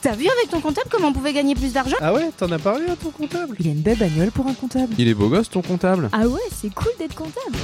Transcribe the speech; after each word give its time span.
T'as 0.00 0.14
vu 0.14 0.28
avec 0.28 0.50
ton 0.50 0.60
comptable 0.60 0.88
comment 0.90 1.08
on 1.08 1.12
pouvait 1.12 1.32
gagner 1.32 1.54
plus 1.56 1.72
d'argent 1.72 1.96
Ah 2.00 2.12
ouais, 2.12 2.30
t'en 2.36 2.50
as 2.52 2.58
parlé 2.58 2.86
à 2.86 2.94
ton 2.94 3.10
comptable 3.10 3.56
Il 3.58 3.66
a 3.66 3.70
une 3.70 3.80
belle 3.80 3.98
bagnole 3.98 4.30
pour 4.30 4.46
un 4.46 4.54
comptable. 4.54 4.94
Il 4.96 5.08
est 5.08 5.14
beau 5.14 5.28
gosse 5.28 5.50
ton 5.50 5.60
comptable. 5.60 6.08
Ah 6.12 6.28
ouais, 6.28 6.40
c'est 6.54 6.72
cool 6.72 6.92
d'être 6.98 7.16
comptable. 7.16 7.56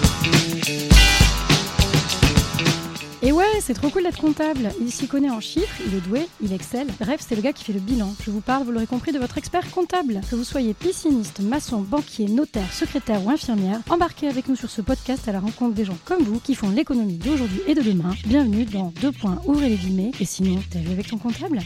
Et 3.22 3.30
ouais, 3.32 3.44
c'est 3.60 3.72
trop 3.74 3.88
cool 3.88 4.02
d'être 4.02 4.20
comptable. 4.20 4.70
Il 4.80 4.90
s'y 4.90 5.06
connaît 5.06 5.30
en 5.30 5.40
chiffres, 5.40 5.80
il 5.86 5.94
est 5.94 6.00
doué, 6.00 6.26
il 6.42 6.52
excelle. 6.52 6.88
Bref, 7.00 7.24
c'est 7.26 7.36
le 7.36 7.40
gars 7.40 7.52
qui 7.52 7.62
fait 7.64 7.72
le 7.72 7.80
bilan. 7.80 8.12
Je 8.24 8.30
vous 8.32 8.40
parle, 8.40 8.64
vous 8.64 8.72
l'aurez 8.72 8.86
compris, 8.86 9.12
de 9.12 9.18
votre 9.18 9.38
expert 9.38 9.70
comptable. 9.70 10.20
Que 10.28 10.34
vous 10.34 10.44
soyez 10.44 10.74
pisciniste, 10.74 11.40
maçon, 11.40 11.80
banquier, 11.82 12.26
notaire, 12.26 12.70
secrétaire 12.72 13.24
ou 13.24 13.30
infirmière, 13.30 13.78
embarquez 13.88 14.28
avec 14.28 14.48
nous 14.48 14.56
sur 14.56 14.70
ce 14.70 14.82
podcast 14.82 15.28
à 15.28 15.32
la 15.32 15.40
rencontre 15.40 15.74
des 15.74 15.84
gens 15.84 15.96
comme 16.04 16.22
vous 16.22 16.40
qui 16.40 16.54
font 16.56 16.68
l'économie 16.70 17.16
d'aujourd'hui 17.16 17.60
et 17.68 17.74
de 17.74 17.80
demain. 17.80 18.10
Bienvenue 18.26 18.64
dans 18.64 18.92
Deux 19.00 19.12
points, 19.12 19.38
ouvrez 19.46 19.68
les 19.68 19.76
guillemets. 19.76 20.10
Et 20.18 20.24
sinon, 20.24 20.60
t'as 20.70 20.80
vu 20.80 20.90
avec 20.90 21.06
ton 21.06 21.16
comptable 21.16 21.60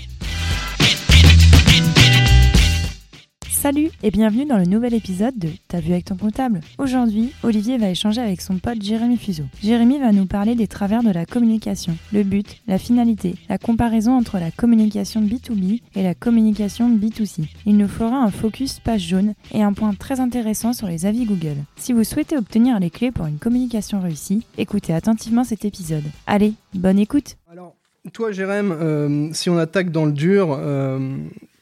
Salut 3.60 3.90
et 4.04 4.12
bienvenue 4.12 4.46
dans 4.46 4.56
le 4.56 4.66
nouvel 4.66 4.94
épisode 4.94 5.36
de 5.36 5.48
T'as 5.66 5.80
vu 5.80 5.90
avec 5.90 6.04
ton 6.04 6.16
comptable 6.16 6.60
Aujourd'hui, 6.78 7.32
Olivier 7.42 7.76
va 7.76 7.90
échanger 7.90 8.20
avec 8.20 8.40
son 8.40 8.58
pote 8.58 8.80
Jérémy 8.80 9.16
Fuseau. 9.16 9.42
Jérémy 9.60 9.98
va 9.98 10.12
nous 10.12 10.26
parler 10.26 10.54
des 10.54 10.68
travers 10.68 11.02
de 11.02 11.10
la 11.10 11.26
communication, 11.26 11.96
le 12.12 12.22
but, 12.22 12.62
la 12.68 12.78
finalité, 12.78 13.34
la 13.48 13.58
comparaison 13.58 14.16
entre 14.16 14.38
la 14.38 14.52
communication 14.52 15.20
B2B 15.22 15.80
et 15.96 16.04
la 16.04 16.14
communication 16.14 16.88
B2C. 16.88 17.48
Il 17.66 17.76
nous 17.76 17.88
fera 17.88 18.18
un 18.18 18.30
focus 18.30 18.78
page 18.78 19.08
jaune 19.08 19.34
et 19.50 19.64
un 19.64 19.72
point 19.72 19.92
très 19.92 20.20
intéressant 20.20 20.72
sur 20.72 20.86
les 20.86 21.04
avis 21.04 21.24
Google. 21.24 21.56
Si 21.74 21.92
vous 21.92 22.04
souhaitez 22.04 22.36
obtenir 22.36 22.78
les 22.78 22.90
clés 22.90 23.10
pour 23.10 23.26
une 23.26 23.40
communication 23.40 24.00
réussie, 24.00 24.46
écoutez 24.56 24.94
attentivement 24.94 25.42
cet 25.42 25.64
épisode. 25.64 26.04
Allez, 26.28 26.52
bonne 26.74 27.00
écoute 27.00 27.36
Alors, 27.50 27.74
toi, 28.12 28.30
Jérém, 28.30 28.70
euh, 28.70 29.30
si 29.32 29.50
on 29.50 29.58
attaque 29.58 29.90
dans 29.90 30.06
le 30.06 30.12
dur, 30.12 30.56
euh, 30.56 31.16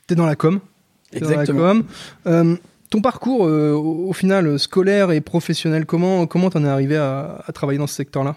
t'es 0.06 0.14
dans 0.14 0.27
la 0.27 0.36
com. 0.36 0.60
Exactement. 1.17 1.59
com. 1.61 1.84
Euh, 2.27 2.56
ton 2.91 3.00
parcours, 3.00 3.47
euh, 3.47 3.72
au, 3.72 4.09
au 4.09 4.12
final, 4.12 4.59
scolaire 4.59 5.11
et 5.11 5.20
professionnel, 5.20 5.86
comment 5.86 6.27
comment 6.27 6.50
t'en 6.50 6.64
es 6.64 6.69
arrivé 6.69 6.97
à, 6.97 7.42
à 7.47 7.53
travailler 7.53 7.78
dans 7.78 7.86
ce 7.86 7.95
secteur-là? 7.95 8.36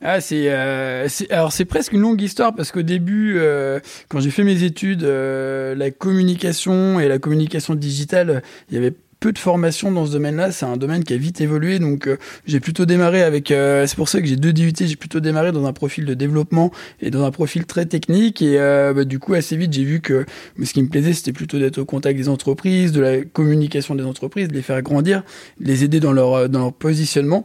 Ah, 0.00 0.20
c'est, 0.20 0.48
euh, 0.48 1.08
c'est- 1.08 1.28
alors 1.32 1.50
c'est 1.50 1.64
presque 1.64 1.92
une 1.92 2.02
longue 2.02 2.20
histoire 2.22 2.54
parce 2.54 2.70
qu'au 2.70 2.82
début, 2.82 3.34
euh, 3.36 3.80
quand 4.08 4.20
j'ai 4.20 4.30
fait 4.30 4.44
mes 4.44 4.62
études, 4.62 5.02
euh, 5.02 5.74
la 5.74 5.90
communication 5.90 7.00
et 7.00 7.08
la 7.08 7.18
communication 7.18 7.74
digitale, 7.74 8.42
il 8.70 8.76
y 8.76 8.78
avait 8.78 8.94
peu 9.20 9.32
de 9.32 9.38
formation 9.38 9.90
dans 9.92 10.06
ce 10.06 10.12
domaine-là. 10.12 10.52
C'est 10.52 10.66
un 10.66 10.76
domaine 10.76 11.04
qui 11.04 11.14
a 11.14 11.16
vite 11.16 11.40
évolué, 11.40 11.78
donc 11.78 12.06
euh, 12.06 12.16
j'ai 12.46 12.60
plutôt 12.60 12.86
démarré 12.86 13.22
avec. 13.22 13.50
euh, 13.50 13.86
c'est 13.86 13.96
pour 13.96 14.08
ça 14.08 14.20
que 14.20 14.26
j'ai 14.26 14.36
deux 14.36 14.52
DUT. 14.52 14.72
J'ai 14.78 14.96
plutôt 14.96 15.20
démarré 15.20 15.52
dans 15.52 15.66
un 15.66 15.72
profil 15.72 16.04
de 16.04 16.14
développement 16.14 16.70
et 17.00 17.10
dans 17.10 17.24
un 17.24 17.30
profil 17.30 17.66
très 17.66 17.86
technique. 17.86 18.42
Et 18.42 18.58
euh, 18.58 18.92
bah, 18.94 19.04
du 19.04 19.18
coup, 19.18 19.34
assez 19.34 19.56
vite, 19.56 19.72
j'ai 19.72 19.84
vu 19.84 20.00
que 20.00 20.26
ce 20.62 20.72
qui 20.72 20.82
me 20.82 20.88
plaisait, 20.88 21.12
c'était 21.12 21.32
plutôt 21.32 21.58
d'être 21.58 21.78
au 21.78 21.84
contact 21.84 22.18
des 22.18 22.28
entreprises, 22.28 22.92
de 22.92 23.00
la 23.00 23.22
communication 23.22 23.94
des 23.94 24.04
entreprises, 24.04 24.48
de 24.48 24.54
les 24.54 24.62
faire 24.62 24.80
grandir, 24.82 25.22
les 25.60 25.84
aider 25.84 26.00
dans 26.00 26.12
leur 26.12 26.48
dans 26.48 26.60
leur 26.60 26.72
positionnement. 26.72 27.44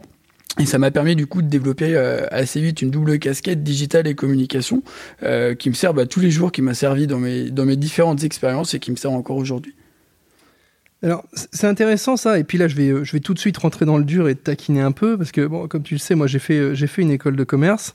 Et 0.60 0.66
ça 0.66 0.78
m'a 0.78 0.92
permis 0.92 1.16
du 1.16 1.26
coup 1.26 1.42
de 1.42 1.48
développer 1.48 1.96
euh, 1.96 2.26
assez 2.30 2.60
vite 2.60 2.80
une 2.80 2.90
double 2.90 3.18
casquette 3.18 3.64
digitale 3.64 4.06
et 4.06 4.14
communication 4.14 4.82
euh, 5.24 5.54
qui 5.54 5.68
me 5.68 5.74
sert 5.74 5.94
bah, 5.94 6.06
tous 6.06 6.20
les 6.20 6.30
jours, 6.30 6.52
qui 6.52 6.62
m'a 6.62 6.74
servi 6.74 7.08
dans 7.08 7.18
mes, 7.18 7.50
dans 7.50 7.64
mes 7.64 7.76
différentes 7.76 8.22
expériences 8.22 8.72
et 8.74 8.78
qui 8.78 8.92
me 8.92 8.96
sert 8.96 9.10
encore 9.10 9.36
aujourd'hui. 9.36 9.74
Alors, 11.02 11.24
c'est 11.52 11.66
intéressant 11.66 12.16
ça, 12.16 12.38
et 12.38 12.44
puis 12.44 12.56
là, 12.56 12.66
je 12.66 12.76
vais, 12.76 12.88
euh, 12.88 13.04
je 13.04 13.12
vais 13.12 13.20
tout 13.20 13.34
de 13.34 13.38
suite 13.38 13.58
rentrer 13.58 13.84
dans 13.84 13.98
le 13.98 14.04
dur 14.04 14.26
et 14.28 14.34
te 14.34 14.44
taquiner 14.44 14.80
un 14.80 14.92
peu, 14.92 15.18
parce 15.18 15.32
que, 15.32 15.46
bon, 15.46 15.68
comme 15.68 15.82
tu 15.82 15.94
le 15.94 15.98
sais, 15.98 16.14
moi, 16.14 16.26
j'ai 16.26 16.38
fait, 16.38 16.58
euh, 16.58 16.74
j'ai 16.74 16.86
fait 16.86 17.02
une 17.02 17.10
école 17.10 17.36
de 17.36 17.44
commerce, 17.44 17.94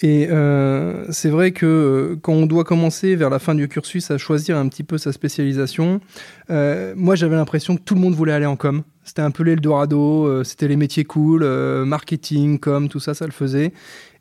et 0.00 0.28
euh, 0.30 1.04
c'est 1.10 1.28
vrai 1.28 1.50
que 1.50 2.16
quand 2.22 2.32
on 2.32 2.46
doit 2.46 2.64
commencer 2.64 3.16
vers 3.16 3.28
la 3.30 3.38
fin 3.38 3.54
du 3.54 3.68
cursus 3.68 4.10
à 4.10 4.16
choisir 4.16 4.56
un 4.56 4.68
petit 4.68 4.84
peu 4.84 4.96
sa 4.96 5.12
spécialisation, 5.12 6.00
moi, 6.48 7.16
j'avais 7.16 7.36
l'impression 7.36 7.76
que 7.76 7.82
tout 7.82 7.94
le 7.94 8.00
monde 8.00 8.14
voulait 8.14 8.32
aller 8.32 8.46
en 8.46 8.56
com. 8.56 8.84
C'était 9.04 9.22
un 9.22 9.30
peu 9.30 9.42
l'Eldorado, 9.42 10.26
euh, 10.26 10.44
c'était 10.44 10.68
les 10.68 10.76
métiers 10.76 11.04
cool, 11.04 11.44
marketing, 11.84 12.58
com, 12.58 12.88
tout 12.88 13.00
ça, 13.00 13.12
ça 13.12 13.26
le 13.26 13.32
faisait. 13.32 13.72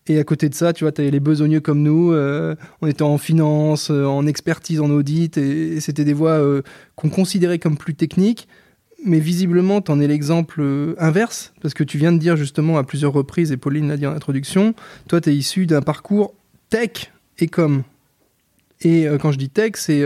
Et 0.07 0.19
à 0.19 0.23
côté 0.23 0.47
de 0.47 0.55
ça, 0.55 0.71
tu 0.73 0.83
vois, 0.83 0.91
tu 0.91 1.01
avais 1.01 1.11
les 1.11 1.19
besogneux 1.19 1.59
comme 1.59 1.81
nous, 1.81 2.13
euh, 2.13 2.55
on 2.81 2.87
était 2.87 3.03
en 3.03 3.17
finance, 3.17 3.91
euh, 3.91 4.05
en 4.05 4.25
expertise, 4.25 4.79
en 4.79 4.89
audit, 4.89 5.37
et, 5.37 5.81
c'était 5.81 6.05
des 6.05 6.13
voies 6.13 6.31
euh, 6.31 6.61
qu'on 6.95 7.09
considérait 7.09 7.59
comme 7.59 7.77
plus 7.77 7.93
techniques. 7.93 8.47
Mais 9.05 9.19
visiblement, 9.19 9.81
tu 9.81 9.91
en 9.91 9.99
es 9.99 10.07
l'exemple 10.07 10.61
euh, 10.61 10.95
inverse, 10.97 11.53
parce 11.61 11.73
que 11.73 11.83
tu 11.83 11.97
viens 11.97 12.13
de 12.13 12.17
dire 12.17 12.37
justement 12.37 12.77
à 12.77 12.83
plusieurs 12.83 13.11
reprises, 13.11 13.51
et 13.51 13.57
Pauline 13.57 13.89
l'a 13.89 13.97
dit 13.97 14.07
en 14.07 14.13
introduction, 14.13 14.73
toi, 15.09 15.19
tu 15.19 15.29
es 15.29 15.35
issu 15.35 15.65
d'un 15.65 15.81
parcours 15.81 16.33
tech 16.69 17.11
et 17.39 17.47
com. 17.47 17.83
Et 18.81 19.07
quand 19.19 19.31
je 19.31 19.39
dis 19.39 19.49
tech, 19.49 19.71
c'est 19.73 20.05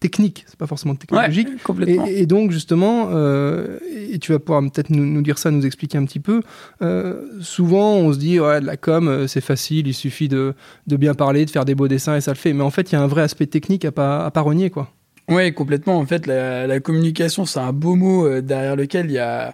technique, 0.00 0.44
c'est 0.46 0.58
pas 0.58 0.66
forcément 0.66 0.94
technologique. 0.94 1.62
complètement. 1.62 2.06
Et, 2.06 2.20
et 2.20 2.26
donc 2.26 2.50
justement, 2.50 3.08
euh, 3.12 3.78
et 4.10 4.18
tu 4.18 4.32
vas 4.32 4.38
pouvoir 4.38 4.62
peut-être 4.62 4.90
nous, 4.90 5.04
nous 5.04 5.22
dire 5.22 5.38
ça, 5.38 5.50
nous 5.50 5.66
expliquer 5.66 5.98
un 5.98 6.04
petit 6.04 6.20
peu. 6.20 6.42
euh, 6.82 7.22
souvent, 7.40 7.94
on 7.94 8.12
se 8.12 8.18
dit 8.18 8.38
ouais, 8.40 8.60
de 8.60 8.66
la 8.66 8.76
com, 8.76 9.08
euh, 9.08 9.26
c'est 9.26 9.40
facile, 9.40 9.86
il 9.88 9.94
suffit 9.94 10.28
de, 10.28 10.54
de 10.86 10.96
bien 10.96 11.14
parler, 11.14 11.44
de 11.44 11.50
faire 11.50 11.64
des 11.64 11.74
beaux 11.74 11.88
dessins 11.88 12.16
et 12.16 12.20
ça 12.20 12.30
le 12.32 12.36
fait. 12.36 12.52
Mais 12.52 12.62
en 12.62 12.70
fait, 12.70 12.92
il 12.92 12.94
y 12.94 12.96
a 12.98 13.02
un 13.02 13.06
vrai 13.06 13.22
aspect 13.22 13.46
technique 13.46 13.84
à 13.84 13.92
pas 13.92 14.24
à 14.24 14.30
pas 14.30 14.40
renier 14.40 14.70
quoi. 14.70 14.92
Oui, 15.30 15.52
complètement. 15.52 15.98
En 15.98 16.06
fait, 16.06 16.26
la, 16.26 16.66
la 16.66 16.80
communication, 16.80 17.44
c'est 17.44 17.60
un 17.60 17.74
beau 17.74 17.96
mot 17.96 18.26
euh, 18.26 18.40
derrière 18.40 18.76
lequel 18.76 19.06
il 19.06 19.12
y 19.12 19.18
a, 19.18 19.52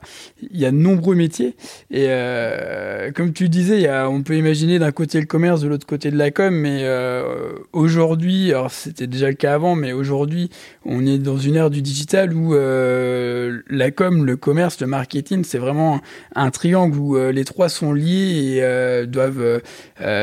y 0.53 0.65
a 0.65 0.71
de 0.71 0.77
nombreux 0.77 1.17
métiers. 1.17 1.57
Et 1.91 2.07
euh, 2.11 3.11
comme 3.11 3.33
tu 3.33 3.49
disais, 3.49 3.81
y 3.81 3.89
a, 3.89 4.09
on 4.09 4.23
peut 4.23 4.37
imaginer 4.37 4.79
d'un 4.79 4.93
côté 4.93 5.19
le 5.19 5.27
commerce, 5.27 5.63
de 5.63 5.67
l'autre 5.67 5.85
côté 5.85 6.13
de 6.13 6.17
la 6.17 6.31
com. 6.31 6.55
Mais 6.55 6.83
euh, 6.85 7.55
aujourd'hui, 7.73 8.53
alors 8.53 8.71
c'était 8.71 9.09
déjà 9.09 9.27
le 9.27 9.35
cas 9.35 9.55
avant, 9.55 9.75
mais 9.75 9.93
aujourd'hui, 9.93 10.49
on 10.85 11.05
est 11.07 11.19
dans 11.19 11.39
une 11.39 11.57
ère 11.57 11.71
du 11.71 11.83
digital 11.83 12.33
où 12.33 12.55
euh, 12.55 13.61
la 13.69 13.91
com, 13.91 14.25
le 14.25 14.37
commerce, 14.37 14.81
le 14.81 14.87
marketing, 14.87 15.43
c'est 15.43 15.59
vraiment 15.59 16.01
un 16.37 16.53
triangle 16.53 16.97
où 16.97 17.17
euh, 17.17 17.33
les 17.33 17.45
trois 17.45 17.69
sont 17.69 17.93
liés 17.93 18.59
et 18.59 18.63
euh, 18.63 19.07
doivent, 19.07 19.61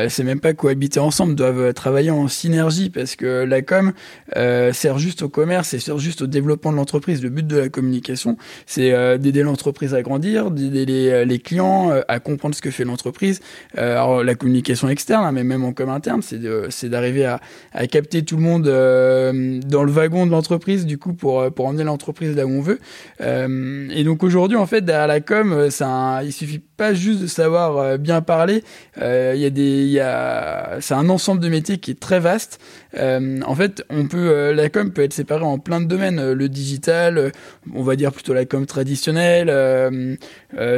c'est 0.08 0.24
même 0.24 0.40
pas 0.40 0.54
cohabiter 0.54 0.98
ensemble, 0.98 1.34
doivent 1.34 1.74
travailler 1.74 2.10
en 2.10 2.26
synergie 2.28 2.88
parce 2.88 3.16
que 3.16 3.44
la 3.44 3.60
com 3.60 3.92
sert 4.34 4.98
juste 4.98 5.20
au 5.20 5.28
commerce 5.28 5.41
et 5.50 5.78
sert 5.78 5.98
juste 5.98 6.22
au 6.22 6.26
développement 6.26 6.72
de 6.72 6.76
l'entreprise. 6.76 7.22
Le 7.22 7.28
but 7.28 7.46
de 7.46 7.56
la 7.58 7.68
communication, 7.68 8.36
c'est 8.66 8.92
euh, 8.92 9.18
d'aider 9.18 9.42
l'entreprise 9.42 9.94
à 9.94 10.02
grandir, 10.02 10.50
d'aider 10.50 10.86
les, 10.86 11.08
euh, 11.10 11.38
clients 11.38 11.90
euh, 11.90 12.02
à 12.08 12.20
comprendre 12.20 12.54
ce 12.54 12.62
que 12.62 12.70
fait 12.70 12.84
l'entreprise. 12.84 13.40
Alors 13.76 14.22
la 14.22 14.34
communication 14.34 14.88
externe, 14.88 15.24
hein, 15.24 15.32
mais 15.32 15.44
même 15.44 15.64
en 15.64 15.72
com 15.72 15.88
interne, 15.88 16.20
c'est 16.22 16.88
d'arriver 16.88 17.24
à, 17.24 17.40
à 17.72 17.86
capter 17.86 18.22
tout 18.22 18.36
le 18.36 18.42
monde 18.42 18.62
dans 18.62 19.84
le 19.84 19.90
wagon 19.90 20.26
de 20.26 20.30
l'entreprise, 20.30 20.86
du 20.86 20.98
coup, 20.98 21.14
pour, 21.14 21.50
pour 21.52 21.66
emmener 21.66 21.84
l'entreprise 21.84 22.36
là 22.36 22.46
où 22.46 22.50
on 22.50 22.60
veut. 22.60 22.78
Et 23.20 24.04
donc 24.04 24.22
aujourd'hui, 24.22 24.56
en 24.56 24.66
fait, 24.66 24.84
derrière 24.84 25.06
la 25.06 25.20
com, 25.20 25.68
un- 25.80 26.22
il 26.22 26.32
suffit 26.32 26.60
pas 26.60 26.94
juste 26.94 27.22
de 27.22 27.26
savoir 27.26 27.98
bien 27.98 28.20
parler. 28.20 28.62
Il 28.98 29.40
y 29.40 29.46
a 29.46 29.50
des, 29.50 29.82
il 29.82 29.90
y 29.90 30.00
a, 30.00 30.78
c'est 30.80 30.94
un 30.94 31.08
ensemble 31.08 31.40
de 31.40 31.48
métiers 31.48 31.78
qui 31.78 31.90
est 31.90 32.00
très 32.00 32.20
vaste. 32.20 32.60
En 32.94 33.54
fait, 33.54 33.84
on 33.90 34.06
peut, 34.06 34.52
la 34.52 34.68
com 34.68 34.92
peut 34.92 35.02
être 35.02 35.14
séparée 35.14 35.31
en 35.40 35.58
plein 35.58 35.80
de 35.80 35.86
domaines. 35.86 36.18
Euh, 36.18 36.34
Le 36.34 36.48
digital, 36.48 37.18
euh, 37.18 37.30
on 37.74 37.82
va 37.82 37.96
dire 37.96 38.12
plutôt 38.12 38.34
la 38.34 38.44
com 38.44 38.66
traditionnelle. 38.66 39.48
euh, 39.48 40.16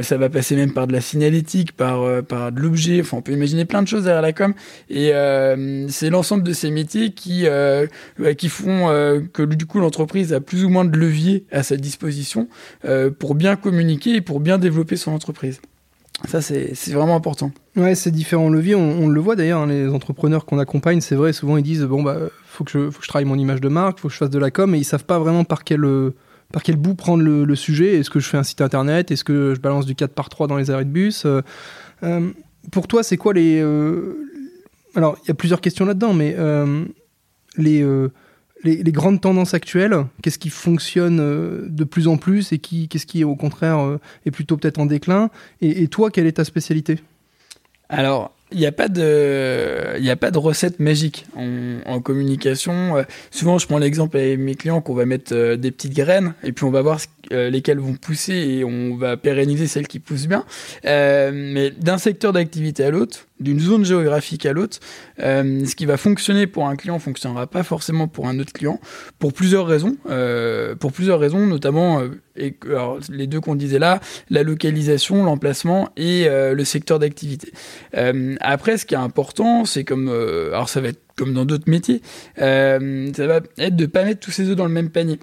ça 0.03 0.17
va 0.17 0.29
passer 0.29 0.57
même 0.57 0.73
par 0.73 0.87
de 0.87 0.93
la 0.93 1.01
signalétique, 1.01 1.73
par, 1.73 2.23
par 2.25 2.53
de 2.53 2.61
l'objet. 2.61 3.01
Enfin, 3.01 3.17
on 3.17 3.23
peut 3.23 3.33
imaginer 3.33 3.65
plein 3.65 3.83
de 3.83 3.89
choses 3.89 4.05
derrière 4.05 4.23
la 4.23 4.33
com. 4.33 4.55
Et 4.89 5.13
c'est 5.89 6.11
l'ensemble 6.11 6.43
de 6.43 6.53
ces 6.53 6.71
métiers 6.71 7.11
qui, 7.13 7.47
qui 8.39 8.49
font 8.49 8.89
que 9.33 9.43
du 9.43 9.67
coup 9.67 9.81
l'entreprise 9.81 10.33
a 10.33 10.41
plus 10.41 10.65
ou 10.65 10.69
moins 10.69 10.85
de 10.85 10.97
leviers 10.97 11.45
à 11.51 11.63
sa 11.63 11.77
disposition 11.77 12.49
pour 13.19 13.35
bien 13.35 13.57
communiquer 13.57 14.17
et 14.17 14.21
pour 14.21 14.41
bien 14.41 14.59
développer 14.59 14.97
son 14.97 15.13
entreprise. 15.13 15.61
Ça, 16.27 16.41
c'est 16.41 16.73
vraiment 16.93 17.17
important. 17.17 17.51
Ouais, 17.77 17.95
ces 17.95 18.11
différents 18.11 18.49
leviers, 18.49 18.77
on, 18.77 19.09
le 19.09 19.21
voit 19.21 19.37
d'ailleurs, 19.37 19.61
hein, 19.61 19.67
les 19.67 19.89
entrepreneurs 19.89 20.47
qu'on 20.47 20.59
accompagne, 20.59 21.01
c'est 21.01 21.17
vrai, 21.17 21.33
souvent 21.33 21.57
ils 21.57 21.63
disent 21.63 21.83
bon 21.83 22.03
bah 22.03 22.17
faut 22.47 22.65
que 22.65 22.71
je 22.71 22.91
faut 22.91 22.99
que 23.01 23.05
je 23.05 23.09
travaille 23.09 23.27
mon 23.27 23.39
image 23.39 23.61
de 23.61 23.69
marque, 23.69 23.99
faut 23.99 24.09
que 24.09 24.15
je 24.15 24.19
fasse 24.19 24.31
de 24.31 24.39
la 24.39 24.51
com, 24.51 24.75
et 24.75 24.79
ils 24.79 24.85
savent 24.85 25.05
pas 25.05 25.19
vraiment 25.19 25.45
par 25.45 25.65
quel 25.65 25.85
euh, 25.85 26.15
par 26.53 26.63
quel 26.63 26.77
bout 26.77 26.95
prendre 26.95 27.23
le, 27.23 27.55
sujet. 27.57 27.97
Est-ce 27.97 28.11
que 28.11 28.21
je 28.21 28.29
fais 28.29 28.37
un 28.37 28.45
site 28.45 28.61
internet? 28.61 29.11
Est-ce 29.11 29.25
que 29.25 29.55
je 29.55 29.61
balance 29.61 29.87
du 29.87 29.97
4 29.97 30.13
par 30.13 30.29
3 30.29 30.47
dans 30.47 30.57
les 30.57 30.71
arrêts 30.71 30.85
de 30.85 30.91
bus? 30.91 31.25
Euh, 31.27 31.43
euh, 32.05 32.31
Pour 32.71 32.87
toi, 32.87 33.03
c'est 33.03 33.17
quoi 33.17 33.33
les 33.33 33.61
alors 34.95 35.19
il 35.25 35.29
y 35.29 35.31
a 35.33 35.35
plusieurs 35.35 35.61
questions 35.61 35.85
là-dedans, 35.85 36.15
mais 36.15 36.37
les, 37.57 37.85
les 38.65 38.93
grandes 38.93 39.21
tendances 39.21 39.55
actuelles, 39.55 39.95
qu'est-ce 40.23 40.39
qui 40.39 40.51
fonctionne 40.51 41.21
euh, 41.21 41.67
de 41.69 41.85
plus 41.85 42.09
en 42.09 42.17
plus 42.17 42.53
et 42.53 42.59
qui 42.59 42.89
qu'est-ce 42.89 43.07
qui 43.07 43.25
au 43.25 43.37
contraire 43.37 43.79
euh, 43.79 44.01
est 44.27 44.31
plutôt 44.31 44.57
peut-être 44.57 44.79
en 44.79 44.87
déclin 44.87 45.31
et, 45.61 45.89
toi, 45.89 46.11
quelle 46.11 46.27
est 46.27 46.33
ta 46.33 46.45
spécialité? 46.45 46.99
Alors, 47.89 48.33
il 48.51 48.59
n'y 48.59 48.67
a 48.67 48.73
pas 48.73 48.89
de, 48.89 49.99
il 49.99 50.11
a 50.11 50.17
pas 50.17 50.31
de 50.31 50.39
recette 50.39 50.81
magique 50.81 51.27
en, 51.37 52.01
communication. 52.01 52.97
Euh, 52.97 53.03
souvent, 53.31 53.59
je 53.59 53.67
prends 53.67 53.79
l'exemple 53.79 54.17
avec 54.17 54.39
mes 54.39 54.55
clients 54.55 54.81
qu'on 54.81 54.95
va 54.95 55.07
mettre 55.07 55.55
des 55.55 55.71
petites 55.71 55.95
graines 55.95 56.35
et 56.43 56.53
puis 56.53 56.65
on 56.65 56.71
va 56.71 56.83
voir 56.83 57.01
lesquelles 57.31 57.79
vont 57.79 57.95
pousser 57.95 58.35
et 58.35 58.65
on 58.65 58.97
va 58.97 59.17
pérenniser 59.17 59.67
celles 59.67 59.89
qui 59.89 59.99
poussent 59.99 60.27
bien. 60.27 60.45
mais 60.85 61.71
d'un 61.71 61.99
secteur 61.99 62.33
d'activité 62.33 62.85
à 62.85 62.91
l'autre, 62.91 63.27
d'une 63.41 63.61
zone 63.61 63.85
géographique 63.85 64.47
à 64.47 64.53
l'autre, 64.53 64.79
ce 65.19 65.75
qui 65.75 65.87
va 65.87 65.97
fonctionner 65.97 66.47
pour 66.47 66.69
un 66.69 66.77
client 66.77 66.99
fonctionnera 66.99 67.47
pas 67.47 67.63
forcément 67.63 68.09
pour 68.09 68.29
un 68.29 68.39
autre 68.39 68.53
client, 68.53 68.81
pour 69.19 69.33
plusieurs 69.33 69.67
raisons. 69.67 69.97
pour 70.79 70.93
plusieurs 70.93 71.19
raisons, 71.19 71.47
notamment 71.47 72.03
alors, 72.65 72.99
les 73.11 73.27
deux 73.27 73.41
qu'on 73.41 73.55
disait 73.55 73.79
là, 73.79 74.01
la 74.31 74.43
localisation, 74.43 75.25
l'emplacement 75.25 75.91
et 75.97 76.27
le 76.29 76.65
secteur 76.65 76.99
d'activité. 76.99 77.53
après, 78.41 78.79
ce 78.79 78.87
qui 78.87 78.95
est 78.95 78.99
important, 78.99 79.65
c'est 79.65 79.85
comme, 79.85 80.09
alors 80.09 80.69
ça 80.69 80.81
va 80.81 80.89
être 80.89 81.05
comme 81.17 81.33
dans 81.33 81.45
d'autres 81.45 81.71
métiers, 81.71 82.03
euh, 82.41 83.11
ça 83.15 83.27
va 83.27 83.41
être 83.59 83.77
de 83.77 83.87
pas 83.87 84.05
mettre 84.05 84.21
tous 84.21 84.31
ses 84.31 84.49
œufs 84.49 84.57
dans 84.57 84.67
le 84.67 84.73
même 84.73 84.91
panier. 84.91 85.19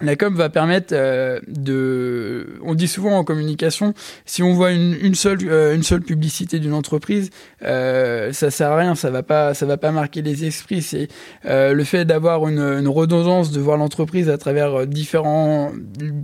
La 0.00 0.14
com 0.14 0.34
va 0.34 0.48
permettre 0.48 0.88
euh, 0.92 1.40
de. 1.48 2.58
On 2.62 2.74
dit 2.74 2.86
souvent 2.86 3.18
en 3.18 3.24
communication, 3.24 3.94
si 4.26 4.44
on 4.44 4.52
voit 4.52 4.70
une, 4.70 4.96
une 5.00 5.16
seule 5.16 5.38
euh, 5.42 5.74
une 5.74 5.82
seule 5.82 6.02
publicité 6.02 6.60
d'une 6.60 6.72
entreprise, 6.72 7.30
euh, 7.64 8.32
ça 8.32 8.52
sert 8.52 8.70
à 8.70 8.76
rien, 8.76 8.94
ça 8.94 9.10
va 9.10 9.24
pas 9.24 9.54
ça 9.54 9.66
va 9.66 9.76
pas 9.76 9.90
marquer 9.90 10.22
les 10.22 10.44
esprits. 10.44 10.82
C'est 10.82 11.08
euh, 11.46 11.72
le 11.72 11.82
fait 11.82 12.04
d'avoir 12.04 12.46
une, 12.46 12.60
une, 12.60 12.86
redondance, 12.86 13.50
de 13.50 13.58
voir 13.58 13.76
l'entreprise 13.76 14.30
à 14.30 14.38
travers 14.38 14.86
différents 14.86 15.72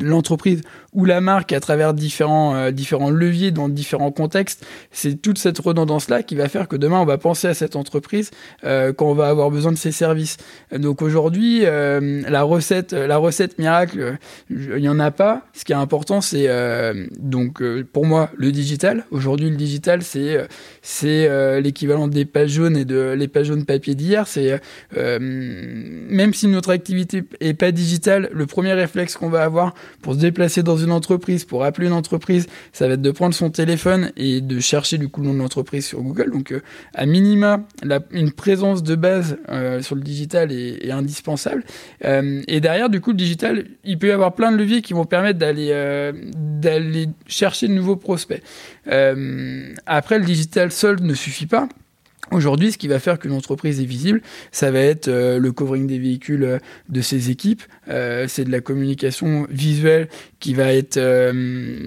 l'entreprise 0.00 0.60
ou 0.92 1.04
la 1.04 1.20
marque 1.20 1.52
à 1.52 1.58
travers 1.58 1.94
différents 1.94 2.70
différents 2.70 3.10
leviers 3.10 3.50
dans 3.50 3.68
différents 3.68 4.12
contextes. 4.12 4.64
C'est 4.92 5.20
toute 5.20 5.38
cette 5.38 5.58
redondance 5.58 6.08
là 6.08 6.22
qui 6.22 6.36
va 6.36 6.48
faire 6.48 6.68
que 6.68 6.76
demain 6.76 7.00
on 7.00 7.06
va 7.06 7.18
penser 7.18 7.48
à 7.48 7.54
cette 7.54 7.74
entreprise 7.74 8.30
quand 8.62 9.06
on 9.06 9.14
va 9.14 9.28
avoir 9.28 9.50
besoin 9.50 9.72
de 9.72 9.78
ses 9.78 9.92
services. 9.92 10.36
Donc 10.72 11.02
aujourd'hui, 11.02 11.62
la 11.62 12.42
recette 12.42 12.92
la 12.92 13.16
recette 13.16 13.58
miracle, 13.64 14.16
il 14.50 14.76
n'y 14.76 14.88
en 14.88 15.00
a 15.00 15.10
pas. 15.10 15.46
Ce 15.52 15.64
qui 15.64 15.72
est 15.72 15.76
important, 15.76 16.20
c'est 16.20 16.46
euh, 16.48 17.06
donc 17.18 17.62
euh, 17.62 17.86
pour 17.90 18.04
moi 18.04 18.30
le 18.36 18.52
digital. 18.52 19.04
Aujourd'hui, 19.10 19.50
le 19.50 19.56
digital, 19.56 20.02
c'est 20.02 20.46
euh, 21.06 21.60
l'équivalent 21.60 22.08
des 22.08 22.24
pages 22.24 22.50
jaunes 22.50 22.76
et 22.76 22.84
de 22.84 23.14
les 23.16 23.28
pages 23.28 23.46
jaunes 23.46 23.64
papier 23.64 23.94
d'hier. 23.94 24.26
Même 24.94 26.34
si 26.34 26.46
notre 26.48 26.70
activité 26.70 27.24
est 27.40 27.54
pas 27.54 27.72
digitale, 27.72 28.28
le 28.32 28.46
premier 28.46 28.74
réflexe 28.74 29.16
qu'on 29.16 29.30
va 29.30 29.44
avoir 29.44 29.74
pour 30.02 30.14
se 30.14 30.18
déplacer 30.18 30.62
dans 30.62 30.76
une 30.76 30.92
entreprise, 30.92 31.44
pour 31.44 31.64
appeler 31.64 31.86
une 31.86 31.92
entreprise, 31.92 32.46
ça 32.72 32.86
va 32.86 32.94
être 32.94 33.02
de 33.02 33.10
prendre 33.10 33.34
son 33.34 33.50
téléphone 33.50 34.12
et 34.16 34.40
de 34.40 34.60
chercher 34.60 34.98
du 34.98 35.08
coup 35.08 35.22
le 35.22 35.28
nom 35.28 35.34
de 35.34 35.38
l'entreprise 35.38 35.86
sur 35.86 36.02
Google. 36.02 36.30
Donc 36.30 36.54
à 36.94 37.06
minima, 37.06 37.60
une 38.10 38.32
présence 38.32 38.82
de 38.82 38.94
base 38.94 39.38
sur 39.80 39.94
le 39.94 40.02
digital 40.02 40.52
est, 40.52 40.86
est 40.86 40.90
indispensable. 40.90 41.64
et 42.02 42.60
derrière, 42.60 42.90
du 42.90 43.00
coup, 43.00 43.10
le 43.10 43.16
digital 43.16 43.53
il 43.84 43.98
peut 43.98 44.08
y 44.08 44.10
avoir 44.10 44.34
plein 44.34 44.52
de 44.52 44.56
leviers 44.56 44.82
qui 44.82 44.92
vont 44.92 45.04
permettre 45.04 45.38
d'aller 45.38 45.68
euh, 45.72 46.12
chercher 47.26 47.68
de 47.68 47.72
nouveaux 47.72 47.96
prospects. 47.96 48.42
Euh, 48.88 49.72
après, 49.86 50.18
le 50.18 50.24
digital 50.24 50.72
seul 50.72 51.00
ne 51.02 51.14
suffit 51.14 51.46
pas. 51.46 51.68
Aujourd'hui, 52.30 52.72
ce 52.72 52.78
qui 52.78 52.88
va 52.88 52.98
faire 52.98 53.18
qu'une 53.18 53.32
entreprise 53.32 53.80
est 53.82 53.84
visible, 53.84 54.22
ça 54.50 54.70
va 54.70 54.80
être 54.80 55.08
euh, 55.08 55.38
le 55.38 55.52
covering 55.52 55.86
des 55.86 55.98
véhicules 55.98 56.58
de 56.88 57.00
ses 57.02 57.30
équipes. 57.30 57.62
c'est 57.86 58.44
de 58.44 58.50
la 58.50 58.60
communication 58.60 59.46
visuelle 59.50 60.08
qui 60.40 60.54
va 60.54 60.72
être, 60.72 60.98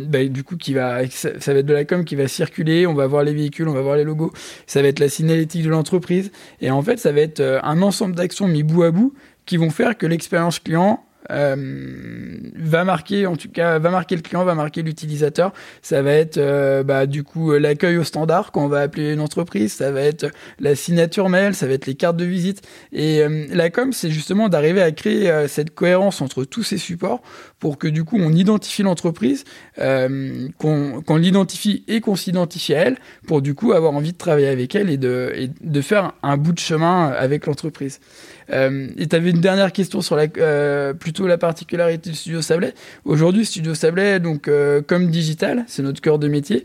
bah, 0.06 0.24
du 0.26 0.44
coup, 0.44 0.56
qui 0.56 0.74
va, 0.74 1.08
ça, 1.10 1.32
va 1.32 1.60
être 1.60 1.66
de 1.66 1.74
la 1.74 1.86
com 1.86 2.06
qui 2.06 2.16
va 2.16 2.28
circuler. 2.28 2.86
On 2.86 2.94
va 2.94 3.08
voir 3.08 3.24
les 3.24 3.34
véhicules, 3.34 3.68
on 3.68 3.74
va 3.74 3.82
voir 3.82 3.98
les 3.98 4.04
logos. 4.04 4.32
Ça 4.68 4.82
va 4.82 4.88
être 4.90 5.00
la 5.00 5.10
signalétique 5.10 5.64
de 5.64 5.70
l'entreprise. 5.70 6.32
Et 6.62 6.70
en 6.70 6.84
fait, 6.84 6.98
ça 6.98 7.12
va 7.12 7.22
être 7.22 7.42
un 7.64 7.82
ensemble 7.82 8.16
d'actions 8.16 8.48
mis 8.48 8.64
bout 8.64 8.84
à 8.84 8.92
bout 8.92 9.16
qui 9.48 9.58
vont 9.58 9.72
faire 9.72 9.98
que 9.98 10.06
l'expérience 10.06 10.60
client 10.60 11.04
euh, 11.32 12.38
va 12.56 12.84
marquer, 12.84 13.28
en 13.28 13.36
tout 13.36 13.50
cas, 13.50 13.80
va 13.80 13.90
marquer 13.90 14.16
le 14.16 14.22
client, 14.22 14.44
va 14.44 14.56
marquer 14.56 14.82
l'utilisateur. 14.82 15.54
Ça 15.82 16.02
va 16.02 16.14
être 16.14 16.38
euh, 16.38 16.84
bah, 16.84 17.06
du 17.06 17.24
coup 17.24 17.54
l'accueil 17.54 17.98
au 17.98 18.04
standard 18.04 18.52
quand 18.52 18.66
on 18.66 18.68
va 18.68 18.82
appeler 18.82 19.14
une 19.14 19.20
entreprise. 19.20 19.74
Ça 19.74 19.92
va 19.92 20.02
être 20.02 20.28
la 20.60 20.76
signature 20.76 21.30
mail, 21.30 21.56
ça 21.56 21.68
va 21.68 21.74
être 21.74 21.86
les 21.86 21.96
cartes 21.96 22.18
de 22.18 22.26
visite. 22.26 22.62
Et 22.92 23.22
euh, 23.22 23.46
la 23.50 23.70
com, 23.70 23.94
c'est 23.94 24.12
justement 24.12 24.50
d'arriver 24.50 24.82
à 24.82 24.92
créer 24.92 25.48
cette 25.48 25.74
cohérence 25.74 26.22
entre 26.22 26.44
tous 26.44 26.64
ces 26.64 26.78
supports 26.78 27.22
pour 27.60 27.78
que 27.78 27.88
du 27.88 28.04
coup 28.04 28.18
on 28.20 28.32
identifie 28.34 28.84
l'entreprise, 28.84 29.44
qu'on 29.78 31.16
l'identifie 31.18 31.84
et 31.88 32.02
qu'on 32.02 32.16
s'identifie 32.16 32.74
à 32.74 32.80
elle, 32.80 32.98
pour 33.26 33.42
du 33.42 33.56
coup 33.56 33.74
avoir 33.74 33.94
envie 33.94 34.14
de 34.14 34.18
travailler 34.18 34.48
avec 34.48 34.76
elle 34.76 34.90
et 34.90 34.98
de, 34.98 35.32
et 35.36 35.50
de 35.62 35.82
faire 35.82 36.14
un 36.24 36.38
bout 36.38 36.54
de 36.54 36.60
chemin 36.60 37.08
avec 37.08 37.46
l'entreprise. 37.46 38.00
Euh, 38.52 38.88
et 38.98 39.08
tu 39.08 39.16
avais 39.16 39.32
une 39.32 39.42
dernière 39.42 39.72
question 39.72 40.02
sur 40.02 40.16
la, 40.16 40.28
euh, 40.38 40.94
plutôt 41.18 41.28
la 41.28 41.40
particularité 41.40 42.12
du 42.12 42.16
Studio 42.16 42.44
Sablé. 42.44 42.74
Aujourd'hui, 43.04 43.44
Studio 43.44 43.74
Sablé, 43.74 44.20
donc 44.20 44.48
euh, 44.48 44.84
comme 44.86 45.10
digital, 45.10 45.64
c'est 45.68 45.82
notre 45.82 46.00
cœur 46.00 46.20
de 46.20 46.28
métier 46.28 46.64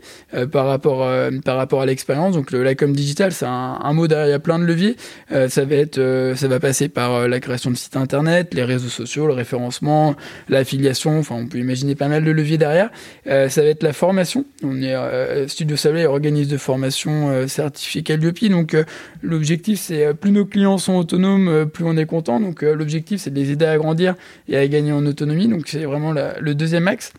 par 0.51 0.67
rapport 0.67 1.09
par 1.43 1.57
rapport 1.57 1.81
à 1.81 1.85
l'expérience. 1.87 2.35
Donc 2.35 2.51
la 2.51 2.75
com 2.75 2.93
digital, 2.93 3.31
c'est 3.31 3.47
un, 3.47 3.93
mot 3.93 4.07
derrière, 4.07 4.39
plein 4.39 4.59
de 4.59 4.65
leviers. 4.65 4.95
ça 5.29 5.65
va 5.65 5.75
être, 5.75 6.33
ça 6.35 6.47
va 6.47 6.59
passer 6.59 6.87
par 6.87 7.27
la 7.27 7.39
création 7.39 7.71
de 7.71 7.75
sites 7.75 7.95
internet, 7.95 8.53
les 8.53 8.63
réseaux 8.63 8.89
sociaux, 8.89 9.25
le 9.25 9.33
référencement, 9.33 10.15
l'affiliation. 10.49 11.19
Enfin, 11.19 11.35
on 11.35 11.47
peut 11.47 11.57
imaginer 11.57 11.95
pas 11.95 12.07
mal 12.07 12.23
de 12.23 12.31
leviers 12.31 12.57
derrière. 12.57 12.91
ça 13.25 13.61
va 13.61 13.67
être 13.67 13.83
la 13.83 13.93
formation. 13.93 14.45
On 14.63 14.81
est 14.81 15.47
Studio 15.47 15.75
Sablé 15.75 16.05
organise 16.05 16.47
de 16.47 16.57
formation 16.57 17.47
certifiée 17.47 18.03
Calliope. 18.03 18.45
Donc 18.49 18.75
l'objectif, 19.21 19.79
c'est 19.79 20.13
plus 20.13 20.31
nos 20.31 20.45
clients 20.45 20.77
sont 20.77 20.95
autonomes 20.95 21.65
plus 21.65 21.85
on 21.85 21.97
est 21.97 22.05
content. 22.05 22.39
Donc 22.39 22.63
euh, 22.63 22.75
l'objectif, 22.75 23.21
c'est 23.21 23.31
de 23.31 23.39
les 23.39 23.51
aider 23.51 23.65
à 23.65 23.77
grandir 23.77 24.15
et 24.47 24.57
à 24.57 24.67
gagner 24.67 24.91
en 24.91 25.05
autonomie. 25.05 25.47
Donc 25.47 25.67
c'est 25.67 25.85
vraiment 25.85 26.13
le 26.13 26.55
deuxième 26.55 26.87
axe. 26.87 27.13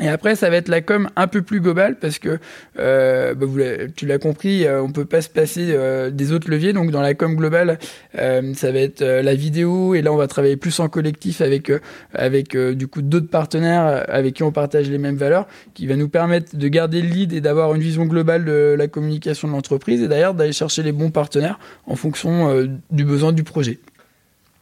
Et 0.00 0.08
après, 0.08 0.36
ça 0.36 0.48
va 0.48 0.56
être 0.56 0.68
la 0.68 0.80
com 0.80 1.10
un 1.16 1.26
peu 1.26 1.42
plus 1.42 1.60
globale 1.60 1.98
parce 1.98 2.18
que 2.18 2.38
euh, 2.78 3.34
bah, 3.34 3.46
tu 3.94 4.06
l'as 4.06 4.16
compris, 4.16 4.64
euh, 4.64 4.82
on 4.82 4.90
peut 4.90 5.04
pas 5.04 5.20
se 5.20 5.28
passer 5.28 5.66
euh, 5.68 6.10
des 6.10 6.32
autres 6.32 6.50
leviers. 6.50 6.72
Donc 6.72 6.90
dans 6.90 7.02
la 7.02 7.12
com 7.12 7.36
globale, 7.36 7.78
euh, 8.18 8.54
ça 8.54 8.72
va 8.72 8.78
être 8.78 9.04
la 9.04 9.34
vidéo 9.34 9.94
et 9.94 10.00
là 10.00 10.10
on 10.10 10.16
va 10.16 10.28
travailler 10.28 10.56
plus 10.56 10.80
en 10.80 10.88
collectif 10.88 11.42
avec 11.42 11.70
avec 12.14 12.56
du 12.56 12.86
coup 12.86 13.02
d'autres 13.02 13.28
partenaires 13.28 14.04
avec 14.08 14.34
qui 14.34 14.42
on 14.42 14.50
partage 14.50 14.88
les 14.88 14.96
mêmes 14.96 15.16
valeurs, 15.16 15.46
qui 15.74 15.86
va 15.86 15.96
nous 15.96 16.08
permettre 16.08 16.56
de 16.56 16.68
garder 16.68 17.02
le 17.02 17.08
lead 17.08 17.34
et 17.34 17.42
d'avoir 17.42 17.74
une 17.74 17.82
vision 17.82 18.06
globale 18.06 18.46
de 18.46 18.74
la 18.76 18.88
communication 18.88 19.46
de 19.46 19.52
l'entreprise 19.52 20.02
et 20.02 20.08
d'ailleurs 20.08 20.32
d'aller 20.32 20.52
chercher 20.52 20.82
les 20.82 20.92
bons 20.92 21.10
partenaires 21.10 21.58
en 21.86 21.96
fonction 21.96 22.66
du 22.90 23.04
besoin 23.04 23.32
du 23.32 23.44
projet. 23.44 23.78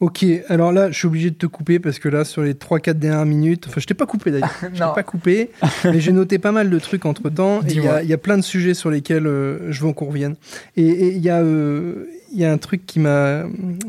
Ok, 0.01 0.25
alors 0.49 0.73
là, 0.73 0.91
je 0.91 0.97
suis 0.97 1.07
obligé 1.07 1.29
de 1.29 1.35
te 1.35 1.45
couper 1.45 1.79
parce 1.79 1.99
que 1.99 2.09
là, 2.09 2.25
sur 2.25 2.41
les 2.41 2.55
3-4 2.55 2.95
dernières 2.95 3.27
minutes, 3.27 3.67
enfin, 3.69 3.81
je 3.83 3.87
t'ai 3.87 3.93
pas 3.93 4.07
coupé 4.07 4.31
d'ailleurs, 4.31 4.51
je 4.63 4.79
t'ai 4.79 4.95
pas 4.95 5.03
coupé, 5.03 5.51
mais 5.85 6.01
j'ai 6.01 6.13
noté 6.13 6.39
pas 6.39 6.53
mal 6.53 6.71
de 6.71 6.79
trucs 6.79 7.05
entre 7.05 7.29
temps. 7.29 7.61
Il 7.69 7.83
y, 7.83 8.07
y, 8.09 8.13
a 8.15 8.19
plein 8.19 8.39
de 8.39 8.43
sujets 8.43 8.73
sur 8.73 8.91
lesquels 8.91 9.27
euh, 9.27 9.71
je 9.71 9.85
veux 9.85 9.93
qu'on 9.93 10.07
revienne. 10.07 10.37
Et 10.79 11.09
il 11.09 11.23
y, 11.23 11.29
euh, 11.29 12.07
y, 12.33 12.45
a 12.47 12.51
un 12.51 12.57
truc 12.57 12.87
qui 12.87 12.99
m'a 12.99 13.45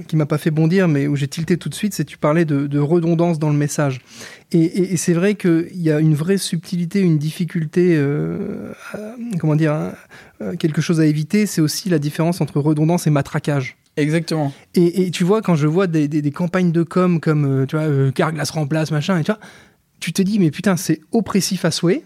qui 0.09 0.17
m'a 0.17 0.25
pas 0.25 0.37
fait 0.37 0.51
bondir, 0.51 0.89
mais 0.89 1.07
où 1.07 1.15
j'ai 1.15 1.29
tilté 1.29 1.55
tout 1.55 1.69
de 1.69 1.75
suite, 1.75 1.93
c'est 1.93 2.03
tu 2.03 2.17
parlais 2.17 2.43
de, 2.43 2.67
de, 2.67 2.79
redondance 2.79 3.39
dans 3.39 3.49
le 3.49 3.57
message. 3.57 4.01
Et, 4.51 4.91
et, 4.91 4.97
c'est 4.97 5.13
vrai 5.13 5.35
qu'il 5.35 5.69
y 5.81 5.91
a 5.91 6.01
une 6.01 6.13
vraie 6.13 6.37
subtilité, 6.37 6.99
une 6.99 7.19
difficulté, 7.19 7.95
euh, 7.95 8.73
comment 9.39 9.55
dire, 9.55 9.71
hein, 9.71 9.93
euh, 10.41 10.55
quelque 10.57 10.81
chose 10.81 10.99
à 10.99 11.05
éviter, 11.05 11.45
c'est 11.45 11.61
aussi 11.61 11.89
la 11.89 11.99
différence 11.99 12.41
entre 12.41 12.59
redondance 12.59 13.07
et 13.07 13.11
matraquage. 13.11 13.77
Exactement. 13.97 14.53
Et, 14.73 15.03
et, 15.03 15.11
tu 15.11 15.23
vois, 15.23 15.41
quand 15.41 15.55
je 15.55 15.67
vois 15.67 15.87
des, 15.87 16.07
des, 16.07 16.21
des 16.21 16.31
campagnes 16.31 16.71
de 16.71 16.83
com 16.83 17.19
comme, 17.19 17.45
euh, 17.45 17.65
tu 17.65 17.75
vois, 17.75 17.85
euh, 17.85 18.11
Carglass 18.11 18.49
remplace, 18.51 18.91
machin, 18.91 19.17
et 19.17 19.23
tu 19.23 19.31
vois, 19.31 19.39
tu 19.99 20.13
te 20.13 20.21
dis, 20.21 20.39
mais 20.39 20.51
putain, 20.51 20.77
c'est 20.77 21.01
oppressif 21.11 21.65
à 21.65 21.71
souhait. 21.71 22.03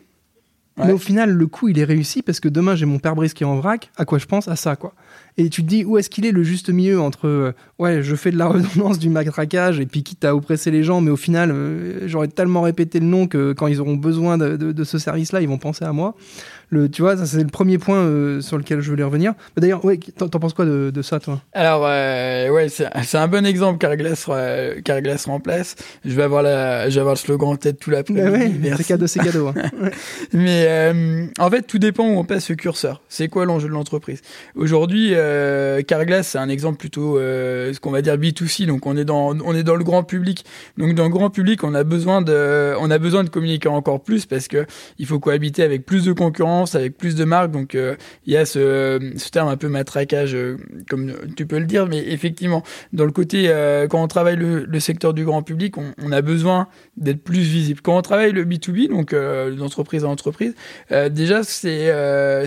Mais 0.77 0.91
au 0.91 0.97
final, 0.97 1.31
le 1.31 1.47
coup, 1.47 1.69
il 1.69 1.79
est 1.79 1.85
réussi 1.85 2.21
parce 2.21 2.41
que 2.41 2.49
demain, 2.49 2.75
j'ai 2.75 2.85
mon 2.85 2.99
pare-brise 2.99 3.33
qui 3.33 3.43
est 3.43 3.45
en 3.45 3.55
vrac. 3.55 3.91
À 3.95 4.03
quoi 4.03 4.17
je 4.17 4.25
pense 4.25 4.49
À 4.49 4.57
ça, 4.57 4.75
quoi. 4.75 4.93
Et 5.37 5.49
tu 5.49 5.63
te 5.63 5.67
dis, 5.67 5.85
où 5.85 5.97
est-ce 5.97 6.09
qu'il 6.09 6.25
est 6.25 6.33
le 6.33 6.43
juste 6.43 6.69
milieu 6.69 6.99
entre, 6.99 7.27
euh, 7.27 7.53
ouais, 7.79 8.03
je 8.03 8.13
fais 8.15 8.29
de 8.29 8.37
la 8.37 8.47
redondance, 8.49 8.99
du 8.99 9.09
matraquage, 9.09 9.79
et 9.79 9.85
puis 9.85 10.03
quitte 10.03 10.25
à 10.25 10.35
oppresser 10.35 10.71
les 10.71 10.83
gens, 10.83 10.99
mais 10.99 11.11
au 11.11 11.15
final, 11.15 11.51
euh, 11.51 12.07
j'aurais 12.07 12.27
tellement 12.27 12.61
répété 12.61 12.99
le 12.99 13.05
nom 13.05 13.27
que 13.27 13.53
quand 13.53 13.67
ils 13.67 13.79
auront 13.79 13.95
besoin 13.95 14.37
de, 14.37 14.57
de, 14.57 14.73
de 14.73 14.83
ce 14.83 14.97
service-là, 14.97 15.39
ils 15.39 15.47
vont 15.47 15.57
penser 15.57 15.85
à 15.85 15.93
moi 15.93 16.15
tu 16.91 17.01
vois, 17.01 17.17
ça 17.17 17.25
c'est 17.25 17.41
le 17.41 17.47
premier 17.47 17.77
point 17.77 17.97
euh, 17.97 18.41
sur 18.41 18.57
lequel 18.57 18.81
je 18.81 18.89
voulais 18.89 19.03
revenir. 19.03 19.33
D'ailleurs, 19.57 19.83
ouais, 19.85 19.97
t'en, 19.97 20.27
penses 20.27 20.53
quoi 20.53 20.65
de, 20.65 21.01
ça, 21.01 21.19
toi? 21.19 21.41
Alors, 21.53 21.83
euh, 21.85 22.49
ouais, 22.49 22.69
c'est, 22.69 23.15
un 23.15 23.27
bon 23.27 23.45
exemple. 23.45 23.77
Carglass, 23.77 24.25
euh, 24.29 24.81
Carglass 24.83 25.25
remplace. 25.25 25.75
Je 26.03 26.11
vais 26.11 26.23
avoir 26.23 26.43
la, 26.43 26.89
je 26.89 26.95
vais 26.95 27.01
avoir 27.01 27.15
le 27.15 27.19
slogan 27.19 27.49
en 27.49 27.55
tête 27.55 27.79
tout 27.79 27.91
l'après-midi. 27.91 28.69
Bah 28.69 28.75
c'est 28.77 28.83
cadeau, 28.83 29.07
c'est 29.07 29.19
cadeau. 29.19 29.47
Hein. 29.47 29.89
Mais 30.33 31.29
en 31.39 31.49
fait, 31.49 31.63
tout 31.63 31.79
dépend 31.79 32.07
où 32.07 32.17
on 32.17 32.23
passe 32.23 32.45
ce 32.45 32.53
curseur. 32.53 33.01
C'est 33.09 33.27
quoi 33.27 33.45
l'enjeu 33.45 33.67
de 33.67 33.73
l'entreprise? 33.73 34.21
Aujourd'hui, 34.55 35.13
Carglass, 35.87 36.27
c'est 36.27 36.37
un 36.37 36.49
exemple 36.49 36.77
plutôt, 36.77 37.17
ce 37.17 37.79
qu'on 37.79 37.91
va 37.91 38.01
dire 38.01 38.15
B2C. 38.17 38.65
Donc, 38.65 38.85
on 38.85 38.97
est 38.97 39.05
dans, 39.05 39.37
on 39.39 39.55
est 39.55 39.63
dans 39.63 39.75
le 39.75 39.83
grand 39.83 40.03
public. 40.03 40.45
Donc, 40.77 40.95
dans 40.95 41.03
le 41.03 41.09
grand 41.09 41.29
public, 41.29 41.63
on 41.63 41.73
a 41.73 41.83
besoin 41.83 42.21
de, 42.21 42.73
on 42.79 42.89
a 42.91 42.97
besoin 42.97 43.23
de 43.23 43.29
communiquer 43.29 43.69
encore 43.69 44.01
plus 44.01 44.25
parce 44.25 44.47
que 44.47 44.65
il 44.97 45.05
faut 45.05 45.19
cohabiter 45.19 45.63
avec 45.63 45.85
plus 45.85 46.05
de 46.05 46.13
concurrents 46.13 46.54
avec 46.75 46.97
plus 46.97 47.15
de 47.15 47.25
marques. 47.25 47.51
Donc 47.51 47.73
il 47.73 48.33
y 48.33 48.37
a 48.37 48.45
ce, 48.45 48.99
terme 49.29 49.49
un 49.49 49.57
peu 49.57 49.67
matraquage, 49.67 50.37
comme 50.89 51.13
tu 51.35 51.45
peux 51.45 51.59
le 51.59 51.65
dire, 51.65 51.87
mais 51.87 51.99
effectivement, 52.07 52.63
dans 52.93 53.05
le 53.05 53.11
côté, 53.11 53.51
quand 53.89 54.01
on 54.01 54.07
travaille 54.07 54.37
le, 54.37 54.79
secteur 54.79 55.13
du 55.13 55.25
grand 55.25 55.41
public, 55.41 55.75
on, 55.77 56.11
a 56.11 56.21
besoin 56.21 56.67
d'être 56.97 57.23
plus 57.23 57.39
visible. 57.39 57.81
Quand 57.81 57.97
on 57.97 58.01
travaille 58.01 58.31
le 58.31 58.45
B2B, 58.45 58.89
donc 58.89 59.15
d'entreprise 59.57 60.05
à 60.05 60.07
entreprise, 60.07 60.53
déjà 61.09 61.43
c'est 61.43 61.91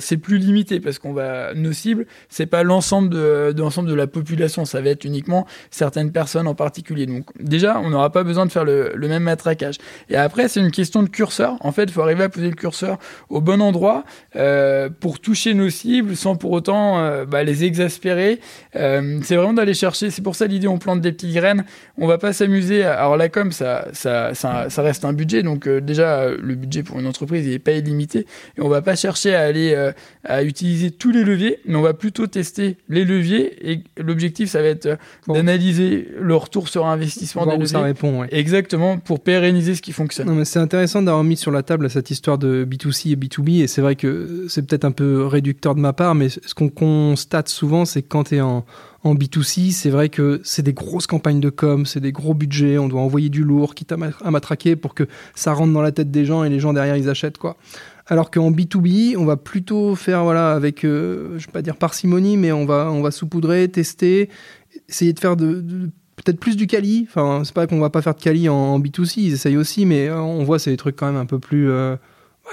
c'est 0.00 0.16
plus 0.16 0.38
limité 0.38 0.80
parce 0.80 0.98
qu'on 0.98 1.12
va 1.12 1.52
nos 1.54 1.72
cibles, 1.72 2.06
c'est 2.28 2.46
pas 2.46 2.62
l'ensemble 2.62 3.10
de, 3.10 3.52
de 3.52 3.94
la 3.94 4.06
population, 4.06 4.64
ça 4.64 4.80
va 4.80 4.90
être 4.90 5.04
uniquement 5.04 5.46
certaines 5.70 6.12
personnes 6.12 6.46
en 6.46 6.54
particulier. 6.54 7.06
Donc 7.06 7.26
déjà, 7.40 7.80
on 7.80 7.90
n'aura 7.90 8.10
pas 8.10 8.24
besoin 8.24 8.46
de 8.46 8.52
faire 8.52 8.64
le, 8.64 8.92
le, 8.94 9.08
même 9.08 9.24
matraquage. 9.24 9.76
Et 10.08 10.16
après, 10.16 10.48
c'est 10.48 10.60
une 10.60 10.70
question 10.70 11.02
de 11.02 11.08
curseur. 11.08 11.56
En 11.60 11.72
fait, 11.72 11.84
il 11.84 11.92
faut 11.92 12.02
arriver 12.02 12.24
à 12.24 12.28
poser 12.28 12.48
le 12.48 12.56
curseur 12.56 12.98
au 13.28 13.40
bon 13.40 13.60
endroit 13.60 13.97
euh, 14.36 14.88
pour 14.88 15.20
toucher 15.20 15.54
nos 15.54 15.70
cibles 15.70 16.16
sans 16.16 16.36
pour 16.36 16.52
autant 16.52 16.98
euh, 16.98 17.24
bah, 17.24 17.42
les 17.44 17.64
exaspérer. 17.64 18.40
Euh, 18.76 19.18
c'est 19.22 19.36
vraiment 19.36 19.52
d'aller 19.52 19.74
chercher. 19.74 20.10
C'est 20.10 20.22
pour 20.22 20.36
ça 20.36 20.46
l'idée, 20.46 20.68
on 20.68 20.78
plante 20.78 21.00
des 21.00 21.12
petites 21.12 21.34
graines. 21.34 21.64
On 21.96 22.06
va 22.06 22.18
pas 22.18 22.32
s'amuser. 22.32 22.84
Alors 22.84 23.16
la 23.16 23.28
com, 23.28 23.52
ça, 23.52 23.88
ça, 23.92 24.34
ça, 24.34 24.70
ça 24.70 24.82
reste 24.82 25.04
un 25.04 25.12
budget. 25.12 25.42
Donc 25.42 25.68
déjà, 25.68 26.28
le 26.30 26.54
budget 26.54 26.82
pour 26.82 26.98
une 26.98 27.06
entreprise, 27.06 27.46
il 27.46 27.52
est 27.52 27.58
pas 27.58 27.72
illimité. 27.72 28.26
Et 28.56 28.60
on 28.60 28.68
va 28.68 28.82
pas 28.82 28.96
chercher 28.96 29.34
à 29.34 29.42
aller 29.42 29.92
à 30.24 30.42
utiliser 30.42 30.90
tous 30.90 31.10
les 31.10 31.24
leviers, 31.24 31.60
mais 31.64 31.76
on 31.76 31.82
va 31.82 31.94
plutôt 31.94 32.26
tester 32.26 32.76
les 32.88 33.04
leviers. 33.04 33.70
Et 33.70 33.82
l'objectif, 33.96 34.50
ça 34.50 34.62
va 34.62 34.68
être 34.68 34.98
d'analyser 35.26 36.08
le 36.20 36.36
retour 36.36 36.68
sur 36.68 36.86
investissement 36.86 37.46
des 37.46 37.52
leviers. 37.52 37.66
ça 37.66 37.80
répond, 37.80 38.20
ouais. 38.20 38.28
Exactement, 38.30 38.98
pour 38.98 39.20
pérenniser 39.20 39.74
ce 39.74 39.82
qui 39.82 39.92
fonctionne. 39.92 40.26
Non, 40.26 40.34
mais 40.34 40.44
c'est 40.44 40.58
intéressant 40.58 41.02
d'avoir 41.02 41.24
mis 41.24 41.36
sur 41.36 41.50
la 41.50 41.62
table 41.62 41.88
cette 41.90 42.10
histoire 42.10 42.38
de 42.38 42.64
B2C 42.64 43.12
et 43.12 43.16
B2B, 43.16 43.62
et 43.62 43.66
c'est 43.66 43.80
vrai 43.80 43.87
que 43.96 44.46
c'est 44.48 44.66
peut-être 44.66 44.84
un 44.84 44.90
peu 44.92 45.24
réducteur 45.26 45.74
de 45.74 45.80
ma 45.80 45.92
part, 45.92 46.14
mais 46.14 46.28
ce 46.28 46.54
qu'on 46.54 46.68
constate 46.68 47.48
souvent, 47.48 47.84
c'est 47.84 48.02
que 48.02 48.08
quand 48.08 48.24
tu 48.24 48.36
es 48.36 48.40
en, 48.40 48.64
en 49.04 49.14
B2C, 49.14 49.70
c'est 49.72 49.90
vrai 49.90 50.08
que 50.08 50.40
c'est 50.44 50.62
des 50.62 50.72
grosses 50.72 51.06
campagnes 51.06 51.40
de 51.40 51.50
com, 51.50 51.86
c'est 51.86 52.00
des 52.00 52.12
gros 52.12 52.34
budgets, 52.34 52.78
on 52.78 52.88
doit 52.88 53.00
envoyer 53.00 53.28
du 53.28 53.44
lourd, 53.44 53.74
quitte 53.74 53.92
à, 53.92 53.96
ma- 53.96 54.10
à 54.24 54.30
matraquer 54.30 54.76
pour 54.76 54.94
que 54.94 55.06
ça 55.34 55.52
rentre 55.52 55.72
dans 55.72 55.82
la 55.82 55.92
tête 55.92 56.10
des 56.10 56.24
gens 56.24 56.44
et 56.44 56.48
les 56.48 56.60
gens 56.60 56.72
derrière 56.72 56.96
ils 56.96 57.08
achètent 57.08 57.38
quoi. 57.38 57.56
Alors 58.06 58.30
qu'en 58.30 58.50
B2B, 58.50 59.16
on 59.18 59.26
va 59.26 59.36
plutôt 59.36 59.94
faire 59.94 60.24
voilà 60.24 60.52
avec, 60.52 60.84
euh, 60.84 61.38
je 61.38 61.46
vais 61.46 61.52
pas 61.52 61.62
dire 61.62 61.76
parcimonie, 61.76 62.36
mais 62.38 62.52
on 62.52 62.64
va 62.64 62.90
on 62.90 63.02
va 63.02 63.10
saupoudrer, 63.10 63.68
tester, 63.68 64.30
essayer 64.88 65.12
de 65.12 65.20
faire 65.20 65.36
peut-être 65.36 66.40
plus 66.40 66.56
du 66.56 66.66
quali. 66.66 67.06
Enfin, 67.08 67.42
c'est 67.44 67.54
pas 67.54 67.66
qu'on 67.66 67.78
va 67.80 67.90
pas 67.90 68.02
faire 68.02 68.14
de 68.14 68.48
en, 68.48 68.54
en 68.54 68.80
B2C, 68.80 69.14
ils 69.18 69.32
essayent 69.34 69.56
aussi, 69.58 69.84
mais 69.86 70.08
euh, 70.08 70.20
on 70.20 70.42
voit 70.42 70.58
c'est 70.58 70.70
des 70.70 70.76
trucs 70.78 70.96
quand 70.96 71.06
même 71.06 71.20
un 71.20 71.26
peu 71.26 71.38
plus 71.38 71.70
euh, 71.70 71.96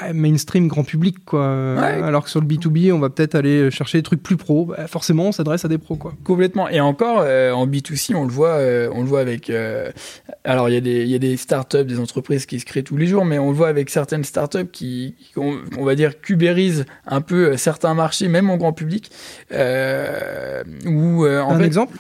ouais, 0.02 0.14
mainstream, 0.14 0.68
grand 0.68 0.84
public 0.84 1.24
quoi. 1.26 1.76
Ouais. 1.76 2.02
Alors 2.04 2.24
que 2.24 2.30
sur 2.30 2.42
le 2.42 2.48
B2B, 2.48 2.92
on 2.92 3.00
va 3.00 3.10
peut-être 3.10 3.36
aller 3.36 3.70
chercher 3.72 3.98
des 4.00 4.04
trucs 4.04 4.22
plus 4.24 4.38
pro. 4.38 4.66
Bah, 4.66 4.88
forcément, 4.88 5.28
on 5.28 5.32
s'adresse 5.32 5.66
à 5.66 5.68
des 5.68 5.78
pros 5.78 5.96
quoi. 5.96 6.14
Complètement. 6.24 6.68
Et 6.70 6.80
encore, 6.80 7.20
euh, 7.22 7.52
en 7.52 7.68
B2C, 7.68 8.16
on 8.16 8.24
le 8.26 8.32
voit, 8.32 8.50
euh, 8.58 8.90
on 8.94 9.02
le 9.02 9.08
voit 9.08 9.20
avec. 9.22 9.50
euh, 9.50 9.92
alors, 10.44 10.70
il 10.70 10.74
y, 10.74 10.78
a 10.78 10.82
des- 10.82 11.02
il 11.04 11.10
y 11.10 11.16
a 11.16 11.20
des 11.20 11.38
startups, 11.38 11.84
des 11.86 12.00
entreprises 12.00 12.46
qui 12.46 12.60
se 12.60 12.66
créent 12.66 12.84
tous 12.84 12.98
les 12.98 13.08
jours, 13.08 13.26
mais 13.26 13.40
on 13.40 13.50
le 13.50 13.56
voit 13.56 13.68
avec 13.70 13.90
certaines 13.90 14.24
startups 14.24 14.68
qui, 14.72 15.16
qui 15.20 15.38
on, 15.40 15.56
on 15.78 15.84
va 15.84 15.96
dire, 15.96 16.20
cubérisent 16.22 16.86
un 17.08 17.22
peu 17.22 17.58
certains 17.58 17.94
marchés, 17.94 18.28
même 18.28 18.50
en 18.50 18.58
grand 18.58 18.74
public. 18.74 19.10
Euh, 19.52 20.64
où, 20.86 21.26
euh, 21.26 21.42
en 21.42 21.56
un 21.56 21.60
fait, 21.60 21.66
exemple? 21.66 21.98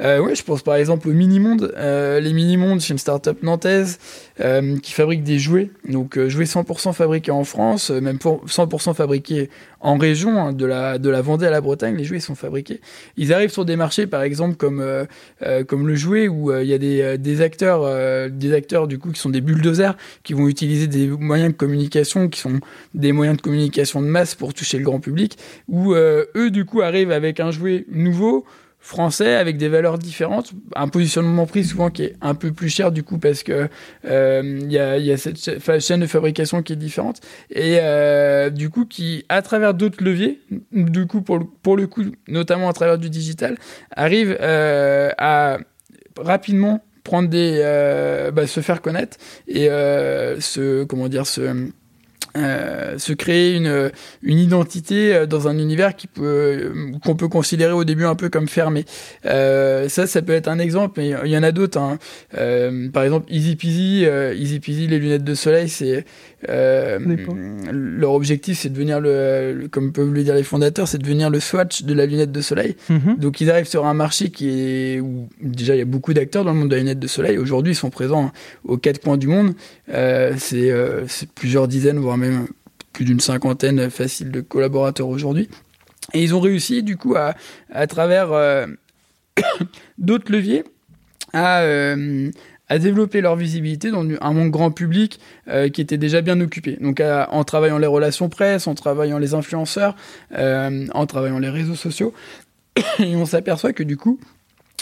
Euh, 0.00 0.20
ouais, 0.20 0.34
je 0.34 0.44
pense 0.44 0.62
par 0.62 0.76
exemple 0.76 1.08
au 1.08 1.12
Minimonde. 1.12 1.74
Euh, 1.76 2.20
les 2.20 2.32
Minimondes, 2.32 2.80
c'est 2.80 2.92
une 2.92 2.98
start-up 2.98 3.42
nantaise 3.42 3.98
euh, 4.40 4.78
qui 4.78 4.92
fabrique 4.92 5.24
des 5.24 5.38
jouets. 5.38 5.70
Donc 5.88 6.16
euh, 6.16 6.28
jouets 6.28 6.44
100% 6.44 6.92
fabriqués 6.92 7.32
en 7.32 7.42
France, 7.42 7.90
euh, 7.90 8.00
même 8.00 8.18
pour 8.18 8.46
100% 8.46 8.94
fabriqués 8.94 9.50
en 9.80 9.96
région, 9.96 10.38
hein, 10.40 10.52
de 10.52 10.66
la 10.66 10.98
de 10.98 11.10
la 11.10 11.20
Vendée 11.20 11.46
à 11.46 11.50
la 11.50 11.60
Bretagne, 11.60 11.96
les 11.96 12.04
jouets 12.04 12.20
sont 12.20 12.36
fabriqués. 12.36 12.80
Ils 13.16 13.32
arrivent 13.32 13.50
sur 13.50 13.64
des 13.64 13.74
marchés, 13.74 14.06
par 14.06 14.22
exemple 14.22 14.54
comme 14.56 14.80
euh, 14.80 15.64
comme 15.64 15.88
le 15.88 15.96
jouet 15.96 16.28
où 16.28 16.52
il 16.52 16.66
y 16.66 16.74
a 16.74 16.78
des, 16.78 17.18
des 17.18 17.40
acteurs 17.40 18.30
des 18.30 18.52
acteurs 18.52 18.86
du 18.86 18.98
coup 18.98 19.10
qui 19.10 19.20
sont 19.20 19.30
des 19.30 19.40
bulldozers 19.40 19.96
qui 20.22 20.32
vont 20.32 20.48
utiliser 20.48 20.86
des 20.86 21.08
moyens 21.08 21.52
de 21.52 21.56
communication 21.56 22.28
qui 22.28 22.40
sont 22.40 22.60
des 22.94 23.12
moyens 23.12 23.36
de 23.36 23.42
communication 23.42 24.00
de 24.00 24.06
masse 24.06 24.34
pour 24.34 24.54
toucher 24.54 24.78
le 24.78 24.84
grand 24.84 25.00
public. 25.00 25.38
Où 25.68 25.94
eux 25.94 26.50
du 26.50 26.64
coup 26.64 26.82
arrivent 26.82 27.10
avec 27.10 27.40
un 27.40 27.50
jouet 27.50 27.84
nouveau 27.90 28.44
français 28.80 29.34
avec 29.34 29.56
des 29.56 29.68
valeurs 29.68 29.98
différentes, 29.98 30.52
un 30.76 30.88
positionnement 30.88 31.46
prix 31.46 31.64
souvent 31.64 31.90
qui 31.90 32.04
est 32.04 32.16
un 32.20 32.34
peu 32.34 32.52
plus 32.52 32.68
cher 32.68 32.92
du 32.92 33.02
coup 33.02 33.18
parce 33.18 33.42
que 33.42 33.68
euh, 34.04 34.58
il 34.62 34.72
y, 34.72 34.78
a, 34.78 34.98
y 34.98 35.10
a 35.10 35.16
cette 35.16 35.36
chaîne 35.80 36.00
de 36.00 36.06
fabrication 36.06 36.62
qui 36.62 36.74
est 36.74 36.76
différente. 36.76 37.20
Et 37.50 37.78
euh, 37.80 38.50
du 38.50 38.70
coup 38.70 38.86
qui 38.86 39.24
à 39.28 39.42
travers 39.42 39.74
d'autres 39.74 40.02
leviers, 40.02 40.40
du 40.72 41.06
coup 41.06 41.22
pour 41.22 41.38
le, 41.38 41.44
pour 41.62 41.76
le 41.76 41.86
coup 41.86 42.04
notamment 42.28 42.68
à 42.68 42.72
travers 42.72 42.98
du 42.98 43.10
digital, 43.10 43.58
arrive 43.94 44.36
euh, 44.40 45.10
à 45.18 45.58
rapidement 46.16 46.82
prendre 47.02 47.28
des 47.28 47.60
bah, 48.32 48.46
se 48.46 48.60
faire 48.60 48.80
connaître 48.80 49.16
et 49.46 49.66
se 49.66 50.84
comment 50.84 51.08
dire 51.08 51.26
se 51.26 51.68
euh, 52.36 52.98
se 52.98 53.12
créer 53.12 53.54
une, 53.54 53.90
une 54.22 54.38
identité 54.38 55.14
euh, 55.14 55.26
dans 55.26 55.48
un 55.48 55.58
univers 55.58 55.96
qui 55.96 56.06
peut 56.06 56.22
euh, 56.24 56.72
qu'on 57.04 57.16
peut 57.16 57.28
considérer 57.28 57.72
au 57.72 57.84
début 57.84 58.04
un 58.04 58.14
peu 58.14 58.28
comme 58.28 58.48
fermé. 58.48 58.84
Euh, 59.26 59.88
ça, 59.88 60.06
ça 60.06 60.22
peut 60.22 60.32
être 60.32 60.48
un 60.48 60.58
exemple, 60.58 60.94
mais 61.00 61.14
il 61.24 61.30
y 61.30 61.36
en 61.38 61.42
a 61.42 61.52
d'autres. 61.52 61.78
Hein. 61.78 61.98
Euh, 62.36 62.88
par 62.90 63.02
exemple, 63.04 63.26
Easy 63.32 63.56
Peasy, 63.56 64.04
Easy 64.36 64.60
Peasy, 64.60 64.86
les 64.86 64.98
lunettes 64.98 65.24
de 65.24 65.34
soleil, 65.34 65.68
c'est 65.68 66.04
leur 67.72 68.12
objectif, 68.12 68.58
c'est 68.58 68.68
de 68.68 68.74
devenir 68.74 69.00
le, 69.00 69.52
le- 69.54 69.68
comme 69.68 69.92
peuvent 69.92 70.12
le 70.12 70.22
dire 70.22 70.34
les 70.34 70.42
fondateurs, 70.42 70.88
c'est 70.88 70.98
de 70.98 71.02
devenir 71.02 71.30
le 71.30 71.40
Swatch 71.40 71.82
de 71.82 71.94
la 71.94 72.06
lunette 72.06 72.32
de 72.32 72.40
soleil. 72.40 72.76
Mhm. 72.88 73.16
Donc 73.18 73.40
ils 73.40 73.50
arrivent 73.50 73.66
sur 73.68 73.86
un 73.86 73.94
marché 73.94 74.30
qui 74.30 74.48
est 74.50 75.00
où 75.00 75.28
déjà 75.40 75.74
il 75.74 75.78
y 75.78 75.82
a 75.82 75.86
beaucoup 75.86 76.14
d'acteurs 76.14 76.44
dans 76.44 76.52
le 76.52 76.58
monde 76.58 76.68
de 76.68 76.74
la 76.74 76.80
lunette 76.80 76.98
de 76.98 77.06
soleil. 77.06 77.38
Aujourd'hui, 77.38 77.72
ils 77.72 77.76
sont 77.76 77.90
présents 77.90 78.30
aux 78.64 78.76
quatre 78.76 79.00
coins 79.00 79.16
du 79.16 79.26
monde. 79.28 79.54
C'est 79.88 80.72
c'est 81.06 81.28
plusieurs 81.30 81.68
dizaines, 81.68 81.98
voire 81.98 82.17
même 82.18 82.48
plus 82.92 83.04
d'une 83.04 83.20
cinquantaine 83.20 83.90
facile 83.90 84.30
de 84.30 84.40
collaborateurs 84.40 85.08
aujourd'hui. 85.08 85.48
Et 86.14 86.22
ils 86.22 86.34
ont 86.34 86.40
réussi 86.40 86.82
du 86.82 86.96
coup 86.96 87.14
à, 87.16 87.34
à 87.70 87.86
travers 87.86 88.32
euh, 88.32 88.66
d'autres 89.98 90.32
leviers 90.32 90.64
à, 91.32 91.60
euh, 91.60 92.30
à 92.68 92.78
développer 92.78 93.20
leur 93.20 93.36
visibilité 93.36 93.90
dans 93.90 94.06
un 94.20 94.32
monde 94.32 94.50
grand 94.50 94.70
public 94.70 95.20
euh, 95.48 95.68
qui 95.68 95.80
était 95.80 95.98
déjà 95.98 96.22
bien 96.22 96.40
occupé. 96.40 96.76
Donc 96.80 97.00
en 97.00 97.44
travaillant 97.44 97.78
les 97.78 97.86
relations 97.86 98.28
presse, 98.28 98.66
en 98.66 98.74
travaillant 98.74 99.18
les 99.18 99.34
influenceurs, 99.34 99.94
en 100.32 101.06
travaillant 101.06 101.38
les 101.38 101.50
réseaux 101.50 101.74
sociaux. 101.74 102.12
Et 102.98 103.16
on 103.16 103.26
s'aperçoit 103.26 103.72
que 103.72 103.82
du 103.82 103.96
coup, 103.96 104.18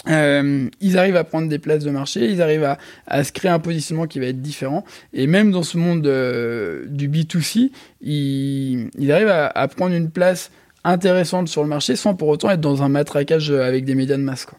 euh, 0.07 0.69
ils 0.79 0.97
arrivent 0.97 1.15
à 1.15 1.23
prendre 1.23 1.49
des 1.49 1.59
places 1.59 1.83
de 1.83 1.89
marché, 1.91 2.29
ils 2.31 2.41
arrivent 2.41 2.63
à, 2.63 2.77
à 3.07 3.23
se 3.23 3.31
créer 3.31 3.51
un 3.51 3.59
positionnement 3.59 4.05
qui 4.07 4.19
va 4.19 4.27
être 4.27 4.41
différent. 4.41 4.85
Et 5.13 5.27
même 5.27 5.51
dans 5.51 5.63
ce 5.63 5.77
monde 5.77 6.05
euh, 6.07 6.85
du 6.87 7.09
B2C, 7.09 7.71
ils, 8.01 8.89
ils 8.97 9.11
arrivent 9.11 9.27
à, 9.29 9.47
à 9.47 9.67
prendre 9.67 9.95
une 9.95 10.09
place 10.09 10.51
intéressante 10.83 11.47
sur 11.49 11.63
le 11.63 11.69
marché 11.69 11.95
sans 11.95 12.13
pour 12.15 12.29
autant 12.29 12.49
être 12.49 12.61
dans 12.61 12.83
un 12.83 12.89
matraquage 12.89 13.51
avec 13.51 13.83
des 13.85 13.95
médias 13.95 14.17
de 14.17 14.21
masse. 14.21 14.45
Quoi. 14.45 14.57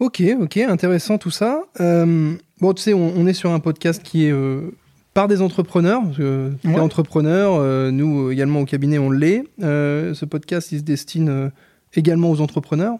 Ok, 0.00 0.22
ok, 0.40 0.56
intéressant 0.58 1.18
tout 1.18 1.30
ça. 1.30 1.62
Euh, 1.80 2.34
bon, 2.60 2.72
tu 2.74 2.82
sais, 2.82 2.94
on, 2.94 3.12
on 3.16 3.26
est 3.26 3.32
sur 3.34 3.50
un 3.52 3.60
podcast 3.60 4.02
qui 4.02 4.26
est 4.26 4.32
euh, 4.32 4.70
par 5.14 5.28
des 5.28 5.40
entrepreneurs. 5.42 6.02
T'es 6.16 6.22
Ouais. 6.68 6.78
entrepreneur, 6.80 7.54
euh, 7.58 7.90
nous 7.90 8.28
euh, 8.28 8.32
également 8.32 8.60
au 8.60 8.64
cabinet, 8.64 8.98
on 8.98 9.10
l'est. 9.10 9.44
Euh, 9.62 10.14
ce 10.14 10.24
podcast, 10.24 10.72
il 10.72 10.78
se 10.78 10.84
destine 10.84 11.28
euh, 11.28 11.48
également 11.94 12.30
aux 12.30 12.40
entrepreneurs. 12.40 12.94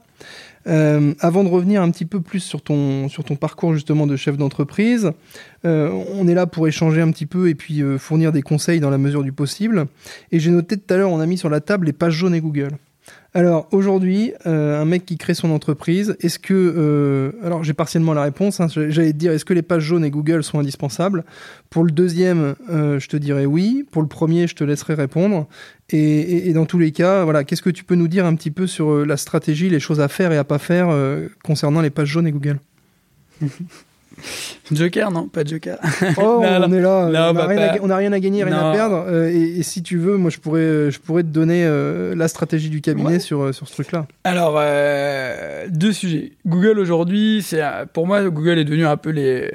Euh, 0.67 1.15
avant 1.21 1.43
de 1.43 1.49
revenir 1.49 1.83
un 1.83 1.91
petit 1.91 2.05
peu 2.05 2.21
plus 2.21 2.41
sur 2.41 2.61
ton, 2.61 3.09
sur 3.09 3.25
ton 3.25 3.37
parcours 3.37 3.73
justement 3.75 4.07
de 4.07 4.17
chef 4.17 4.37
d'entreprise, 4.37 5.13
euh, 5.65 5.91
on 6.13 6.29
est 6.29 6.35
là 6.35 6.47
pour 6.47 6.69
échanger 6.69 7.01
un 7.01 7.11
petit 7.11 7.27
peu 7.27 7.49
et 7.49 7.55
puis 7.55 7.83
euh, 7.83 7.99
fournir 7.99 8.31
des 8.31 8.43
conseils 8.43 8.81
dans 8.81 8.91
la 8.91 8.99
mesure 8.99 9.23
du 9.23 9.33
possible. 9.33 9.87
Et 10.33 10.41
j'ai 10.41 10.51
noté 10.51 10.77
tout 10.77 10.93
à 10.93 10.97
l'heure, 10.99 11.11
on 11.11 11.21
a 11.21 11.27
mis 11.27 11.39
sur 11.39 11.49
la 11.49 11.61
table 11.61 11.87
les 11.87 11.93
pages 11.93 12.15
jaunes 12.15 12.35
et 12.35 12.41
Google. 12.41 12.73
Alors 13.33 13.69
aujourd'hui, 13.71 14.33
euh, 14.47 14.81
un 14.83 14.85
mec 14.85 15.07
qui 15.07 15.17
crée 15.17 15.35
son 15.35 15.51
entreprise, 15.53 16.17
est-ce 16.21 16.41
que... 16.41 16.53
euh, 16.55 17.31
alors 17.45 17.63
j'ai 17.63 17.75
partiellement 17.75 18.13
la 18.13 18.23
réponse, 18.23 18.59
hein, 18.61 18.67
j'allais 18.69 19.13
te 19.13 19.19
dire, 19.19 19.31
est-ce 19.31 19.45
que 19.45 19.55
les 19.55 19.63
pages 19.63 19.85
jaunes 19.85 20.05
et 20.05 20.11
Google 20.11 20.43
sont 20.43 20.59
indispensables? 20.59 21.25
Pour 21.71 21.85
le 21.85 21.93
deuxième, 21.93 22.57
euh, 22.71 22.99
je 22.99 23.09
te 23.09 23.17
dirais 23.17 23.47
oui. 23.47 23.87
Pour 23.93 24.03
le 24.03 24.09
premier, 24.09 24.49
je 24.49 24.57
te 24.57 24.65
laisserai 24.65 24.95
répondre. 24.95 25.47
Et, 25.91 26.49
et- 26.49 26.53
dans 26.53 26.67
tous 26.67 26.79
les 26.81 26.91
cas, 26.91 27.23
voilà, 27.23 27.45
qu'est-ce 27.45 27.63
que 27.63 27.71
tu 27.71 27.85
peux 27.85 27.95
nous 27.95 28.09
dire 28.09 28.27
un 28.27 28.35
petit 28.35 28.51
peu 28.51 28.67
sur 28.67 29.07
la 29.07 29.17
stratégie, 29.17 29.71
les 29.71 29.81
choses 29.81 30.01
à 30.01 30.09
faire 30.09 30.33
et 30.33 30.37
à 30.37 30.45
pas 30.45 30.59
faire 30.59 30.89
concernant 31.45 31.81
les 31.83 31.91
pages 31.91 32.09
jaunes 32.09 32.27
et 32.27 32.33
Google? 32.33 32.59
Joker, 34.73 35.11
non 35.11 35.29
Pas 35.29 35.45
Joker. 35.45 35.79
Oh, 36.19 36.41
Non, 36.43 36.67
on 36.67 36.73
est 36.73 36.81
là, 36.81 37.05
non, 37.05 37.09
on 37.09 37.11
n'a 37.11 37.33
bah, 37.33 37.47
rien, 37.47 37.59
à 37.91 37.97
rien 37.97 38.19
gagner, 38.19 38.45
rien 38.45 38.57
à 38.71 38.73
perdre. 38.73 39.05
euh, 39.09 39.29
et, 39.29 39.59
et 39.59 39.63
si 39.63 39.83
tu 39.83 39.97
veux, 39.99 40.17
moi 40.17 40.31
je 40.31 40.39
pourrais, 40.39 40.61
euh, 40.61 40.91
je 40.91 40.99
pourrais 40.99 41.23
te 41.23 41.29
donner 41.29 41.65
euh, 41.65 42.15
la 42.15 42.29
stratégie 42.29 42.71
du 42.71 42.81
cabinet 42.81 43.01
Ouais. 43.15 43.19
sur, 43.19 43.43
euh, 43.43 43.53
sur 43.53 43.67
ce 43.69 43.73
truc-là. 43.75 44.07
Alors, 44.25 44.57
euh, 44.59 45.67
deux 45.71 45.93
sujets. 45.93 46.33
Google 46.47 46.79
aujourd'hui, 46.79 47.43
c'est 47.45 47.63
euh, 47.63 47.87
pour 47.93 48.07
moi, 48.07 48.23
Google 48.29 48.59
est 48.59 48.65
devenu 48.65 48.87
un 48.87 48.97
peu 48.97 49.11
les, 49.11 49.51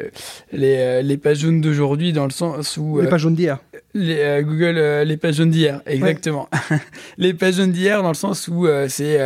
les, 0.52 0.76
euh, 0.78 1.02
les 1.02 1.18
pages 1.18 1.40
jaunes 1.40 1.62
d'aujourd'hui 1.62 2.12
dans 2.14 2.26
le 2.26 2.32
sens 2.32 2.78
où. 2.78 3.00
Les 3.00 3.08
euh, 3.08 3.10
pages 3.10 3.22
jaunes 3.22 3.36
d'hier. 3.36 3.60
Les, 3.98 4.20
euh, 4.20 4.42
Google, 4.42 4.78
euh, 4.78 5.04
les 5.06 5.16
pages 5.16 5.36
jaunes 5.36 5.52
d'hier, 5.52 5.82
exactement. 5.86 6.50
les 7.18 7.34
pages 7.34 7.56
jaunes 7.56 7.72
d'hier, 7.72 8.04
dans 8.04 8.10
le 8.10 8.14
sens 8.14 8.50
où 8.50 8.68
euh, 8.68 8.88
c'est 8.90 9.18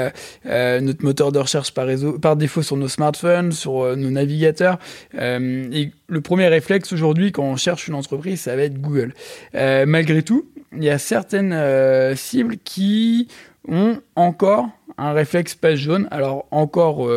notre 0.45 1.03
moteur 1.03 1.31
de 1.31 1.39
recherche 1.39 1.73
par, 1.73 1.87
réseau, 1.87 2.19
par 2.19 2.35
défaut 2.35 2.61
sur 2.61 2.77
nos 2.77 2.87
smartphones, 2.87 3.51
sur 3.51 3.97
nos 3.97 4.11
navigateurs. 4.11 4.77
et 5.19 5.91
le 6.07 6.21
premier 6.21 6.47
réflexe 6.47 6.93
aujourd'hui, 6.93 7.31
quand 7.31 7.43
on 7.43 7.55
cherche 7.55 7.87
une 7.87 7.95
entreprise, 7.95 8.41
ça 8.41 8.55
va 8.55 8.61
être 8.61 8.79
Google. 8.79 9.13
malgré 9.53 10.21
tout, 10.21 10.47
il 10.77 10.83
y 10.83 10.89
a 10.89 10.99
certaines 10.99 12.15
cibles 12.15 12.57
qui 12.63 13.27
ont 13.67 13.97
encore 14.15 14.69
un 14.99 15.13
réflexe 15.13 15.55
page 15.55 15.79
jaune. 15.79 16.07
Alors 16.11 16.45
encore 16.51 17.09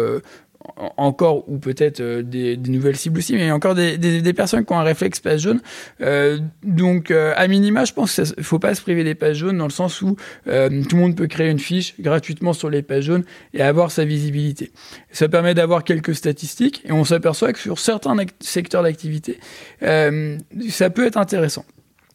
encore, 0.96 1.48
ou 1.48 1.58
peut-être 1.58 2.00
euh, 2.00 2.22
des, 2.22 2.56
nouvelles 2.56 2.96
cibles 2.96 3.18
aussi, 3.18 3.34
mais 3.34 3.40
il 3.40 3.46
y 3.46 3.50
a 3.50 3.54
encore 3.54 3.74
des, 3.74 4.32
personnes 4.32 4.64
qui 4.64 4.72
ont 4.72 4.78
un 4.78 4.84
réflexe 4.84 5.20
page 5.20 5.40
jaune. 5.40 5.60
Euh, 6.00 6.38
donc, 6.62 7.10
euh, 7.10 7.32
à 7.36 7.46
minima, 7.48 7.84
je 7.84 7.92
pense 7.92 8.14
qu'il 8.14 8.24
ne 8.36 8.42
faut 8.42 8.58
pas 8.58 8.74
se 8.74 8.80
priver 8.80 9.04
des 9.04 9.14
pages 9.14 9.38
jaunes 9.38 9.58
dans 9.58 9.66
le 9.66 9.70
sens 9.70 10.02
où 10.02 10.16
tout 10.44 10.46
le 10.46 10.96
monde 10.96 11.16
peut 11.16 11.26
créer 11.26 11.50
une 11.50 11.58
fiche 11.58 11.94
gratuitement 12.00 12.52
sur 12.52 12.70
les 12.70 12.82
pages 12.82 13.04
jaunes 13.04 13.24
et 13.54 13.62
avoir 13.62 13.90
sa 13.90 14.04
visibilité. 14.04 14.72
Ça 15.10 15.28
permet 15.28 15.54
d'avoir 15.54 15.84
quelques 15.84 16.14
statistiques 16.14 16.82
et 16.84 16.92
on 16.92 17.04
s'aperçoit 17.04 17.52
que 17.52 17.58
sur 17.58 17.78
certains 17.78 18.16
secteurs 18.40 18.82
d'activité, 18.82 19.38
ça 19.80 20.90
peut 20.90 21.06
être 21.06 21.16
intéressant. 21.16 21.64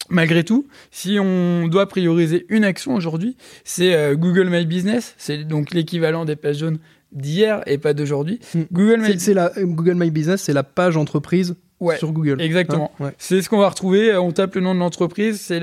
Malgré 0.09 0.43
tout, 0.43 0.67
si 0.89 1.19
on 1.19 1.67
doit 1.67 1.87
prioriser 1.87 2.45
une 2.49 2.63
action 2.63 2.95
aujourd'hui, 2.95 3.35
c'est 3.63 4.15
Google 4.15 4.49
My 4.49 4.65
Business, 4.65 5.15
c'est 5.17 5.43
donc 5.43 5.73
l'équivalent 5.73 6.25
des 6.25 6.35
pages 6.35 6.59
jaunes 6.59 6.79
d'hier 7.11 7.61
et 7.65 7.77
pas 7.77 7.93
d'aujourd'hui. 7.93 8.39
Hmm. 8.53 8.63
Google, 8.71 9.01
My... 9.01 9.19
c'est 9.19 9.33
la, 9.33 9.51
Google 9.57 9.95
My 9.95 10.11
Business, 10.11 10.41
c'est 10.41 10.53
la 10.53 10.63
page 10.63 10.97
entreprise 10.97 11.55
sur 11.97 12.11
Google. 12.11 12.41
Exactement. 12.41 12.91
Hein, 12.99 13.11
c'est 13.17 13.41
ce 13.41 13.49
qu'on 13.49 13.59
va 13.59 13.69
retrouver. 13.69 14.15
On 14.15 14.31
tape 14.31 14.55
le 14.55 14.61
nom 14.61 14.73
de 14.73 14.79
l'entreprise, 14.79 15.39
c'est 15.39 15.61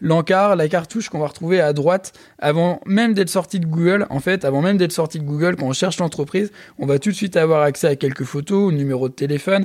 l'encart, 0.00 0.56
la, 0.56 0.68
cartouche 0.68 1.08
qu'on 1.08 1.20
va 1.20 1.28
retrouver 1.28 1.60
à 1.60 1.72
droite 1.72 2.12
avant 2.38 2.80
même 2.86 3.14
d'être 3.14 3.28
sorti 3.28 3.60
de 3.60 3.66
Google. 3.66 4.06
En 4.10 4.20
fait, 4.20 4.44
avant 4.44 4.62
même 4.62 4.76
d'être 4.76 4.92
sorti 4.92 5.18
de 5.18 5.24
Google, 5.24 5.56
quand 5.56 5.66
on 5.66 5.72
cherche 5.72 5.98
l'entreprise, 5.98 6.50
on 6.78 6.86
va 6.86 6.98
tout 6.98 7.10
de 7.10 7.14
suite 7.14 7.36
avoir 7.36 7.62
accès 7.62 7.86
à 7.86 7.96
quelques 7.96 8.24
photos, 8.24 8.68
au 8.68 8.72
numéro 8.72 9.08
de 9.08 9.14
téléphone, 9.14 9.64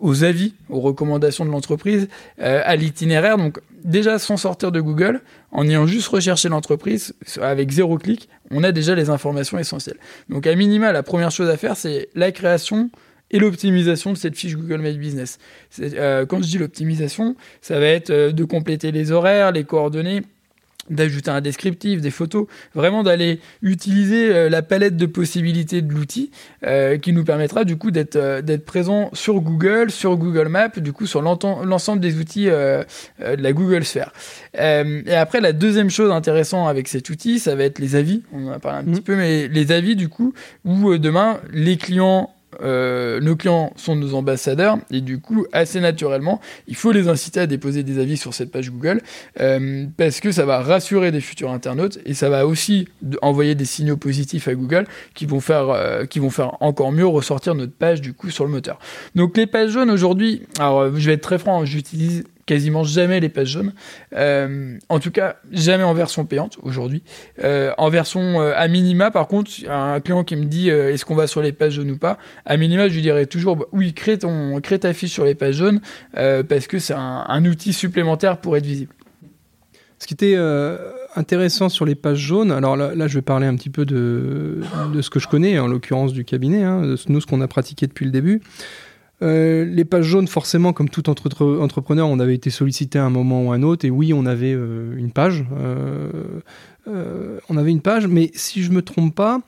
aux 0.00 0.24
avis, 0.24 0.54
aux 0.68 0.80
recommandations 0.80 1.44
de 1.44 1.50
l'entreprise, 1.50 2.08
euh, 2.40 2.60
à 2.64 2.76
l'itinéraire. 2.76 3.36
Donc 3.36 3.60
déjà 3.84 4.18
sans 4.18 4.36
sortir 4.36 4.72
de 4.72 4.80
Google, 4.80 5.20
en 5.50 5.66
ayant 5.68 5.86
juste 5.86 6.08
recherché 6.08 6.48
l'entreprise 6.48 7.14
avec 7.40 7.70
zéro 7.70 7.98
clic, 7.98 8.28
on 8.50 8.64
a 8.64 8.72
déjà 8.72 8.94
les 8.94 9.10
informations 9.10 9.58
essentielles. 9.58 9.98
Donc 10.28 10.46
à 10.46 10.54
minima, 10.54 10.92
la 10.92 11.02
première 11.02 11.30
chose 11.30 11.48
à 11.48 11.56
faire, 11.56 11.76
c'est 11.76 12.08
la 12.14 12.32
création 12.32 12.90
et 13.32 13.38
l'optimisation 13.38 14.12
de 14.12 14.18
cette 14.18 14.36
fiche 14.36 14.56
Google 14.56 14.82
My 14.82 14.96
Business. 14.96 15.38
Euh, 15.80 16.26
quand 16.26 16.42
je 16.42 16.48
dis 16.48 16.58
l'optimisation, 16.58 17.34
ça 17.60 17.78
va 17.78 17.86
être 17.86 18.10
euh, 18.10 18.32
de 18.32 18.44
compléter 18.44 18.92
les 18.92 19.10
horaires, 19.10 19.52
les 19.52 19.64
coordonnées, 19.64 20.22
d'ajouter 20.90 21.30
un 21.30 21.40
descriptif, 21.40 22.00
des 22.00 22.10
photos, 22.10 22.46
vraiment 22.74 23.02
d'aller 23.02 23.40
utiliser 23.62 24.32
euh, 24.32 24.48
la 24.48 24.62
palette 24.62 24.96
de 24.96 25.06
possibilités 25.06 25.80
de 25.80 25.92
l'outil 25.92 26.30
euh, 26.66 26.98
qui 26.98 27.12
nous 27.12 27.24
permettra 27.24 27.64
du 27.64 27.76
coup 27.76 27.90
d'être 27.90 28.16
euh, 28.16 28.42
d'être 28.42 28.64
présent 28.64 29.10
sur 29.12 29.40
Google, 29.40 29.90
sur 29.90 30.16
Google 30.16 30.48
Maps, 30.48 30.78
du 30.78 30.92
coup 30.92 31.06
sur 31.06 31.22
l'ensemble 31.22 32.00
des 32.00 32.18
outils 32.18 32.46
de 32.46 32.84
la 33.18 33.52
Google 33.52 33.84
Sphere. 33.84 34.12
et 34.54 35.14
après 35.14 35.40
la 35.40 35.52
deuxième 35.52 35.90
chose 35.90 36.10
intéressante 36.10 36.68
avec 36.68 36.88
cet 36.88 37.10
outil, 37.10 37.38
ça 37.38 37.54
va 37.54 37.64
être 37.64 37.78
les 37.78 37.94
avis. 37.94 38.22
On 38.32 38.48
en 38.48 38.52
a 38.52 38.58
parlé 38.58 38.78
un 38.78 38.84
petit 38.84 39.00
mmh. 39.00 39.04
peu, 39.04 39.16
mais 39.16 39.48
les 39.48 39.72
avis 39.72 39.96
du 39.96 40.08
coup 40.08 40.34
où 40.64 40.96
demain 40.98 41.40
les 41.52 41.76
clients 41.76 42.30
euh, 42.60 43.20
nos 43.20 43.36
clients 43.36 43.72
sont 43.76 43.96
nos 43.96 44.14
ambassadeurs 44.14 44.78
et 44.90 45.00
du 45.00 45.18
coup, 45.20 45.46
assez 45.52 45.80
naturellement, 45.80 46.40
il 46.66 46.76
faut 46.76 46.92
les 46.92 47.08
inciter 47.08 47.40
à 47.40 47.46
déposer 47.46 47.82
des 47.82 47.98
avis 47.98 48.16
sur 48.16 48.34
cette 48.34 48.50
page 48.50 48.70
Google 48.70 49.00
euh, 49.40 49.86
parce 49.96 50.20
que 50.20 50.32
ça 50.32 50.44
va 50.44 50.60
rassurer 50.60 51.10
des 51.10 51.20
futurs 51.20 51.50
internautes 51.50 51.98
et 52.04 52.14
ça 52.14 52.28
va 52.28 52.46
aussi 52.46 52.88
envoyer 53.22 53.54
des 53.54 53.64
signaux 53.64 53.96
positifs 53.96 54.48
à 54.48 54.54
Google 54.54 54.86
qui 55.14 55.26
vont 55.26 55.40
faire, 55.40 55.70
euh, 55.70 56.04
qui 56.04 56.18
vont 56.18 56.30
faire 56.30 56.62
encore 56.62 56.92
mieux 56.92 57.06
ressortir 57.06 57.54
notre 57.54 57.72
page 57.72 58.00
du 58.00 58.12
coup 58.12 58.30
sur 58.30 58.44
le 58.44 58.50
moteur. 58.50 58.78
Donc 59.14 59.36
les 59.36 59.46
pages 59.46 59.70
jaunes 59.70 59.90
aujourd'hui, 59.90 60.42
alors 60.58 60.96
je 60.96 61.06
vais 61.06 61.14
être 61.14 61.22
très 61.22 61.38
franc, 61.38 61.64
j'utilise 61.64 62.24
quasiment 62.46 62.84
jamais 62.84 63.20
les 63.20 63.28
pages 63.28 63.48
jaunes. 63.48 63.72
Euh, 64.14 64.76
en 64.88 64.98
tout 64.98 65.10
cas, 65.10 65.36
jamais 65.50 65.84
en 65.84 65.94
version 65.94 66.24
payante 66.24 66.58
aujourd'hui. 66.62 67.02
Euh, 67.42 67.72
en 67.78 67.88
version 67.88 68.40
euh, 68.40 68.52
à 68.56 68.68
minima, 68.68 69.10
par 69.10 69.28
contre, 69.28 69.50
un 69.68 70.00
client 70.00 70.24
qui 70.24 70.36
me 70.36 70.44
dit 70.44 70.68
est-ce 70.68 71.04
qu'on 71.04 71.14
va 71.14 71.26
sur 71.26 71.42
les 71.42 71.52
pages 71.52 71.74
jaunes 71.74 71.90
ou 71.90 71.98
pas, 71.98 72.18
à 72.44 72.56
minima, 72.56 72.88
je 72.88 72.94
lui 72.94 73.02
dirais 73.02 73.26
toujours 73.26 73.56
bah, 73.56 73.66
oui, 73.72 73.94
crée, 73.94 74.18
ton, 74.18 74.60
crée 74.60 74.78
ta 74.78 74.92
fiche 74.92 75.12
sur 75.12 75.24
les 75.24 75.34
pages 75.34 75.56
jaunes 75.56 75.80
parce 76.14 76.66
que 76.66 76.78
c'est 76.78 76.94
un, 76.94 77.44
outil 77.44 77.72
supplémentaire 77.72 78.38
pour 78.38 78.56
être 78.56 78.66
visible. 78.66 78.94
Ce 79.98 80.06
qui 80.06 80.14
était 80.14 80.36
intéressant 81.14 81.68
sur 81.68 81.84
les 81.84 81.94
pages 81.94 82.18
jaunes, 82.18 82.50
alors 82.50 82.76
là, 82.76 83.06
je 83.06 83.14
vais 83.14 83.22
parler 83.22 83.46
un 83.46 83.56
petit 83.56 83.70
peu 83.70 83.84
de, 83.84 84.60
ce 85.00 85.10
que 85.10 85.18
je 85.18 85.28
connais, 85.28 85.58
en 85.58 85.66
l'occurrence 85.66 86.12
du 86.12 86.24
cabinet, 86.24 86.62
hein, 86.62 86.82
de 86.82 86.96
nous, 87.08 87.20
ce 87.20 87.26
qu'on 87.26 87.40
a 87.40 87.48
pratiqué 87.48 87.86
depuis 87.86 88.04
le 88.04 88.10
début. 88.10 88.42
Euh, 89.22 89.64
les 89.64 89.84
pages 89.84 90.04
jaunes, 90.04 90.26
forcément, 90.26 90.72
comme 90.72 90.88
tout 90.88 91.08
entrepreneur, 91.08 92.08
on 92.08 92.18
avait 92.18 92.34
été 92.34 92.50
sollicité 92.50 92.98
à 92.98 93.04
un 93.04 93.10
moment 93.10 93.46
ou 93.46 93.52
à 93.52 93.54
un 93.54 93.62
autre, 93.62 93.84
et 93.84 93.90
oui, 93.90 94.12
on 94.12 94.26
avait 94.26 94.52
euh, 94.52 94.96
une 94.96 95.12
page. 95.12 95.44
Euh, 95.56 97.38
on 97.48 97.56
avait 97.56 97.70
une 97.70 97.80
page, 97.80 98.08
mais 98.08 98.32
si 98.34 98.62
je 98.62 98.72
me 98.72 98.82
trompe 98.82 99.14
pas, 99.14 99.40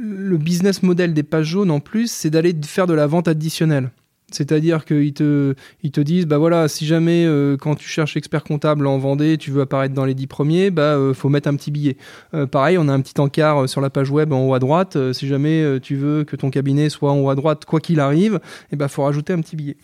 le 0.00 0.36
business 0.36 0.82
model 0.82 1.14
des 1.14 1.22
pages 1.22 1.46
jaunes, 1.46 1.70
en 1.70 1.80
plus, 1.80 2.10
c'est 2.10 2.30
d'aller 2.30 2.54
faire 2.64 2.86
de 2.86 2.94
la 2.94 3.06
vente 3.06 3.26
additionnelle. 3.26 3.90
C'est-à-dire 4.30 4.84
qu'ils 4.84 5.14
te, 5.14 5.54
ils 5.82 5.90
te 5.90 6.02
disent, 6.02 6.26
bah 6.26 6.36
voilà, 6.36 6.68
si 6.68 6.84
jamais 6.84 7.24
euh, 7.24 7.56
quand 7.56 7.74
tu 7.76 7.88
cherches 7.88 8.14
expert 8.16 8.44
comptable 8.44 8.86
en 8.86 8.98
Vendée, 8.98 9.38
tu 9.38 9.50
veux 9.50 9.62
apparaître 9.62 9.94
dans 9.94 10.04
les 10.04 10.14
dix 10.14 10.26
premiers, 10.26 10.70
bah 10.70 10.96
euh, 10.96 11.14
faut 11.14 11.30
mettre 11.30 11.48
un 11.48 11.56
petit 11.56 11.70
billet. 11.70 11.96
Euh, 12.34 12.46
pareil, 12.46 12.76
on 12.76 12.88
a 12.88 12.92
un 12.92 13.00
petit 13.00 13.18
encart 13.20 13.66
sur 13.68 13.80
la 13.80 13.88
page 13.88 14.10
web 14.10 14.32
en 14.34 14.46
haut 14.46 14.52
à 14.52 14.58
droite. 14.58 14.98
si 15.12 15.26
jamais 15.26 15.80
tu 15.80 15.96
veux 15.96 16.24
que 16.24 16.36
ton 16.36 16.50
cabinet 16.50 16.90
soit 16.90 17.10
en 17.10 17.20
haut 17.20 17.30
à 17.30 17.34
droite, 17.34 17.64
quoi 17.64 17.80
qu'il 17.80 18.00
arrive, 18.00 18.34
et 18.34 18.74
eh 18.74 18.76
bah 18.76 18.88
faut 18.88 19.02
rajouter 19.02 19.32
un 19.32 19.40
petit 19.40 19.56
billet. 19.56 19.76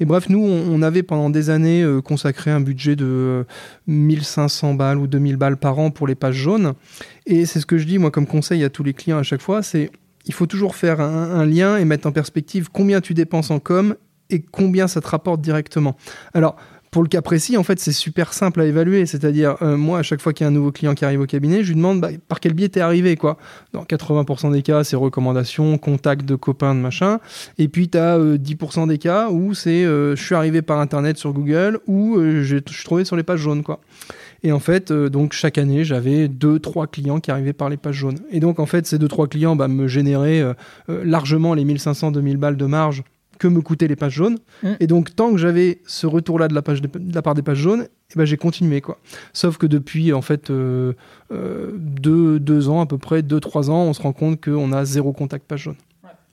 Et 0.00 0.04
bref, 0.04 0.28
nous, 0.28 0.40
on, 0.40 0.82
avait 0.82 1.04
pendant 1.04 1.30
des 1.30 1.50
années 1.50 1.86
consacré 2.04 2.50
un 2.50 2.60
budget 2.60 2.96
de 2.96 3.46
1500 3.86 4.74
balles 4.74 4.98
ou 4.98 5.06
2000 5.06 5.36
balles 5.36 5.56
par 5.56 5.78
an 5.78 5.90
pour 5.90 6.08
les 6.08 6.16
pages 6.16 6.34
jaunes. 6.34 6.72
Et 7.26 7.46
c'est 7.46 7.60
ce 7.60 7.66
que 7.66 7.78
je 7.78 7.86
dis 7.86 7.98
moi 7.98 8.10
comme 8.10 8.26
conseil 8.26 8.64
à 8.64 8.70
tous 8.70 8.82
les 8.82 8.94
clients 8.94 9.18
à 9.18 9.22
chaque 9.22 9.42
fois, 9.42 9.62
c'est 9.62 9.90
il 10.26 10.34
faut 10.34 10.46
toujours 10.46 10.76
faire 10.76 11.00
un, 11.00 11.44
lien 11.46 11.76
et 11.76 11.84
mettre 11.84 12.06
en 12.06 12.12
perspective 12.12 12.68
combien 12.72 13.00
tu 13.00 13.14
dépenses 13.14 13.50
en 13.50 13.58
com 13.58 13.96
et 14.30 14.42
combien 14.42 14.88
ça 14.88 15.00
te 15.00 15.08
rapporte 15.08 15.40
directement. 15.40 15.96
Alors, 16.32 16.56
pour 16.90 17.02
le 17.02 17.08
cas 17.08 17.22
précis, 17.22 17.56
en 17.56 17.62
fait, 17.62 17.80
c'est 17.80 17.92
super 17.92 18.34
simple 18.34 18.60
à 18.60 18.66
évaluer. 18.66 19.06
C'est-à-dire, 19.06 19.56
euh, 19.62 19.78
moi, 19.78 19.98
à 19.98 20.02
chaque 20.02 20.20
fois 20.20 20.34
qu'il 20.34 20.44
y 20.44 20.46
a 20.46 20.48
un 20.48 20.52
nouveau 20.52 20.72
client 20.72 20.94
qui 20.94 21.06
arrive 21.06 21.20
au 21.20 21.26
cabinet, 21.26 21.64
je 21.64 21.68
lui 21.68 21.76
demande 21.76 22.02
bah, 22.02 22.10
par 22.28 22.38
quel 22.38 22.52
biais 22.52 22.68
t'es 22.68 22.80
arrivé, 22.80 23.16
quoi? 23.16 23.38
Dans 23.72 23.82
80% 23.84 24.52
des 24.52 24.60
cas, 24.60 24.84
c'est 24.84 24.94
recommandations, 24.94 25.78
contacts 25.78 26.26
de 26.26 26.34
copains, 26.34 26.74
de 26.74 26.80
machin. 26.80 27.18
Et 27.56 27.68
puis, 27.68 27.88
tu 27.88 27.96
as 27.96 28.18
10% 28.18 28.88
des 28.88 28.98
cas 28.98 29.30
où 29.30 29.54
c'est 29.54 29.84
euh, 29.84 30.14
je 30.16 30.22
suis 30.22 30.34
arrivé 30.34 30.60
par 30.60 30.80
Internet 30.80 31.16
sur 31.16 31.32
Google 31.32 31.80
ou 31.86 32.18
euh, 32.18 32.42
je 32.42 32.58
suis 32.68 32.84
trouvé 32.84 33.06
sur 33.06 33.16
les 33.16 33.22
pages 33.22 33.40
jaunes, 33.40 33.62
quoi. 33.62 33.80
Et 34.44 34.52
en 34.52 34.58
fait, 34.58 34.90
euh, 34.90 35.08
donc 35.08 35.32
chaque 35.32 35.58
année, 35.58 35.84
j'avais 35.84 36.28
deux, 36.28 36.58
trois 36.58 36.86
clients 36.86 37.20
qui 37.20 37.30
arrivaient 37.30 37.52
par 37.52 37.68
les 37.68 37.76
pages 37.76 37.96
jaunes. 37.96 38.18
Et 38.30 38.40
donc, 38.40 38.58
en 38.58 38.66
fait, 38.66 38.86
ces 38.86 38.98
deux, 38.98 39.08
trois 39.08 39.28
clients 39.28 39.56
bah, 39.56 39.68
me 39.68 39.86
généraient 39.86 40.40
euh, 40.40 40.54
euh, 40.88 41.04
largement 41.04 41.54
les 41.54 41.64
1500, 41.64 42.12
2000 42.12 42.36
balles 42.36 42.56
de 42.56 42.66
marge 42.66 43.04
que 43.38 43.48
me 43.48 43.60
coûtaient 43.60 43.88
les 43.88 43.96
pages 43.96 44.14
jaunes. 44.14 44.38
Mmh. 44.62 44.68
Et 44.80 44.86
donc, 44.86 45.14
tant 45.14 45.30
que 45.32 45.36
j'avais 45.36 45.80
ce 45.86 46.06
retour-là 46.06 46.48
de, 46.48 46.54
la 46.54 46.62
page 46.62 46.82
de, 46.82 46.88
la 47.12 47.22
part 47.22 47.34
des 47.34 47.42
pages 47.42 47.58
jaunes, 47.58 47.86
eh 48.14 48.18
ben, 48.18 48.24
j'ai 48.24 48.36
continué. 48.36 48.80
quoi. 48.80 48.98
Sauf 49.32 49.58
que 49.58 49.66
depuis, 49.66 50.12
en 50.12 50.22
fait, 50.22 50.50
deux, 50.50 52.40
deux 52.40 52.68
ans, 52.68 52.80
à 52.80 52.86
peu 52.86 52.98
près, 52.98 53.22
deux, 53.22 53.40
trois 53.40 53.70
ans, 53.70 53.84
on 53.84 53.92
se 53.92 54.02
rend 54.02 54.12
compte 54.12 54.40
qu'on 54.42 54.72
a 54.72 54.84
zéro 54.84 55.12
contact 55.12 55.46
page 55.46 55.62
jaune. 55.62 55.76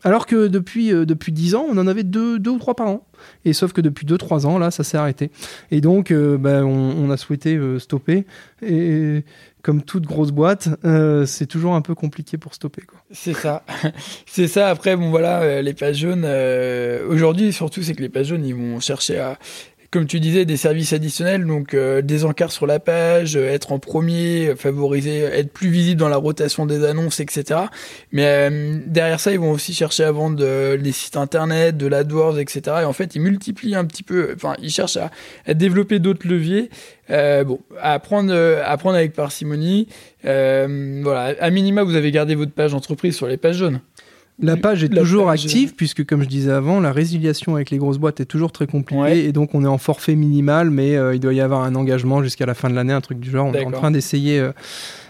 Alors 0.03 0.25
que 0.25 0.47
depuis, 0.47 0.93
euh, 0.93 1.05
depuis 1.05 1.31
10 1.31 1.55
ans, 1.55 1.65
on 1.69 1.77
en 1.77 1.87
avait 1.87 2.03
deux, 2.03 2.39
deux 2.39 2.51
ou 2.51 2.59
trois 2.59 2.75
par 2.75 2.87
an. 2.87 3.05
Et 3.43 3.51
sauf 3.51 3.73
que 3.73 3.81
depuis 3.81 4.05
2-3 4.05 4.45
ans, 4.45 4.57
là, 4.57 4.71
ça 4.71 4.85
s'est 4.85 4.97
arrêté. 4.97 5.29
Et 5.71 5.81
donc, 5.81 6.11
euh, 6.11 6.37
ben, 6.37 6.63
on, 6.63 7.09
a 7.11 7.17
souhaité 7.17 7.57
euh, 7.57 7.77
stopper. 7.77 8.25
Et 8.61 9.25
comme 9.61 9.81
toute 9.81 10.05
grosse 10.05 10.31
boîte, 10.31 10.69
c'est 11.25 11.45
toujours 11.45 11.75
un 11.75 11.81
peu 11.81 11.95
compliqué 11.95 12.37
pour 12.37 12.53
stopper. 12.53 12.83
C'est 13.11 13.33
ça. 13.33 13.65
c'est 14.25 14.47
ça. 14.47 14.69
Après, 14.69 14.95
bon, 14.95 15.09
voilà, 15.09 15.61
les 15.61 15.73
pages 15.73 15.97
jaunes, 15.97 16.25
aujourd'hui, 17.09 17.51
surtout, 17.51 17.83
c'est 17.83 17.93
que 17.93 18.01
les 18.01 18.07
pages 18.07 18.27
jaunes, 18.27 18.45
ils 18.45 18.55
vont 18.55 18.79
chercher 18.79 19.19
à 19.19 19.37
comme 19.91 20.05
tu 20.05 20.19
disais, 20.19 20.45
des 20.45 20.57
services 20.57 20.93
additionnels, 20.93 21.45
donc 21.45 21.73
euh, 21.73 22.01
des 22.03 22.23
encarts 22.23 22.51
sur 22.51 22.67
la 22.67 22.79
page, 22.79 23.35
euh, 23.35 23.49
être 23.49 23.71
en 23.71 23.79
premier, 23.79 24.53
favoriser, 24.55 25.21
être 25.21 25.51
plus 25.51 25.69
visible 25.69 25.99
dans 25.99 26.09
la 26.09 26.17
rotation 26.17 26.67
des 26.67 26.85
annonces, 26.85 27.19
etc. 27.19 27.61
Mais 28.11 28.25
euh, 28.25 28.77
derrière 28.85 29.19
ça, 29.19 29.31
ils 29.31 29.39
vont 29.39 29.51
aussi 29.51 29.73
chercher 29.73 30.03
à 30.03 30.11
vendre 30.11 30.77
des 30.77 30.91
sites 30.91 31.17
internet, 31.17 31.75
de 31.75 31.87
l'AdWords, 31.87 32.39
etc. 32.39 32.61
Et 32.81 32.85
en 32.85 32.93
fait, 32.93 33.15
ils 33.15 33.21
multiplient 33.21 33.75
un 33.75 33.85
petit 33.85 34.03
peu, 34.03 34.33
enfin, 34.35 34.55
ils 34.61 34.69
cherchent 34.69 34.97
à, 34.97 35.09
à 35.47 35.55
développer 35.55 35.97
d'autres 35.97 36.27
leviers. 36.27 36.69
bon, 37.09 37.59
à 37.81 37.97
prendre, 37.99 38.33
à 38.63 38.77
prendre 38.77 38.95
avec 38.95 39.13
parcimonie. 39.13 39.87
voilà, 40.23 41.35
à 41.39 41.49
minima, 41.49 41.83
vous 41.83 41.95
avez 41.95 42.11
gardé 42.11 42.35
votre 42.35 42.51
page 42.51 42.75
entreprise 42.75 43.15
sur 43.15 43.27
les 43.27 43.37
pages 43.37 43.57
jaunes. 43.57 43.81
La 44.41 44.57
page 44.57 44.83
est 44.83 44.89
toujours 44.89 45.29
active, 45.29 45.73
puisque 45.75 46.05
comme 46.05 46.23
je 46.23 46.27
disais 46.27 46.51
avant, 46.51 46.79
la 46.79 46.91
résiliation 46.91 47.55
avec 47.55 47.71
les 47.71 47.77
grosses 47.77 47.97
boîtes 47.97 48.19
est 48.19 48.25
toujours 48.25 48.51
très 48.51 48.67
compliquée, 48.67 49.25
et 49.25 49.31
donc 49.31 49.53
on 49.53 49.63
est 49.63 49.67
en 49.67 49.77
forfait 49.77 50.15
minimal, 50.15 50.69
mais 50.69 50.97
il 51.13 51.19
doit 51.19 51.33
y 51.33 51.41
avoir 51.41 51.63
un 51.63 51.75
engagement 51.75 52.23
jusqu'à 52.23 52.45
la 52.45 52.53
fin 52.53 52.69
de 52.69 52.75
l'année, 52.75 52.93
un 52.93 53.01
truc 53.01 53.19
du 53.19 53.29
genre. 53.29 53.47
On 53.47 53.53
est 53.53 53.65
en 53.65 53.71
train 53.71 53.91
d'essayer. 53.91 54.49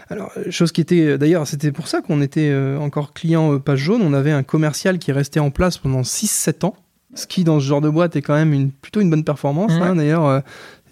Alors, 0.08 0.32
chose 0.50 0.72
qui 0.72 0.80
était, 0.80 1.18
d'ailleurs, 1.18 1.46
c'était 1.46 1.70
pour 1.70 1.86
ça 1.86 2.00
qu'on 2.00 2.20
était 2.20 2.52
encore 2.80 3.12
client 3.12 3.58
page 3.60 3.78
jaune. 3.78 4.02
On 4.02 4.12
avait 4.12 4.32
un 4.32 4.42
commercial 4.42 4.98
qui 4.98 5.12
restait 5.12 5.40
en 5.40 5.50
place 5.50 5.78
pendant 5.78 6.00
6-7 6.00 6.66
ans 6.66 6.74
ce 7.14 7.26
qui 7.26 7.44
dans 7.44 7.60
ce 7.60 7.64
genre 7.64 7.80
de 7.80 7.88
boîte 7.88 8.16
est 8.16 8.22
quand 8.22 8.34
même 8.34 8.52
une, 8.52 8.70
plutôt 8.70 9.00
une 9.00 9.10
bonne 9.10 9.24
performance. 9.24 9.72
Hein, 9.72 9.96
d'ailleurs, 9.96 10.26
euh, 10.26 10.40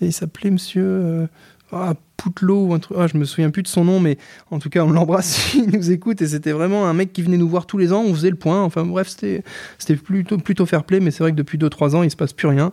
il 0.01 0.13
s'appelait 0.13 0.51
Monsieur 0.51 0.85
euh, 0.85 1.27
ah, 1.73 1.95
Poutelot 2.19 2.67
ou 2.67 2.75
un 2.75 2.81
truc. 2.81 2.97
Ah, 3.01 3.07
je 3.07 3.17
me 3.17 3.25
souviens 3.25 3.51
plus 3.51 3.63
de 3.63 3.69
son 3.69 3.85
nom, 3.85 4.01
mais 4.01 4.19
en 4.51 4.59
tout 4.59 4.71
cas, 4.71 4.83
on 4.83 4.91
l'embrasse. 4.91 5.55
il 5.55 5.71
nous 5.71 5.93
écoute 5.93 6.21
et 6.21 6.27
c'était 6.27 6.51
vraiment 6.51 6.89
un 6.89 6.93
mec 6.93 7.13
qui 7.13 7.23
venait 7.23 7.37
nous 7.37 7.49
voir 7.49 7.65
tous 7.65 7.79
les 7.79 7.93
ans. 7.93 8.03
On 8.05 8.13
faisait 8.13 8.31
le 8.31 8.37
point. 8.37 8.61
Enfin 8.61 8.85
bref, 8.85 9.07
c'était 9.07 9.45
c'était 9.79 9.95
plutôt 9.95 10.37
plutôt 10.37 10.67
fair 10.67 10.83
play, 10.83 10.99
mais 10.99 11.13
c'est 11.13 11.23
vrai 11.23 11.31
que 11.31 11.37
depuis 11.37 11.59
2-3 11.59 11.95
ans, 11.95 12.03
il 12.03 12.11
se 12.11 12.17
passe 12.17 12.33
plus 12.33 12.49
rien. 12.49 12.73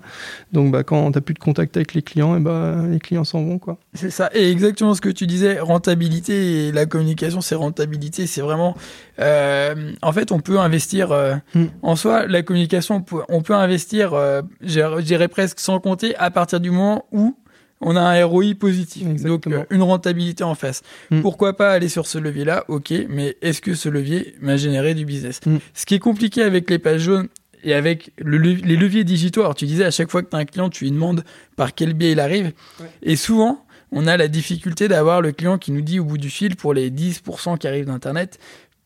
Donc 0.51 0.71
bah, 0.71 0.81
quand 0.81 1.11
t'as 1.11 1.21
plus 1.21 1.35
de 1.35 1.39
contact 1.39 1.77
avec 1.77 1.93
les 1.93 2.01
clients, 2.01 2.35
et 2.35 2.39
bah, 2.39 2.77
les 2.89 2.97
clients 2.97 3.23
s'en 3.23 3.43
vont 3.43 3.59
quoi. 3.59 3.77
C'est 3.93 4.09
ça. 4.09 4.31
Et 4.33 4.49
exactement 4.49 4.95
ce 4.95 5.01
que 5.01 5.09
tu 5.09 5.27
disais, 5.27 5.59
rentabilité 5.59 6.69
et 6.69 6.71
la 6.71 6.87
communication, 6.87 7.39
c'est 7.39 7.53
rentabilité. 7.53 8.25
C'est 8.25 8.41
vraiment. 8.41 8.75
Euh, 9.19 9.93
en 10.01 10.11
fait, 10.11 10.31
on 10.31 10.39
peut 10.39 10.57
investir. 10.57 11.11
Euh, 11.11 11.35
hmm. 11.53 11.65
En 11.83 11.95
soi, 11.95 12.25
la 12.25 12.41
communication, 12.41 12.95
on 12.95 13.01
peut, 13.01 13.21
on 13.29 13.43
peut 13.43 13.53
investir. 13.53 14.15
Euh, 14.15 14.41
je 14.63 15.01
dirais 15.01 15.27
presque 15.27 15.59
sans 15.59 15.79
compter 15.79 16.15
à 16.15 16.31
partir 16.31 16.59
du 16.59 16.71
moment 16.71 17.05
où 17.11 17.37
on 17.81 17.95
a 17.95 18.01
un 18.01 18.25
ROI 18.25 18.53
positif, 18.57 19.05
donc 19.21 19.47
euh, 19.47 19.63
une 19.69 19.81
rentabilité 19.81 20.43
en 20.43 20.55
face. 20.55 20.81
Mm. 21.11 21.21
Pourquoi 21.21 21.55
pas 21.55 21.71
aller 21.71 21.89
sur 21.89 22.07
ce 22.07 22.17
levier-là? 22.17 22.65
Ok, 22.67 22.93
mais 23.09 23.37
est-ce 23.41 23.61
que 23.61 23.73
ce 23.73 23.89
levier 23.89 24.35
m'a 24.41 24.57
généré 24.57 24.93
du 24.93 25.05
business? 25.05 25.41
Mm. 25.45 25.57
Ce 25.73 25.85
qui 25.85 25.95
est 25.95 25.99
compliqué 25.99 26.41
avec 26.41 26.69
les 26.69 26.79
pages 26.79 27.01
jaunes 27.01 27.27
et 27.63 27.73
avec 27.73 28.11
les 28.19 28.75
leviers 28.75 29.03
digitaux, 29.03 29.41
alors 29.41 29.55
tu 29.55 29.65
disais 29.65 29.85
à 29.85 29.91
chaque 29.91 30.09
fois 30.09 30.21
que 30.21 30.29
tu 30.29 30.35
as 30.35 30.39
un 30.39 30.45
client, 30.45 30.69
tu 30.69 30.85
lui 30.85 30.91
demandes 30.91 31.23
par 31.55 31.73
quel 31.73 31.93
biais 31.93 32.11
il 32.11 32.19
arrive, 32.19 32.53
et 33.01 33.15
souvent 33.15 33.65
on 33.91 34.07
a 34.07 34.17
la 34.17 34.27
difficulté 34.27 34.87
d'avoir 34.87 35.21
le 35.21 35.31
client 35.31 35.57
qui 35.57 35.71
nous 35.71 35.81
dit 35.81 35.99
au 35.99 36.05
bout 36.05 36.17
du 36.17 36.29
fil 36.29 36.55
pour 36.55 36.73
les 36.73 36.91
10% 36.91 37.57
qui 37.57 37.67
arrivent 37.67 37.85
d'Internet, 37.85 38.39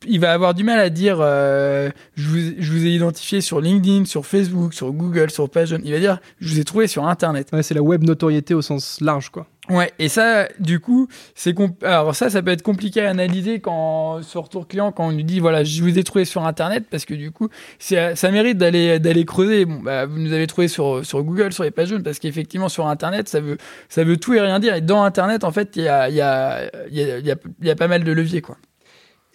il 0.08 0.20
va 0.20 0.32
avoir 0.32 0.54
du 0.54 0.64
mal 0.64 0.80
à 0.80 0.90
dire 0.90 1.18
euh, 1.20 1.90
je, 2.16 2.28
vous, 2.28 2.86
ai 2.86 2.90
identifié 2.90 3.42
sur 3.42 3.60
LinkedIn, 3.60 4.06
sur 4.06 4.26
Facebook, 4.26 4.74
sur 4.74 4.92
Google, 4.92 5.30
sur 5.30 5.50
PageOne. 5.50 5.82
Il 5.84 5.92
va 5.92 6.00
dire 6.00 6.20
je 6.40 6.54
vous 6.54 6.60
ai 6.60 6.64
trouvé 6.64 6.88
sur 6.88 7.06
Internet. 7.06 7.50
Ouais, 7.52 7.64
c'est 7.64 7.74
la 7.74 7.82
web 7.82 8.04
notoriété 8.04 8.54
au 8.54 8.62
sens 8.62 9.02
large, 9.02 9.30
quoi. 9.30 9.48
Ouais, 9.70 9.92
et 10.00 10.10
ça, 10.10 10.48
du 10.60 10.80
coup, 10.80 11.08
c'est 11.36 11.56
alors 11.84 12.16
ça, 12.16 12.32
ça 12.32 12.42
peut 12.42 12.50
être 12.50 12.64
compliqué 12.64 13.02
à 13.02 13.10
analyser 13.10 13.60
quand 13.60 14.24
sur 14.24 14.44
retour 14.44 14.68
client 14.68 14.92
quand 14.92 15.08
on 15.08 15.12
nous 15.12 15.22
dit 15.22 15.40
voilà, 15.40 15.64
je 15.64 15.84
vous 15.84 16.00
ai 16.00 16.04
trouvé 16.04 16.26
sur 16.26 16.44
Internet 16.44 16.86
parce 16.90 17.06
que 17.06 17.14
du 17.14 17.30
coup, 17.30 17.50
ça 17.78 18.32
mérite 18.32 18.58
d'aller 18.58 19.00
d'aller 19.00 19.26
creuser. 19.26 19.66
Bon, 19.66 19.80
bah, 19.84 20.06
vous 20.08 20.18
nous 20.18 20.34
avez 20.34 20.48
trouvé 20.48 20.70
sur 20.70 21.06
sur 21.06 21.22
Google, 21.24 21.54
sur 21.54 21.64
les 21.64 21.72
pages 21.72 21.90
jaunes, 21.90 22.04
parce 22.04 22.18
qu'effectivement 22.20 22.70
sur 22.70 22.88
Internet, 22.88 23.28
ça 23.30 23.42
veut 23.42 23.58
ça 23.90 24.04
veut 24.04 24.18
tout 24.18 24.34
et 24.34 24.42
rien 24.42 24.60
dire. 24.60 24.76
Et 24.76 24.82
dans 24.82 25.04
Internet, 25.04 25.44
en 25.44 25.52
fait, 25.52 25.76
il 25.76 25.84
y 25.84 25.88
a 25.88 26.10
il 26.10 26.16
y 26.16 26.22
a 26.22 26.72
il 26.90 26.98
y 26.98 27.32
a, 27.32 27.36
y 27.62 27.70
a 27.70 27.76
pas 27.76 27.88
mal 27.88 28.04
de 28.04 28.12
leviers, 28.12 28.42
quoi. 28.42 28.58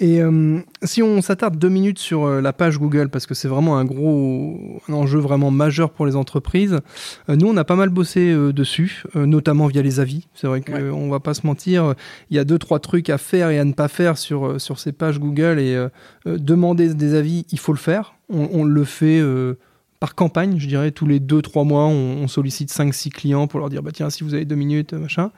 Et 0.01 0.21
euh, 0.21 0.59
si 0.83 1.03
on 1.05 1.23
s'attarde 1.23 1.57
deux 1.57 1.69
minutes 1.69 2.01
sur 2.01 2.25
euh, 2.25 2.41
la 2.41 2.53
page 2.53 2.79
Google, 2.79 3.11
parce 3.11 3.27
que 3.27 3.35
c'est 3.35 3.47
vraiment 3.47 3.79
un 3.79 3.85
gros 3.85 4.81
un 4.89 4.93
enjeu 4.93 5.21
vraiment 5.21 5.53
majeur 5.53 5.91
pour 5.91 6.05
les 6.05 6.17
entreprises, 6.17 6.81
euh, 7.29 7.37
nous 7.37 7.47
on 7.47 7.57
a 7.57 7.65
pas 7.65 7.77
mal 7.77 7.91
bossé 7.91 8.35
dessus, 8.53 9.05
notamment 9.15 9.69
via 9.69 9.83
les 9.83 10.01
avis. 10.01 10.27
C'est 10.35 10.49
vrai 10.49 10.63
qu'on 10.63 11.09
va 11.09 11.21
pas 11.21 11.35
se 11.35 11.47
mentir, 11.47 11.95
il 12.31 12.37
y 12.37 12.41
a 12.41 12.45
deux 12.45 12.59
trois 12.59 12.81
trucs 12.81 13.09
à 13.09 13.19
faire 13.19 13.51
et 13.51 13.59
à 13.59 13.65
ne 13.65 13.73
pas 13.73 13.89
faire 13.89 14.19
sur 14.19 14.61
sur 14.61 14.81
ces 14.81 14.93
pages 14.93 15.21
Google 15.21 15.61
et 15.61 15.87
demander 16.27 16.93
des 16.95 17.15
avis, 17.15 17.47
il 17.53 17.59
faut 17.59 17.73
le 17.73 17.79
faire. 17.79 18.15
On, 18.29 18.49
on 18.53 18.65
le 18.65 18.85
fait 18.85 19.23
par 20.01 20.15
campagne, 20.15 20.59
je 20.59 20.67
dirais, 20.67 20.91
tous 20.91 21.07
les 21.07 21.21
2-3 21.21 21.67
mois, 21.67 21.87
on, 21.87 22.29
sollicite 22.29 22.71
5-6 22.71 23.11
clients 23.11 23.47
pour 23.47 23.61
leur 23.61 23.71
dire 23.71 23.83
bah 23.83 23.91
tiens, 23.93 24.11
si 24.11 24.25
vous 24.25 24.35
avez 24.35 24.45
deux 24.45 24.55
minutes, 24.55 24.93
machin. 24.93 25.31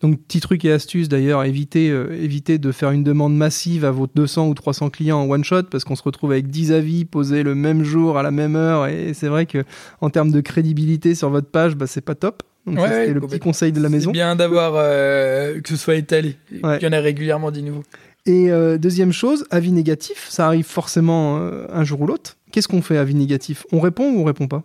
Donc, 0.00 0.20
petit 0.20 0.40
truc 0.40 0.64
et 0.64 0.72
astuce 0.72 1.08
d'ailleurs, 1.08 1.44
évitez, 1.44 1.90
euh, 1.90 2.16
évitez 2.20 2.58
de 2.58 2.72
faire 2.72 2.92
une 2.92 3.02
demande 3.02 3.36
massive 3.36 3.84
à 3.84 3.90
vos 3.90 4.06
200 4.12 4.48
ou 4.48 4.54
300 4.54 4.90
clients 4.90 5.18
en 5.18 5.28
one 5.28 5.42
shot 5.42 5.64
parce 5.64 5.84
qu'on 5.84 5.96
se 5.96 6.02
retrouve 6.02 6.32
avec 6.32 6.48
10 6.48 6.72
avis 6.72 7.04
posés 7.04 7.42
le 7.42 7.54
même 7.54 7.82
jour 7.82 8.16
à 8.16 8.22
la 8.22 8.30
même 8.30 8.54
heure 8.54 8.86
et 8.86 9.12
c'est 9.12 9.28
vrai 9.28 9.46
que 9.46 9.64
en 10.00 10.10
termes 10.10 10.30
de 10.30 10.40
crédibilité 10.40 11.14
sur 11.14 11.30
votre 11.30 11.48
page, 11.48 11.74
bah, 11.74 11.86
c'est 11.86 12.00
pas 12.00 12.14
top. 12.14 12.42
Donc, 12.66 12.78
c'est 12.86 13.12
le 13.12 13.20
petit 13.20 13.38
conseil 13.38 13.72
de 13.72 13.80
la 13.80 13.88
maison. 13.88 14.10
C'est 14.10 14.18
bien 14.18 14.36
d'avoir 14.36 14.74
euh, 14.76 15.60
que 15.60 15.68
ce 15.68 15.76
soit 15.76 15.96
étalé, 15.96 16.36
qu'il 16.50 16.60
y 16.60 16.86
en 16.86 16.92
ait 16.92 16.98
régulièrement 16.98 17.50
des 17.50 17.62
nouveaux. 17.62 17.84
Et 18.26 18.50
euh, 18.50 18.78
deuxième 18.78 19.12
chose, 19.12 19.46
avis 19.50 19.72
négatif, 19.72 20.26
ça 20.28 20.46
arrive 20.46 20.66
forcément 20.66 21.38
un 21.38 21.84
jour 21.84 22.02
ou 22.02 22.06
l'autre. 22.06 22.37
Qu'est-ce 22.52 22.68
qu'on 22.68 22.82
fait 22.82 22.96
avis 22.96 23.14
négatif? 23.14 23.66
On 23.72 23.80
répond 23.80 24.10
ou 24.10 24.20
on 24.20 24.24
répond 24.24 24.48
pas? 24.48 24.64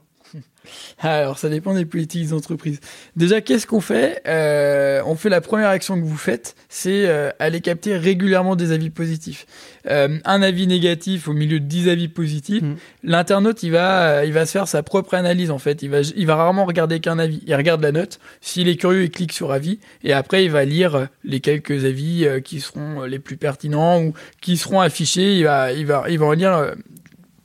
Alors, 0.99 1.37
ça 1.37 1.49
dépend 1.49 1.73
des 1.73 1.85
politiques 1.85 2.29
d'entreprise. 2.29 2.79
Déjà, 3.15 3.41
qu'est-ce 3.41 3.67
qu'on 3.67 3.81
fait? 3.81 4.21
Euh, 4.27 5.01
On 5.05 5.15
fait 5.15 5.29
la 5.29 5.41
première 5.41 5.69
action 5.69 5.99
que 5.99 6.05
vous 6.05 6.17
faites, 6.17 6.55
c'est 6.69 7.07
euh, 7.07 7.31
aller 7.39 7.61
capter 7.61 7.97
régulièrement 7.97 8.55
des 8.55 8.71
avis 8.71 8.89
positifs. 8.89 9.45
Euh, 9.89 10.17
un 10.25 10.41
avis 10.41 10.67
négatif 10.67 11.27
au 11.27 11.33
milieu 11.33 11.59
de 11.59 11.65
10 11.65 11.89
avis 11.89 12.07
positifs, 12.07 12.61
mm. 12.61 12.75
l'internaute, 13.03 13.63
il 13.63 13.71
va, 13.71 14.25
il 14.25 14.33
va 14.33 14.45
se 14.45 14.51
faire 14.51 14.67
sa 14.67 14.83
propre 14.83 15.13
analyse 15.13 15.51
en 15.51 15.59
fait. 15.59 15.81
Il 15.81 15.89
va, 15.89 16.01
il 16.01 16.25
va 16.25 16.35
rarement 16.35 16.65
regarder 16.65 16.99
qu'un 16.99 17.19
avis. 17.19 17.41
Il 17.45 17.55
regarde 17.55 17.81
la 17.81 17.91
note. 17.91 18.19
S'il 18.41 18.67
est 18.67 18.77
curieux, 18.77 19.03
il 19.03 19.11
clique 19.11 19.33
sur 19.33 19.51
avis 19.51 19.79
et 20.03 20.13
après, 20.13 20.45
il 20.45 20.51
va 20.51 20.65
lire 20.65 21.07
les 21.23 21.39
quelques 21.39 21.85
avis 21.85 22.27
qui 22.43 22.61
seront 22.61 23.03
les 23.03 23.19
plus 23.19 23.37
pertinents 23.37 24.01
ou 24.01 24.13
qui 24.41 24.57
seront 24.57 24.79
affichés. 24.79 25.37
Il 25.37 25.43
va, 25.43 25.73
il 25.73 25.85
va, 25.85 26.05
il 26.09 26.19
va 26.19 26.25
en 26.25 26.33
lire 26.33 26.73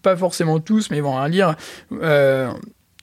pas 0.09 0.17
forcément 0.17 0.59
tous, 0.61 0.91
mais 0.91 0.99
ils 0.99 1.03
vont 1.03 1.15
en 1.15 1.27
lire 1.27 1.55
euh, 1.93 2.51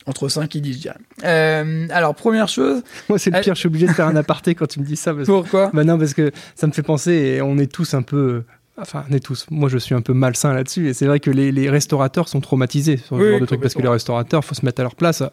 entre 0.07 0.27
5 0.27 0.55
et 0.55 0.59
10, 0.59 0.73
je 0.73 0.79
dirais. 0.79 0.97
Euh, 1.23 1.87
alors, 1.91 2.15
première 2.15 2.47
chose. 2.47 2.83
Moi, 3.09 3.19
c'est 3.19 3.29
le 3.31 3.41
pire, 3.41 3.53
je 3.53 3.59
suis 3.59 3.67
obligé 3.67 3.87
de 3.87 3.91
faire 3.91 4.07
un 4.07 4.15
aparté 4.15 4.55
quand 4.55 4.67
tu 4.67 4.79
me 4.79 4.85
dis 4.85 4.95
ça. 4.95 5.13
Pourquoi? 5.25 5.69
Bah 5.73 5.83
Non, 5.83 5.97
parce 5.97 6.13
que 6.13 6.31
ça 6.55 6.67
me 6.67 6.71
fait 6.71 6.83
penser, 6.83 7.11
et 7.13 7.41
on 7.41 7.57
est 7.57 7.71
tous 7.71 7.93
un 7.93 8.01
peu 8.01 8.43
Enfin, 8.77 9.05
on 9.09 9.13
est 9.13 9.21
tous. 9.21 9.45
Moi, 9.51 9.69
je 9.69 9.77
suis 9.77 9.95
un 9.95 10.01
peu 10.01 10.13
malsain 10.13 10.53
là-dessus. 10.53 10.89
Et 10.89 10.93
c'est 10.93 11.05
vrai 11.05 11.21
que 11.21 11.31
les, 11.31 11.69
restaurateurs 11.69 12.27
sont 12.27 12.41
traumatisés 12.41 12.97
sur 12.97 13.17
ce 13.17 13.31
genre 13.31 13.39
de 13.39 13.45
truc 13.45 13.61
parce 13.61 13.73
que 13.73 13.81
les 13.81 13.88
restaurateurs, 13.88 14.43
faut 14.43 14.55
se 14.55 14.65
mettre 14.65 14.81
à 14.81 14.83
leur 14.83 14.95
place. 14.95 15.23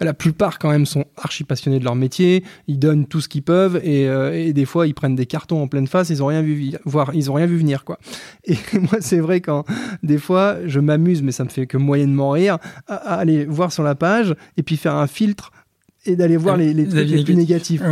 La 0.00 0.12
plupart, 0.12 0.58
quand 0.58 0.70
même, 0.70 0.84
sont 0.84 1.06
archi 1.16 1.44
passionnés 1.44 1.78
de 1.78 1.84
leur 1.84 1.94
métier. 1.94 2.44
Ils 2.68 2.78
donnent 2.78 3.06
tout 3.06 3.22
ce 3.22 3.28
qu'ils 3.28 3.42
peuvent 3.42 3.80
et, 3.82 4.06
euh, 4.06 4.52
des 4.52 4.64
fois, 4.66 4.86
ils 4.86 4.94
prennent 4.94 5.16
des 5.16 5.26
cartons 5.26 5.62
en 5.62 5.68
pleine 5.68 5.86
face. 5.86 6.10
Ils 6.10 6.22
ont 6.22 6.26
rien 6.26 6.42
vu 6.42 6.72
voir. 6.84 7.14
Ils 7.14 7.30
ont 7.30 7.34
rien 7.34 7.46
vu 7.46 7.56
venir, 7.56 7.84
quoi. 7.84 7.98
Et 8.44 8.56
moi, 8.74 9.00
c'est 9.00 9.20
vrai 9.20 9.40
quand 9.40 9.64
des 10.02 10.18
fois, 10.18 10.56
je 10.66 10.80
m'amuse, 10.80 11.22
mais 11.22 11.32
ça 11.32 11.44
me 11.44 11.48
fait 11.48 11.66
que 11.66 11.78
moyennement 11.78 12.30
rire, 12.30 12.58
à 12.86 13.14
aller 13.14 13.46
voir 13.46 13.72
sur 13.72 13.82
la 13.82 13.94
page 13.94 14.34
et 14.58 14.62
puis 14.62 14.76
faire 14.76 14.94
un 14.94 15.06
filtre 15.06 15.52
et 16.06 16.16
d'aller 16.16 16.36
voir 16.36 16.56
les, 16.56 16.72
les, 16.72 16.88
trucs 16.88 17.08
les 17.08 17.24
plus 17.24 17.36
négatifs. 17.36 17.82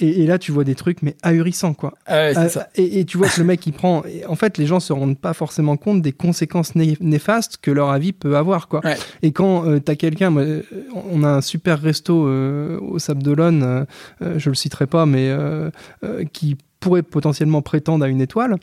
Et, 0.00 0.26
là, 0.26 0.38
tu 0.38 0.50
vois 0.50 0.64
des 0.64 0.74
trucs, 0.74 1.02
mais 1.02 1.16
ahurissants, 1.22 1.74
quoi. 1.74 1.94
Ah 2.06 2.14
euh, 2.14 2.48
et, 2.74 3.04
tu 3.04 3.16
vois 3.16 3.28
que 3.28 3.38
le 3.38 3.46
mec, 3.46 3.64
il 3.66 3.72
prend. 3.72 4.02
En 4.28 4.34
fait, 4.34 4.58
les 4.58 4.66
gens 4.66 4.80
se 4.80 4.92
rendent 4.92 5.18
pas 5.18 5.34
forcément 5.34 5.76
compte 5.76 6.02
des 6.02 6.12
conséquences 6.12 6.74
néfastes 6.74 7.58
que 7.62 7.70
leur 7.70 7.90
avis 7.90 8.12
peut 8.12 8.36
avoir, 8.36 8.68
quoi. 8.68 8.80
Et 9.22 9.32
quand 9.32 9.66
euh, 9.66 9.78
tu 9.84 9.90
as 9.90 9.96
quelqu'un, 9.96 10.34
on 11.10 11.22
a 11.22 11.28
un 11.28 11.40
super 11.40 11.80
resto 11.80 12.26
euh, 12.26 12.78
au 12.80 12.98
Sable 12.98 13.22
d'Olonne, 13.22 13.86
je 14.20 14.48
le 14.48 14.54
citerai 14.54 14.86
pas, 14.86 15.06
mais 15.06 15.32
qui 16.32 16.56
pourrait 16.84 17.02
potentiellement 17.02 17.62
prétendre 17.62 18.04
à 18.04 18.08
une 18.08 18.20
étoile. 18.20 18.56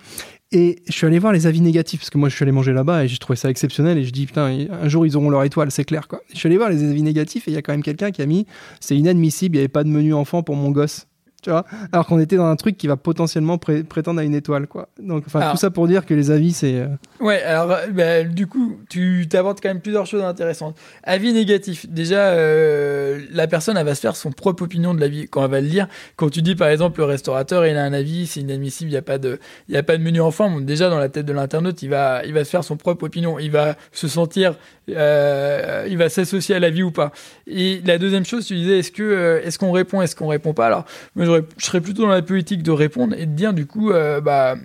Et 0.54 0.82
je 0.88 0.92
suis 0.92 1.08
allé 1.08 1.18
voir 1.18 1.32
les 1.34 1.48
avis 1.48 1.62
négatifs, 1.62 2.02
parce 2.02 2.10
que 2.10 2.18
moi 2.18 2.30
je 2.30 2.36
suis 2.36 2.44
allé 2.44 2.52
manger 2.52 2.74
là-bas 2.74 3.06
et 3.06 3.08
j'ai 3.08 3.18
trouvé 3.18 3.38
ça 3.38 3.50
exceptionnel. 3.50 3.98
Et 3.98 4.04
je 4.04 4.12
dis, 4.12 4.26
putain, 4.26 4.66
un 4.70 4.90
jour 4.90 5.06
ils 5.06 5.16
auront 5.18 5.30
leur 5.30 5.44
étoile, 5.44 5.72
c'est 5.72 5.86
clair. 5.86 6.08
Quoi. 6.08 6.22
Je 6.34 6.38
suis 6.38 6.48
allé 6.48 6.58
voir 6.58 6.70
les 6.70 6.84
avis 6.84 7.02
négatifs 7.02 7.48
et 7.48 7.52
il 7.52 7.54
y 7.54 7.58
a 7.58 7.62
quand 7.62 7.74
même 7.74 7.84
quelqu'un 7.84 8.12
qui 8.12 8.22
a 8.22 8.26
mis, 8.26 8.46
c'est 8.80 8.96
inadmissible, 8.96 9.56
il 9.56 9.60
n'y 9.60 9.64
avait 9.64 9.70
pas 9.70 9.84
de 9.84 9.90
menu 9.90 10.14
enfant 10.14 10.44
pour 10.44 10.56
mon 10.56 10.72
gosse 10.72 11.08
tu 11.42 11.50
vois 11.50 11.66
alors 11.92 12.06
qu'on 12.06 12.20
était 12.20 12.36
dans 12.36 12.46
un 12.46 12.56
truc 12.56 12.78
qui 12.78 12.88
va 12.88 12.98
potentiellement 12.98 13.58
prétendre 13.58 14.20
à 14.20 14.24
une 14.24 14.36
étoile 14.36 14.68
quoi. 14.68 14.90
Donc 15.00 15.24
enfin 15.26 15.52
tout 15.52 15.58
ça 15.58 15.72
pour 15.72 15.88
dire 15.88 16.06
que 16.06 16.14
les 16.14 16.32
avis 16.32 16.54
c'est 16.54 16.76
euh, 16.76 16.88
ouais 17.20 17.42
alors 17.42 17.72
euh, 17.72 17.88
bah, 17.88 18.24
du 18.24 18.48
coup 18.48 18.78
tu 18.90 19.28
t'abordes 19.30 19.60
quand 19.62 19.70
même 19.70 19.82
plusieurs 19.82 20.06
choses 20.06 20.24
intéressantes. 20.24 20.78
Avis 21.04 21.34
négatif. 21.34 21.90
Déjà 21.90 22.30
euh, 22.30 23.22
la 23.32 23.48
personne 23.48 23.78
elle 23.78 23.86
va 23.86 23.96
se 23.96 24.02
faire 24.02 24.16
son 24.16 24.32
propre 24.32 24.64
opinion 24.64 24.94
de 24.94 25.00
l'avis 25.00 25.28
quand 25.28 25.44
elle 25.44 25.52
va 25.52 25.62
le 25.62 25.68
lire. 25.68 25.88
Quand 26.16 26.30
tu 26.30 26.42
dis 26.42 26.56
par 26.56 26.68
exemple 26.68 27.00
le 27.00 27.06
restaurateur 27.06 27.66
il 27.66 27.76
a 27.76 27.84
un 27.84 27.94
avis 27.94 28.28
c'est 28.28 28.42
inadmissible 28.42 28.90
il 28.90 28.94
n'y 28.94 28.98
a 28.98 29.02
pas 29.02 29.18
de 29.18 29.40
il 29.68 29.74
y 29.74 29.78
a 29.78 29.84
pas 29.84 29.98
de 29.98 30.04
menu 30.04 30.22
enfant. 30.22 30.50
Bon, 30.50 30.62
déjà 30.62 30.90
dans 30.90 31.00
la 31.00 31.10
tête 31.10 31.26
de 31.26 31.34
l'internaute 31.34 31.82
il 31.82 31.90
va 31.90 32.24
il 32.26 32.34
va 32.34 32.44
se 32.44 32.50
faire 32.50 32.64
son 32.64 32.78
propre 32.78 33.06
opinion. 33.06 33.40
Il 33.40 33.52
va 33.52 33.76
se 33.92 34.08
sentir 34.08 34.56
il 34.92 35.98
va 35.98 36.10
s'associer 36.10 36.56
à 36.56 36.60
l'avis 36.60 36.84
ou 36.84 36.92
pas. 36.92 37.12
Et 37.48 37.82
la 37.86 37.98
deuxième 37.98 38.26
chose 38.26 38.46
tu 38.46 38.56
disais 38.56 38.80
est-ce 38.80 38.92
que 38.92 39.42
est-ce 39.44 39.58
qu'on 39.58 39.72
répond 39.72 40.02
est-ce 40.02 40.16
qu'on 40.16 40.28
répond 40.28 40.54
pas? 40.54 40.68
Alors 40.68 40.86
je 41.16 41.42
serais 41.58 41.82
plutôt 41.82 42.04
dans 42.04 42.10
la 42.10 42.22
politique 42.22 42.64
de 42.64 42.72
répondre 42.72 43.16
et 43.18 43.26
de 43.26 43.32
dire 43.32 43.54
du 43.54 43.66
coup, 43.66 43.92
euh, 43.92 44.22
bah, 44.22 44.56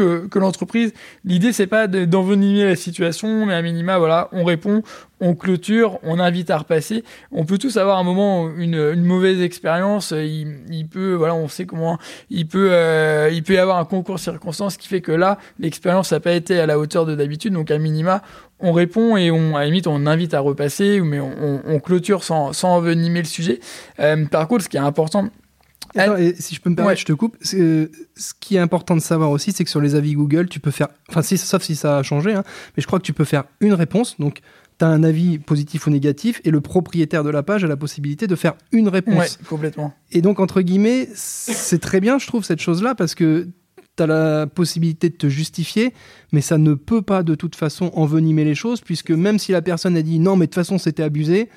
que, 0.00 0.38
l'entreprise. 0.38 0.92
L'idée, 1.24 1.52
c'est 1.52 1.66
pas 1.66 1.86
d'envenimer 1.86 2.64
la 2.64 2.76
situation, 2.76 3.46
mais 3.46 3.54
à 3.54 3.62
minima, 3.62 3.98
voilà, 3.98 4.28
on 4.32 4.44
répond, 4.44 4.82
on 5.20 5.34
clôture, 5.34 5.98
on 6.02 6.18
invite 6.18 6.50
à 6.50 6.58
repasser. 6.58 7.04
On 7.30 7.44
peut 7.44 7.58
tous 7.58 7.76
avoir 7.76 7.98
un 7.98 8.04
moment 8.04 8.48
une, 8.56 8.74
une 8.74 9.04
mauvaise 9.04 9.40
expérience. 9.40 10.12
Il, 10.12 10.48
il, 10.70 10.86
peut, 10.86 11.14
voilà, 11.14 11.34
on 11.34 11.48
sait 11.48 11.66
comment 11.66 11.98
il 12.30 12.46
peut, 12.46 12.70
euh, 12.72 13.30
il 13.32 13.42
peut 13.42 13.54
y 13.54 13.58
avoir 13.58 13.78
un 13.78 13.84
concours 13.84 14.16
de 14.16 14.20
circonstances 14.20 14.76
qui 14.76 14.88
fait 14.88 15.00
que 15.00 15.12
là, 15.12 15.38
l'expérience 15.58 16.12
n'a 16.12 16.20
pas 16.20 16.32
été 16.32 16.58
à 16.58 16.66
la 16.66 16.78
hauteur 16.78 17.04
de 17.04 17.14
d'habitude. 17.14 17.52
Donc 17.52 17.70
à 17.70 17.78
minima, 17.78 18.22
on 18.60 18.72
répond 18.72 19.16
et 19.16 19.30
on, 19.30 19.56
à 19.56 19.60
la 19.60 19.66
limite, 19.66 19.86
on 19.86 20.06
invite 20.06 20.34
à 20.34 20.40
repasser, 20.40 21.00
mais 21.00 21.20
on, 21.20 21.60
on, 21.66 21.80
clôture 21.80 22.24
sans, 22.24 22.52
sans 22.52 22.76
envenimer 22.76 23.20
le 23.20 23.26
sujet. 23.26 23.60
Euh, 23.98 24.24
par 24.26 24.48
contre, 24.48 24.64
ce 24.64 24.68
qui 24.68 24.76
est 24.76 24.80
important, 24.80 25.28
et 25.94 26.34
si 26.38 26.54
je 26.54 26.60
peux 26.60 26.70
me 26.70 26.76
permettre, 26.76 27.00
je 27.00 27.06
te 27.06 27.12
coupe. 27.12 27.36
ce 27.42 27.88
qui 28.40 28.56
est 28.56 28.60
important 28.60 28.96
de 28.96 29.00
savoir 29.00 29.30
aussi, 29.30 29.52
c'est 29.52 29.64
que 29.64 29.70
sur 29.70 29.80
les 29.80 29.94
avis 29.94 30.14
Google, 30.14 30.48
tu 30.48 30.60
peux 30.60 30.70
faire, 30.70 30.88
enfin, 31.08 31.22
si, 31.22 31.38
sauf 31.38 31.62
si 31.62 31.76
ça 31.76 31.98
a 31.98 32.02
changé, 32.02 32.34
hein, 32.34 32.44
mais 32.76 32.82
je 32.82 32.86
crois 32.86 32.98
que 32.98 33.04
tu 33.04 33.12
peux 33.12 33.24
faire 33.24 33.44
une 33.60 33.74
réponse. 33.74 34.18
Donc, 34.18 34.40
tu 34.78 34.84
as 34.84 34.88
un 34.88 35.02
avis 35.02 35.38
positif 35.38 35.86
ou 35.86 35.90
négatif, 35.90 36.40
et 36.44 36.50
le 36.50 36.60
propriétaire 36.60 37.24
de 37.24 37.30
la 37.30 37.42
page 37.42 37.64
a 37.64 37.66
la 37.66 37.76
possibilité 37.76 38.26
de 38.26 38.34
faire 38.34 38.54
une 38.72 38.88
réponse. 38.88 39.38
Ouais, 39.38 39.46
complètement. 39.48 39.92
Et 40.10 40.22
donc, 40.22 40.40
entre 40.40 40.62
guillemets, 40.62 41.08
c'est 41.14 41.80
très 41.80 42.00
bien, 42.00 42.18
je 42.18 42.26
trouve, 42.26 42.44
cette 42.44 42.60
chose-là, 42.60 42.94
parce 42.94 43.14
que 43.14 43.48
tu 43.96 44.02
as 44.02 44.06
la 44.06 44.46
possibilité 44.46 45.10
de 45.10 45.16
te 45.16 45.28
justifier, 45.28 45.92
mais 46.32 46.40
ça 46.40 46.58
ne 46.58 46.74
peut 46.74 47.02
pas 47.02 47.22
de 47.22 47.34
toute 47.34 47.56
façon 47.56 47.90
envenimer 47.94 48.44
les 48.44 48.54
choses, 48.54 48.80
puisque 48.80 49.10
même 49.10 49.38
si 49.38 49.52
la 49.52 49.62
personne 49.62 49.96
a 49.96 50.02
dit 50.02 50.18
non, 50.18 50.36
mais 50.36 50.46
de 50.46 50.50
toute 50.50 50.54
façon 50.54 50.78
c'était 50.78 51.02
abusé, 51.02 51.50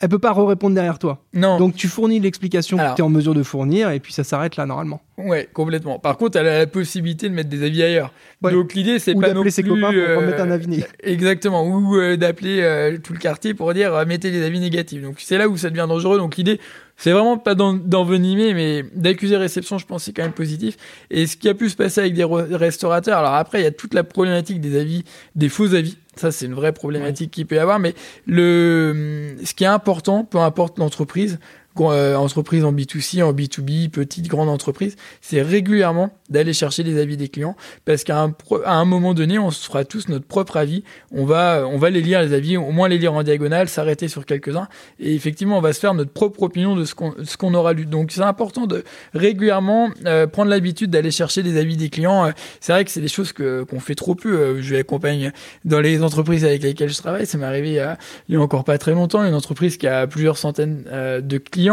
elle 0.00 0.08
peut 0.08 0.18
pas 0.18 0.32
répondre 0.32 0.74
derrière 0.74 0.98
toi. 0.98 1.22
Non. 1.32 1.58
Donc 1.58 1.76
tu 1.76 1.88
fournis 1.88 2.18
l'explication 2.20 2.76
que 2.76 2.94
tu 2.96 3.00
es 3.00 3.02
en 3.02 3.08
mesure 3.08 3.34
de 3.34 3.42
fournir 3.42 3.90
et 3.90 4.00
puis 4.00 4.12
ça 4.12 4.24
s'arrête 4.24 4.56
là 4.56 4.66
normalement. 4.66 5.00
Ouais, 5.16 5.48
complètement. 5.52 5.98
Par 6.00 6.16
contre, 6.16 6.36
elle 6.36 6.48
a 6.48 6.58
la 6.58 6.66
possibilité 6.66 7.28
de 7.28 7.34
mettre 7.34 7.48
des 7.48 7.62
avis 7.62 7.82
ailleurs. 7.82 8.12
Donc 8.42 8.74
l'idée 8.74 8.98
c'est 8.98 9.14
pas 9.14 9.28
d'appeler 9.28 9.50
ses 9.50 9.62
copains 9.62 9.92
pour 9.92 9.94
euh, 9.94 10.18
remettre 10.18 10.42
un 10.42 10.50
avis 10.50 10.66
négatif. 10.66 10.92
Exactement, 11.02 11.64
ou 11.64 11.96
euh, 11.96 12.16
d'appeler 12.16 12.60
euh, 12.60 12.98
tout 12.98 13.12
le 13.12 13.18
quartier 13.18 13.54
pour 13.54 13.72
dire 13.72 14.04
mettez 14.06 14.30
des 14.30 14.42
avis 14.44 14.60
négatifs. 14.60 15.00
Donc 15.00 15.16
c'est 15.18 15.38
là 15.38 15.48
où 15.48 15.56
ça 15.56 15.70
devient 15.70 15.86
dangereux. 15.88 16.18
Donc 16.18 16.36
l'idée 16.36 16.60
c'est 16.96 17.10
vraiment 17.10 17.38
pas 17.38 17.54
d'envenimer, 17.54 18.54
mais 18.54 18.84
d'accuser 18.94 19.36
réception, 19.36 19.78
je 19.78 19.86
pense, 19.86 20.04
c'est 20.04 20.12
quand 20.12 20.22
même 20.22 20.32
positif. 20.32 20.76
Et 21.10 21.26
ce 21.26 21.36
qui 21.36 21.48
a 21.48 21.54
pu 21.54 21.68
se 21.68 21.76
passer 21.76 22.00
avec 22.00 22.14
des 22.14 22.24
restaurateurs, 22.24 23.18
alors 23.18 23.34
après, 23.34 23.60
il 23.60 23.64
y 23.64 23.66
a 23.66 23.72
toute 23.72 23.94
la 23.94 24.04
problématique 24.04 24.60
des 24.60 24.78
avis, 24.78 25.04
des 25.34 25.48
faux 25.48 25.74
avis. 25.74 25.98
Ça, 26.16 26.30
c'est 26.30 26.46
une 26.46 26.54
vraie 26.54 26.72
problématique 26.72 27.32
qu'il 27.32 27.46
peut 27.46 27.56
y 27.56 27.58
avoir. 27.58 27.80
Mais 27.80 27.94
le, 28.26 29.34
ce 29.44 29.54
qui 29.54 29.64
est 29.64 29.68
important, 29.68 30.24
peu 30.24 30.38
importe 30.38 30.78
l'entreprise, 30.78 31.40
euh, 31.80 32.14
entreprise 32.14 32.64
en 32.64 32.72
B2C, 32.72 33.22
en 33.22 33.32
B2B, 33.32 33.90
petite, 33.90 34.28
grande 34.28 34.48
entreprise, 34.48 34.96
c'est 35.20 35.42
régulièrement 35.42 36.10
d'aller 36.30 36.52
chercher 36.52 36.82
les 36.84 37.00
avis 37.00 37.16
des 37.16 37.28
clients 37.28 37.56
parce 37.84 38.04
qu'à 38.04 38.22
un, 38.22 38.34
à 38.64 38.74
un 38.74 38.84
moment 38.84 39.12
donné, 39.12 39.38
on 39.38 39.50
se 39.50 39.64
fera 39.64 39.84
tous 39.84 40.08
notre 40.08 40.24
propre 40.24 40.56
avis. 40.56 40.84
On 41.10 41.24
va, 41.24 41.66
on 41.66 41.76
va 41.78 41.90
les 41.90 42.00
lire, 42.00 42.22
les 42.22 42.32
avis, 42.32 42.56
au 42.56 42.70
moins 42.70 42.88
les 42.88 42.98
lire 42.98 43.12
en 43.14 43.22
diagonale, 43.22 43.68
s'arrêter 43.68 44.08
sur 44.08 44.24
quelques-uns 44.24 44.68
et 45.00 45.14
effectivement, 45.14 45.58
on 45.58 45.60
va 45.60 45.72
se 45.72 45.80
faire 45.80 45.94
notre 45.94 46.12
propre 46.12 46.44
opinion 46.44 46.76
de 46.76 46.84
ce 46.84 46.94
qu'on, 46.94 47.14
ce 47.24 47.36
qu'on 47.36 47.54
aura 47.54 47.72
lu. 47.72 47.86
Donc, 47.86 48.12
c'est 48.12 48.22
important 48.22 48.66
de 48.66 48.84
régulièrement 49.12 49.90
euh, 50.06 50.26
prendre 50.26 50.50
l'habitude 50.50 50.90
d'aller 50.90 51.10
chercher 51.10 51.42
les 51.42 51.58
avis 51.58 51.76
des 51.76 51.90
clients. 51.90 52.26
Euh, 52.26 52.30
c'est 52.60 52.72
vrai 52.72 52.84
que 52.84 52.90
c'est 52.92 53.00
des 53.00 53.08
choses 53.08 53.32
que, 53.32 53.64
qu'on 53.64 53.80
fait 53.80 53.96
trop 53.96 54.14
peu. 54.14 54.60
je 54.60 54.74
vais 54.74 54.80
accompagner 54.80 55.30
dans 55.64 55.80
les 55.80 56.02
entreprises 56.02 56.44
avec 56.44 56.62
lesquelles 56.62 56.90
je 56.90 56.98
travaille. 56.98 57.26
Ça 57.26 57.36
m'est 57.36 57.46
arrivé 57.46 57.80
il 58.28 58.34
y 58.34 58.36
a 58.36 58.40
encore 58.40 58.64
pas 58.64 58.78
très 58.78 58.92
longtemps, 58.92 59.24
une 59.24 59.34
entreprise 59.34 59.76
qui 59.76 59.88
a 59.88 60.06
plusieurs 60.06 60.38
centaines 60.38 60.84
de 60.84 61.38
clients 61.38 61.63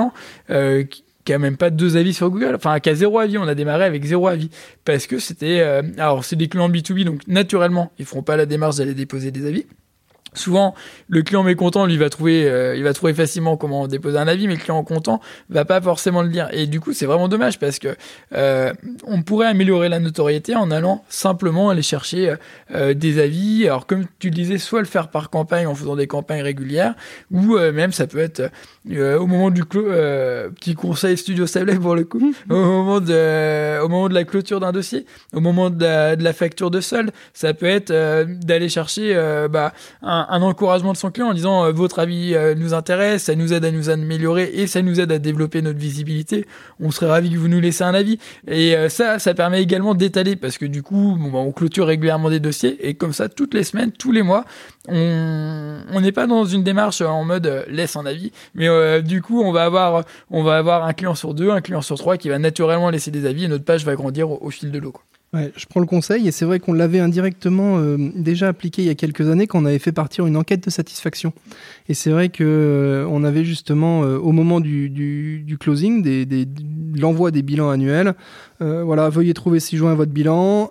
euh, 0.49 0.83
qui 1.23 1.33
a 1.33 1.39
même 1.39 1.57
pas 1.57 1.69
deux 1.69 1.97
avis 1.97 2.13
sur 2.13 2.29
Google, 2.29 2.55
enfin 2.55 2.79
qui 2.79 2.89
a 2.89 2.95
zéro 2.95 3.19
avis. 3.19 3.37
On 3.37 3.47
a 3.47 3.55
démarré 3.55 3.85
avec 3.85 4.03
zéro 4.03 4.27
avis 4.27 4.49
parce 4.85 5.07
que 5.07 5.19
c'était, 5.19 5.59
euh, 5.61 5.81
alors 5.97 6.23
c'est 6.23 6.35
des 6.35 6.47
clients 6.47 6.69
B2B, 6.69 7.03
donc 7.03 7.21
naturellement 7.27 7.91
ils 7.99 8.05
feront 8.05 8.23
pas 8.23 8.35
la 8.35 8.45
démarche 8.45 8.77
d'aller 8.77 8.93
déposer 8.93 9.31
des 9.31 9.45
avis. 9.45 9.65
Souvent, 10.33 10.75
le 11.09 11.23
client 11.23 11.43
mécontent, 11.43 11.85
lui, 11.85 11.97
va 11.97 12.09
trouver, 12.09 12.47
euh, 12.47 12.77
il 12.77 12.83
va 12.83 12.93
trouver 12.93 13.13
facilement 13.13 13.57
comment 13.57 13.87
déposer 13.87 14.17
un 14.17 14.29
avis, 14.29 14.47
mais 14.47 14.55
le 14.55 14.61
client 14.61 14.81
content 14.85 15.19
va 15.49 15.65
pas 15.65 15.81
forcément 15.81 16.21
le 16.21 16.29
lire. 16.29 16.47
Et 16.53 16.67
du 16.67 16.79
coup, 16.79 16.93
c'est 16.93 17.05
vraiment 17.05 17.27
dommage 17.27 17.59
parce 17.59 17.79
que 17.79 17.89
euh, 18.33 18.71
on 19.05 19.23
pourrait 19.23 19.47
améliorer 19.47 19.89
la 19.89 19.99
notoriété 19.99 20.55
en 20.55 20.71
allant 20.71 21.03
simplement 21.09 21.69
aller 21.69 21.81
chercher 21.81 22.35
euh, 22.73 22.93
des 22.93 23.19
avis. 23.19 23.65
Alors, 23.65 23.85
comme 23.85 24.05
tu 24.19 24.29
le 24.29 24.35
disais, 24.35 24.57
soit 24.57 24.79
le 24.79 24.85
faire 24.85 25.09
par 25.09 25.29
campagne 25.29 25.67
en 25.67 25.75
faisant 25.75 25.97
des 25.97 26.07
campagnes 26.07 26.43
régulières, 26.43 26.93
ou 27.29 27.57
même 27.57 27.91
ça 27.91 28.07
peut 28.07 28.19
être 28.19 28.51
au 28.87 29.27
moment 29.27 29.49
du 29.49 29.65
petit 29.65 30.75
conseil 30.75 31.17
studio 31.17 31.45
Stable 31.45 31.77
pour 31.79 31.95
le 31.95 32.05
coup, 32.05 32.33
au 32.49 32.55
moment 32.55 33.01
de, 33.01 33.81
au 33.81 33.89
moment 33.89 34.07
de 34.07 34.13
la 34.13 34.23
clôture 34.23 34.61
d'un 34.61 34.71
dossier, 34.71 35.05
au 35.33 35.41
moment 35.41 35.69
de 35.69 35.83
la, 35.83 36.15
de 36.15 36.23
la 36.23 36.31
facture 36.31 36.71
de 36.71 36.79
solde, 36.79 37.11
ça 37.33 37.53
peut 37.53 37.65
être 37.65 37.91
d'aller 38.45 38.69
chercher 38.69 39.13
bah, 39.49 39.73
un 40.01 40.20
un, 40.29 40.41
encouragement 40.41 40.91
de 40.93 40.97
son 40.97 41.11
client 41.11 41.27
en 41.27 41.33
disant 41.33 41.65
euh, 41.65 41.71
votre 41.71 41.99
avis 41.99 42.33
euh, 42.35 42.55
nous 42.55 42.73
intéresse, 42.73 43.23
ça 43.23 43.35
nous 43.35 43.53
aide 43.53 43.65
à 43.65 43.71
nous 43.71 43.89
améliorer 43.89 44.51
et 44.53 44.67
ça 44.67 44.81
nous 44.81 44.99
aide 44.99 45.11
à 45.11 45.19
développer 45.19 45.61
notre 45.61 45.79
visibilité. 45.79 46.45
On 46.79 46.91
serait 46.91 47.09
ravi 47.09 47.29
que 47.31 47.37
vous 47.37 47.47
nous 47.47 47.59
laissiez 47.59 47.85
un 47.85 47.93
avis. 47.93 48.19
Et 48.47 48.75
euh, 48.75 48.89
ça, 48.89 49.19
ça 49.19 49.33
permet 49.33 49.61
également 49.61 49.93
d'étaler 49.93 50.35
parce 50.35 50.57
que 50.57 50.65
du 50.65 50.83
coup, 50.83 51.17
bon, 51.19 51.29
bah, 51.29 51.39
on 51.39 51.51
clôture 51.51 51.87
régulièrement 51.87 52.29
des 52.29 52.39
dossiers 52.39 52.87
et 52.87 52.93
comme 52.93 53.13
ça, 53.13 53.29
toutes 53.29 53.53
les 53.53 53.63
semaines, 53.63 53.91
tous 53.91 54.11
les 54.11 54.23
mois, 54.23 54.45
on 54.87 56.01
n'est 56.01 56.11
pas 56.11 56.25
dans 56.25 56.45
une 56.45 56.63
démarche 56.63 57.01
en 57.01 57.23
mode 57.23 57.65
laisse 57.67 57.95
un 57.95 58.05
avis, 58.05 58.31
mais 58.55 58.67
du 59.03 59.21
coup, 59.21 59.41
on 59.41 59.51
va 59.51 59.63
avoir 59.63 60.03
on 60.31 60.43
va 60.43 60.57
avoir 60.57 60.85
un 60.85 60.93
client 60.93 61.13
sur 61.13 61.35
deux, 61.35 61.51
un 61.51 61.61
client 61.61 61.81
sur 61.81 61.97
trois 61.97 62.17
qui 62.17 62.29
va 62.29 62.39
naturellement 62.39 62.89
laisser 62.89 63.11
des 63.11 63.27
avis 63.27 63.45
et 63.45 63.47
notre 63.47 63.65
page 63.65 63.85
va 63.85 63.95
grandir 63.95 64.31
au, 64.31 64.49
fil 64.49 64.71
de 64.71 64.79
l'eau. 64.79 64.93
Ouais, 65.33 65.49
je 65.55 65.65
prends 65.65 65.79
le 65.79 65.85
conseil 65.85 66.27
et 66.27 66.31
c'est 66.31 66.43
vrai 66.43 66.59
qu'on 66.59 66.73
l'avait 66.73 66.99
indirectement 66.99 67.77
euh, 67.77 67.95
déjà 68.15 68.49
appliqué 68.49 68.81
il 68.81 68.85
y 68.85 68.89
a 68.89 68.95
quelques 68.95 69.29
années 69.29 69.47
quand 69.47 69.61
on 69.61 69.65
avait 69.65 69.79
fait 69.79 69.93
partir 69.93 70.27
une 70.27 70.35
enquête 70.35 70.61
de 70.61 70.69
satisfaction. 70.69 71.31
Et 71.87 71.93
c'est 71.93 72.09
vrai 72.09 72.27
que 72.27 72.43
euh, 72.43 73.07
on 73.09 73.23
avait 73.23 73.45
justement 73.45 74.03
euh, 74.03 74.17
au 74.17 74.33
moment 74.33 74.59
du, 74.59 74.89
du, 74.89 75.39
du 75.39 75.57
closing, 75.57 76.03
des, 76.03 76.25
des, 76.25 76.45
l'envoi 76.99 77.31
des 77.31 77.43
bilans 77.43 77.69
annuels, 77.69 78.13
voilà, 78.59 79.09
veuillez 79.09 79.33
trouver 79.33 79.59
ci-joint 79.59 79.95
votre 79.95 80.11
bilan. 80.11 80.69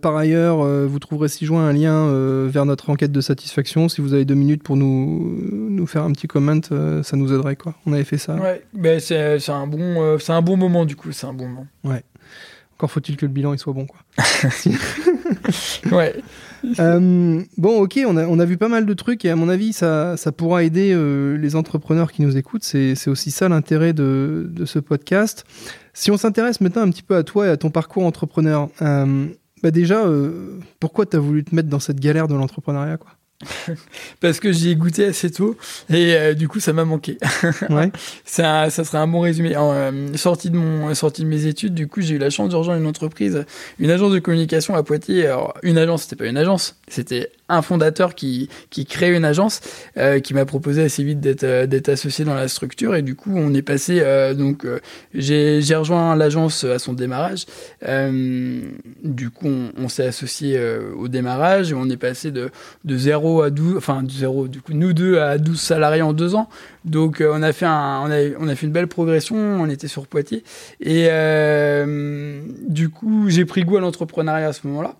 par 0.00 0.16
ailleurs, 0.16 0.64
vous 0.86 0.98
trouverez 1.00 1.26
ci-joint 1.26 1.66
un 1.66 1.72
lien 1.72 2.06
vers 2.46 2.64
notre 2.66 2.88
enquête 2.88 3.10
de 3.10 3.20
satisfaction. 3.20 3.88
Si 3.88 4.00
vous 4.00 4.14
avez 4.14 4.24
deux 4.24 4.36
minutes 4.36 4.62
pour 4.62 4.76
nous, 4.76 5.40
nous 5.50 5.86
faire 5.88 6.04
un 6.04 6.12
petit 6.12 6.28
comment, 6.28 6.60
ça 7.02 7.16
nous 7.16 7.32
aiderait 7.32 7.56
quoi. 7.56 7.74
On 7.84 7.94
avait 7.94 8.04
fait 8.04 8.16
ça. 8.18 8.36
Ouais, 8.36 9.00
c'est, 9.00 9.40
c'est 9.40 9.50
un 9.50 9.66
bon, 9.66 10.18
c'est 10.20 10.30
un 10.30 10.42
bon 10.42 10.56
moment 10.56 10.84
du 10.84 10.94
coup, 10.94 11.10
c'est 11.10 11.26
un 11.26 11.32
bon 11.32 11.48
moment. 11.48 11.66
Ouais. 11.82 12.04
Encore 12.82 12.90
faut-il 12.90 13.16
que 13.16 13.26
le 13.26 13.30
bilan 13.30 13.52
il 13.52 13.60
soit 13.60 13.72
bon, 13.72 13.86
quoi. 13.86 14.00
ouais. 15.92 16.16
Euh, 16.80 17.40
bon, 17.56 17.80
ok, 17.80 18.00
on 18.04 18.16
a, 18.16 18.26
on 18.26 18.40
a 18.40 18.44
vu 18.44 18.56
pas 18.56 18.66
mal 18.66 18.86
de 18.86 18.92
trucs 18.92 19.24
et 19.24 19.30
à 19.30 19.36
mon 19.36 19.48
avis, 19.48 19.72
ça, 19.72 20.16
ça 20.16 20.32
pourra 20.32 20.64
aider 20.64 20.90
euh, 20.92 21.36
les 21.36 21.54
entrepreneurs 21.54 22.10
qui 22.10 22.22
nous 22.22 22.36
écoutent. 22.36 22.64
C'est 22.64 23.06
aussi 23.06 23.30
ça 23.30 23.48
l'intérêt 23.48 23.92
de, 23.92 24.50
de, 24.50 24.64
ce 24.64 24.80
podcast. 24.80 25.44
Si 25.94 26.10
on 26.10 26.16
s'intéresse 26.16 26.60
maintenant 26.60 26.82
un 26.82 26.90
petit 26.90 27.04
peu 27.04 27.14
à 27.14 27.22
toi 27.22 27.46
et 27.46 27.50
à 27.50 27.56
ton 27.56 27.70
parcours 27.70 28.04
entrepreneur, 28.04 28.68
euh, 28.82 29.26
bah 29.62 29.70
déjà, 29.70 30.04
pourquoi 30.80 31.06
tu 31.06 31.16
as 31.16 31.20
voulu 31.20 31.44
te 31.44 31.54
mettre 31.54 31.68
dans 31.68 31.78
cette 31.78 32.00
galère 32.00 32.26
de 32.26 32.34
l'entrepreneuriat, 32.34 32.96
quoi? 32.96 33.12
parce 34.20 34.40
que 34.40 34.52
j'y 34.52 34.70
ai 34.70 34.76
goûté 34.76 35.04
assez 35.04 35.30
tôt 35.30 35.56
et 35.90 36.14
euh, 36.14 36.34
du 36.34 36.48
coup 36.48 36.60
ça 36.60 36.72
m'a 36.72 36.84
manqué. 36.84 37.18
ouais. 37.70 37.90
ça, 38.24 38.70
ça 38.70 38.84
serait 38.84 38.98
un 38.98 39.06
bon 39.06 39.20
résumé. 39.20 39.56
En, 39.56 39.72
euh, 39.72 40.16
sortie 40.16 40.50
de 40.50 40.56
mon 40.56 40.94
sortie 40.94 41.22
de 41.22 41.28
mes 41.28 41.46
études, 41.46 41.74
du 41.74 41.88
coup 41.88 42.00
j'ai 42.00 42.14
eu 42.14 42.18
la 42.18 42.30
chance 42.30 42.50
de 42.50 42.56
rejoindre 42.56 42.80
une 42.80 42.86
entreprise, 42.86 43.44
une 43.78 43.90
agence 43.90 44.12
de 44.12 44.18
communication 44.18 44.74
à 44.74 44.82
Poitiers. 44.82 45.26
Alors 45.26 45.54
une 45.62 45.78
agence, 45.78 46.02
c'était 46.02 46.16
pas 46.16 46.26
une 46.26 46.36
agence, 46.36 46.76
c'était 46.88 47.30
un 47.48 47.62
fondateur 47.62 48.14
qui 48.14 48.48
qui 48.70 48.86
crée 48.86 49.14
une 49.14 49.24
agence, 49.24 49.60
euh, 49.96 50.20
qui 50.20 50.34
m'a 50.34 50.44
proposé 50.44 50.82
assez 50.82 51.04
vite 51.04 51.20
d'être 51.20 51.66
d'être 51.66 51.88
associé 51.88 52.24
dans 52.24 52.34
la 52.34 52.48
structure 52.48 52.94
et 52.94 53.02
du 53.02 53.14
coup 53.14 53.32
on 53.34 53.54
est 53.54 53.62
passé 53.62 54.02
donc 54.36 54.66
j'ai 55.14 55.60
j'ai 55.62 55.74
rejoint 55.74 56.14
l'agence 56.16 56.64
à 56.64 56.78
son 56.78 56.92
démarrage. 56.92 57.46
du 57.82 59.30
coup 59.30 59.48
on, 59.48 59.72
on 59.76 59.88
s'est 59.88 60.06
associé 60.06 60.60
au 60.96 61.08
démarrage 61.08 61.72
et 61.72 61.74
on 61.74 61.88
est 61.88 61.96
passé 61.96 62.30
de 62.30 62.50
de 62.84 62.96
zéro 62.96 63.31
à 63.40 63.50
12, 63.50 63.76
enfin 63.76 64.02
zéro, 64.08 64.48
du 64.48 64.60
coup, 64.60 64.72
nous 64.74 64.92
deux 64.92 65.18
à 65.18 65.38
12 65.38 65.60
salariés 65.60 66.02
en 66.02 66.12
deux 66.12 66.34
ans. 66.34 66.48
Donc 66.84 67.20
euh, 67.20 67.32
on 67.34 67.42
a 67.42 67.52
fait 67.52 67.66
un, 67.66 68.02
on 68.04 68.10
a, 68.10 68.36
on 68.38 68.48
a 68.48 68.54
fait 68.54 68.66
une 68.66 68.72
belle 68.72 68.88
progression, 68.88 69.36
on 69.36 69.68
était 69.68 69.88
sur 69.88 70.06
Poitiers. 70.06 70.44
Et 70.80 71.06
euh, 71.10 72.42
du 72.68 72.90
coup, 72.90 73.28
j'ai 73.28 73.44
pris 73.44 73.64
goût 73.64 73.78
à 73.78 73.80
l'entrepreneuriat 73.80 74.48
à 74.48 74.52
ce 74.52 74.66
moment-là. 74.66 74.96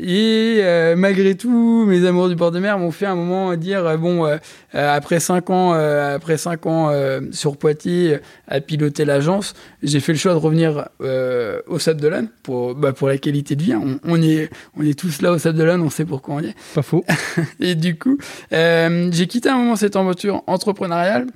Et 0.00 0.60
euh, 0.60 0.94
malgré 0.96 1.34
tout, 1.34 1.84
mes 1.86 2.06
amours 2.06 2.28
du 2.28 2.36
bord 2.36 2.52
de 2.52 2.60
mer 2.60 2.78
m'ont 2.78 2.92
fait 2.92 3.06
un 3.06 3.16
moment 3.16 3.56
dire 3.56 3.84
euh, 3.84 3.96
bon, 3.96 4.26
euh, 4.26 4.36
après 4.72 5.18
cinq 5.18 5.50
ans, 5.50 5.72
après 5.72 6.36
cinq 6.36 6.66
ans 6.66 6.92
sur 7.32 7.56
Poitiers 7.56 8.18
à 8.46 8.60
piloter 8.60 9.04
l'agence, 9.04 9.54
j'ai 9.82 10.00
fait 10.00 10.12
le 10.12 10.18
choix 10.18 10.32
de 10.32 10.38
revenir 10.38 10.88
au 11.00 11.78
Sable 11.78 12.00
d'Olonne 12.00 12.28
pour 12.42 12.74
bah, 12.74 12.92
pour 12.92 13.08
la 13.08 13.18
qualité 13.18 13.56
de 13.56 13.62
vie. 13.62 13.72
Hein. 13.72 13.98
On, 14.04 14.18
on, 14.18 14.22
est 14.22 14.50
on 14.76 14.84
est 14.84 14.98
tous 14.98 15.22
là 15.22 15.32
au 15.32 15.38
Sable 15.38 15.58
d'Olonne, 15.58 15.80
on 15.80 15.90
sait 15.90 16.04
pourquoi 16.04 16.36
on 16.36 16.40
y 16.40 16.48
est. 16.48 16.54
Pas 16.74 16.82
faux. 16.82 17.04
et 17.60 17.74
du 17.74 17.98
coup, 17.98 18.18
j'ai 18.50 19.26
quitté 19.26 19.48
un 19.48 19.56
moment 19.56 19.76
cette 19.76 19.96
aventure 19.96 20.42
entrepreneuriale 20.46 21.26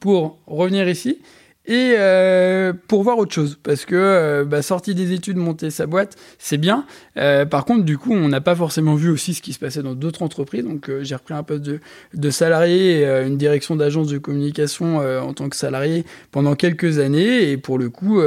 pour 0.00 0.38
revenir 0.46 0.88
ici 0.88 1.20
et 1.66 1.94
euh, 1.96 2.72
pour 2.88 3.02
voir 3.02 3.18
autre 3.18 3.32
chose. 3.32 3.58
Parce 3.62 3.84
que 3.84 3.94
euh, 3.94 4.44
bah, 4.44 4.60
des 4.86 5.12
études 5.12 5.36
monter 5.36 5.70
sa 5.70 5.86
boîte 5.86 6.16
c'est 6.38 6.58
bien. 6.58 6.86
Euh, 7.16 7.44
par 7.44 7.64
contre 7.64 7.84
du 7.84 7.98
coup 7.98 8.12
on 8.12 8.28
n'a 8.28 8.40
pas 8.40 8.56
forcément 8.56 8.94
vu 8.94 9.10
aussi 9.10 9.34
ce 9.34 9.42
qui 9.42 9.52
se 9.52 9.58
passait 9.58 9.82
dans 9.82 9.94
d'autres 9.94 10.22
entreprises. 10.22 10.64
Donc 10.64 10.88
euh, 10.88 11.04
j'ai 11.04 11.14
repris 11.14 11.34
un 11.34 11.42
poste 11.42 11.62
de, 11.62 12.30
salarié 12.30 13.04
une 13.26 13.36
direction 13.36 13.76
d'agence 13.76 14.08
de 14.08 14.18
communication 14.18 14.98
en 14.98 15.32
tant 15.34 15.48
que 15.48 15.56
salarié 15.56 16.04
pendant 16.30 16.54
quelques 16.54 16.98
années. 16.98 17.50
Et 17.50 17.56
pour 17.56 17.78
le 17.78 17.90
coup 17.90 18.20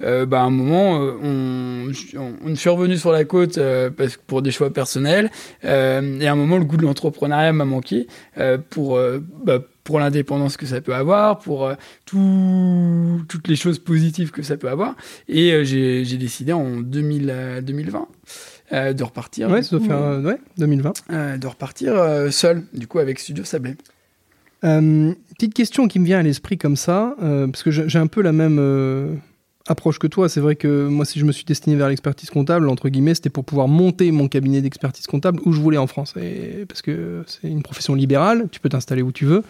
bah, 0.00 0.40
à 0.40 0.44
un 0.44 0.50
moment 0.50 0.98
on, 1.22 1.90
on, 2.16 2.32
on 2.44 2.54
suis 2.54 2.68
revenu 2.68 2.96
sur 2.96 3.12
la 3.12 3.24
côte 3.24 3.58
parce 3.96 4.16
pour 4.16 4.42
des 4.42 4.50
choix 4.50 4.72
personnels. 4.72 5.30
Et 5.62 5.66
à 5.68 6.32
un 6.32 6.36
moment 6.36 6.58
le 6.58 6.64
goût 6.64 6.76
de 6.76 6.82
l'entrepreneuriat 6.82 7.52
m'a 7.52 7.64
manqué 7.64 8.06
pour 8.70 8.98
bah, 9.44 9.60
pour 9.84 9.98
l'indépendance 9.98 10.56
que 10.56 10.66
ça 10.66 10.80
peut 10.80 10.94
avoir, 10.94 11.38
pour 11.38 11.66
euh, 11.66 11.74
tout, 12.06 13.22
toutes 13.28 13.48
les 13.48 13.56
choses 13.56 13.78
positives 13.78 14.30
que 14.30 14.42
ça 14.42 14.56
peut 14.56 14.68
avoir. 14.68 14.94
Et 15.28 15.52
euh, 15.52 15.64
j'ai 15.64 16.16
décidé 16.16 16.52
en 16.52 16.80
2000, 16.80 17.62
2020 17.62 18.06
euh, 18.72 18.92
de 18.92 19.02
repartir. 19.04 19.50
Ouais, 19.50 19.62
ça 19.62 19.76
doit 19.76 19.86
faire 19.86 20.02
euh, 20.02 20.22
ouais, 20.22 20.38
2020. 20.58 20.92
euh, 21.10 21.36
de 21.36 21.46
repartir 21.46 21.94
euh, 21.94 22.30
seul, 22.30 22.62
du 22.72 22.86
coup, 22.86 22.98
avec 23.00 23.18
Studio 23.18 23.44
Sablé. 23.44 23.74
Euh, 24.64 25.12
petite 25.34 25.54
question 25.54 25.88
qui 25.88 25.98
me 25.98 26.04
vient 26.04 26.20
à 26.20 26.22
l'esprit 26.22 26.56
comme 26.56 26.76
ça, 26.76 27.16
euh, 27.20 27.48
parce 27.48 27.64
que 27.64 27.70
j'ai 27.72 27.98
un 27.98 28.06
peu 28.06 28.22
la 28.22 28.32
même 28.32 28.58
euh, 28.60 29.14
approche 29.68 29.98
que 29.98 30.06
toi. 30.06 30.28
C'est 30.28 30.40
vrai 30.40 30.56
que 30.56 30.86
moi, 30.88 31.04
si 31.04 31.18
je 31.18 31.24
me 31.24 31.32
suis 31.32 31.44
destiné 31.44 31.76
vers 31.76 31.88
l'expertise 31.88 32.30
comptable, 32.30 32.68
entre 32.68 32.88
guillemets, 32.88 33.14
c'était 33.14 33.30
pour 33.30 33.44
pouvoir 33.44 33.68
monter 33.68 34.10
mon 34.10 34.28
cabinet 34.28 34.60
d'expertise 34.60 35.06
comptable 35.06 35.40
où 35.44 35.52
je 35.52 35.60
voulais 35.60 35.78
en 35.78 35.86
France. 35.86 36.14
Parce 36.68 36.82
que 36.82 37.22
c'est 37.26 37.48
une 37.48 37.62
profession 37.62 37.94
libérale, 37.94 38.48
tu 38.50 38.60
peux 38.60 38.68
t'installer 38.68 39.02
où 39.02 39.12
tu 39.12 39.24
veux. 39.24 39.42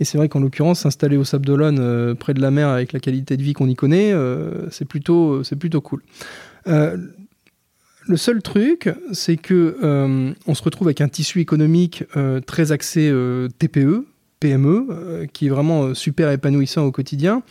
Et 0.00 0.04
c'est 0.04 0.18
vrai 0.18 0.28
qu'en 0.28 0.40
l'occurrence, 0.40 0.80
s'installer 0.80 1.16
au 1.16 1.24
Sable 1.24 1.46
d'Olonne, 1.46 1.78
euh, 1.80 2.14
près 2.14 2.34
de 2.34 2.40
la 2.40 2.50
mer, 2.50 2.68
avec 2.68 2.92
la 2.92 3.00
qualité 3.00 3.36
de 3.36 3.42
vie 3.42 3.52
qu'on 3.52 3.68
y 3.68 3.74
connaît, 3.74 4.12
euh, 4.12 4.70
c'est 4.70 4.84
plutôt, 4.84 5.42
c'est 5.42 5.56
plutôt 5.56 5.80
cool. 5.80 6.02
Euh, 6.68 6.96
le 8.08 8.16
seul 8.16 8.40
truc, 8.40 8.88
c'est 9.12 9.36
que 9.36 9.76
on 10.46 10.54
se 10.54 10.62
retrouve 10.62 10.86
avec 10.86 11.00
un 11.00 11.08
tissu 11.08 11.40
économique 11.40 12.04
très 12.46 12.70
axé 12.70 13.12
TPE, 13.58 14.06
PME, 14.38 15.26
qui 15.32 15.46
est 15.46 15.48
vraiment 15.48 15.92
super 15.92 16.30
épanouissant 16.30 16.84
au 16.84 16.92
quotidien. 16.92 17.42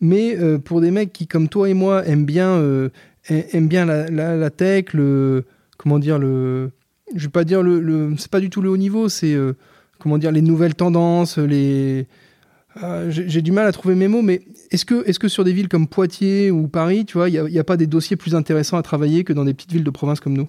Mais 0.00 0.36
euh, 0.38 0.58
pour 0.58 0.80
des 0.80 0.90
mecs 0.90 1.12
qui, 1.12 1.26
comme 1.26 1.48
toi 1.48 1.68
et 1.68 1.74
moi, 1.74 2.04
aiment 2.06 2.26
bien, 2.26 2.48
euh, 2.50 2.88
aiment 3.28 3.68
bien 3.68 3.86
la, 3.86 4.10
la- 4.10 4.50
tech, 4.50 4.92
le 4.92 5.44
comment 5.78 5.98
dire 5.98 6.18
le, 6.18 6.70
je 7.14 7.24
vais 7.24 7.30
pas 7.30 7.44
dire 7.44 7.62
le, 7.62 8.14
c'est 8.18 8.30
pas 8.30 8.40
du 8.40 8.50
tout 8.50 8.62
le 8.62 8.70
haut 8.70 8.76
niveau, 8.76 9.08
c'est 9.08 9.34
euh, 9.34 9.54
comment 9.98 10.18
dire 10.18 10.32
les 10.32 10.42
nouvelles 10.42 10.74
tendances, 10.74 11.38
les 11.38 12.06
j'ai 13.08 13.40
du 13.42 13.52
mal 13.52 13.66
à 13.68 13.72
trouver 13.72 13.94
mes 13.94 14.08
mots, 14.08 14.22
mais 14.22 14.42
est-ce 14.72 14.84
que, 14.84 15.08
est 15.08 15.16
que 15.16 15.28
sur 15.28 15.44
des 15.44 15.52
villes 15.52 15.68
comme 15.68 15.86
Poitiers 15.86 16.50
ou 16.50 16.66
Paris, 16.66 17.04
tu 17.06 17.18
vois, 17.18 17.28
il 17.28 17.40
n'y 17.44 17.58
a 17.58 17.64
pas 17.64 17.76
des 17.76 17.86
dossiers 17.86 18.16
plus 18.16 18.34
intéressants 18.34 18.76
à 18.76 18.82
travailler 18.82 19.22
que 19.22 19.32
dans 19.32 19.44
des 19.44 19.54
petites 19.54 19.70
villes 19.72 19.84
de 19.84 19.90
province 19.90 20.18
comme 20.18 20.36
nous? 20.36 20.48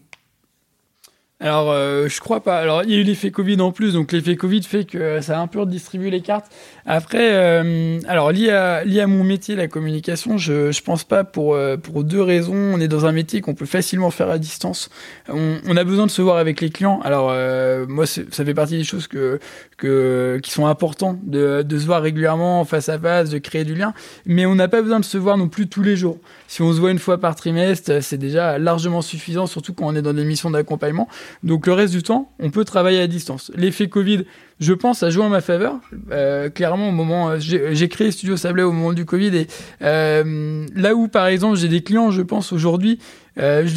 Alors, 1.41 1.69
euh, 1.69 2.07
je 2.07 2.21
crois 2.21 2.41
pas. 2.41 2.59
Alors, 2.59 2.83
il 2.83 2.91
y 2.91 2.95
a 2.95 2.97
eu 2.97 3.03
l'effet 3.03 3.29
Covid 3.29 3.59
en 3.59 3.73
plus, 3.73 3.93
donc 3.93 4.13
l'effet 4.13 4.37
Covid 4.37 4.63
fait 4.63 4.85
que 4.85 4.97
euh, 4.97 5.21
ça 5.21 5.37
a 5.37 5.41
un 5.41 5.47
peu 5.47 5.59
redistribué 5.59 6.09
les 6.09 6.21
cartes. 6.21 6.45
Après, 6.85 7.33
euh, 7.33 7.99
alors 8.07 8.31
lié 8.31 8.51
à, 8.51 8.85
lié 8.85 9.01
à 9.01 9.07
mon 9.07 9.25
métier, 9.25 9.55
la 9.57 9.67
communication, 9.67 10.37
je, 10.37 10.71
je 10.71 10.81
pense 10.81 11.03
pas 11.03 11.25
pour 11.25 11.53
euh, 11.53 11.75
pour 11.75 12.05
deux 12.05 12.21
raisons. 12.21 12.55
On 12.55 12.79
est 12.79 12.87
dans 12.87 13.05
un 13.05 13.11
métier 13.11 13.41
qu'on 13.41 13.53
peut 13.53 13.65
facilement 13.65 14.11
faire 14.11 14.29
à 14.29 14.37
distance. 14.37 14.89
On, 15.27 15.57
on 15.67 15.75
a 15.75 15.83
besoin 15.83 16.05
de 16.05 16.11
se 16.11 16.21
voir 16.21 16.37
avec 16.37 16.61
les 16.61 16.69
clients. 16.69 17.01
Alors, 17.03 17.27
euh, 17.31 17.85
moi, 17.85 18.05
ça 18.05 18.23
fait 18.31 18.53
partie 18.53 18.77
des 18.77 18.85
choses 18.85 19.07
que 19.07 19.39
que 19.75 20.39
qui 20.41 20.51
sont 20.51 20.67
importantes 20.67 21.19
de, 21.23 21.63
de 21.63 21.77
se 21.77 21.85
voir 21.85 22.01
régulièrement 22.01 22.63
face 22.63 22.87
à 22.87 22.97
face, 22.97 23.29
de 23.29 23.39
créer 23.39 23.65
du 23.65 23.75
lien. 23.75 23.93
Mais 24.25 24.45
on 24.45 24.55
n'a 24.55 24.69
pas 24.69 24.81
besoin 24.81 25.01
de 25.01 25.05
se 25.05 25.17
voir 25.17 25.37
non 25.37 25.49
plus 25.49 25.67
tous 25.67 25.83
les 25.83 25.97
jours. 25.97 26.17
Si 26.47 26.61
on 26.61 26.71
se 26.71 26.79
voit 26.79 26.91
une 26.91 26.99
fois 26.99 27.19
par 27.19 27.35
trimestre, 27.35 28.01
c'est 28.01 28.17
déjà 28.17 28.57
largement 28.57 29.01
suffisant, 29.01 29.47
surtout 29.47 29.73
quand 29.73 29.87
on 29.87 29.95
est 29.97 30.01
dans 30.01 30.13
des 30.13 30.23
missions 30.23 30.49
d'accompagnement. 30.49 31.09
Donc 31.43 31.67
le 31.67 31.73
reste 31.73 31.93
du 31.93 32.03
temps, 32.03 32.31
on 32.39 32.49
peut 32.49 32.65
travailler 32.65 32.99
à 32.99 33.07
distance. 33.07 33.51
L'effet 33.55 33.87
Covid, 33.87 34.25
je 34.59 34.73
pense, 34.73 35.03
a 35.03 35.09
joué 35.09 35.23
en 35.23 35.29
ma 35.29 35.41
faveur. 35.41 35.79
Euh, 36.11 36.49
clairement, 36.49 36.89
au 36.89 36.91
moment, 36.91 37.29
euh, 37.29 37.37
j'ai 37.39 37.89
créé 37.89 38.11
Studio 38.11 38.37
Sablé 38.37 38.63
au 38.63 38.71
moment 38.71 38.93
du 38.93 39.05
Covid 39.05 39.47
euh, 39.81 40.65
là 40.75 40.95
où, 40.95 41.07
par 41.07 41.27
exemple, 41.27 41.57
j'ai 41.57 41.67
des 41.67 41.81
clients, 41.81 42.11
je 42.11 42.21
pense 42.21 42.53
aujourd'hui, 42.53 42.99
j'aurais 43.37 43.71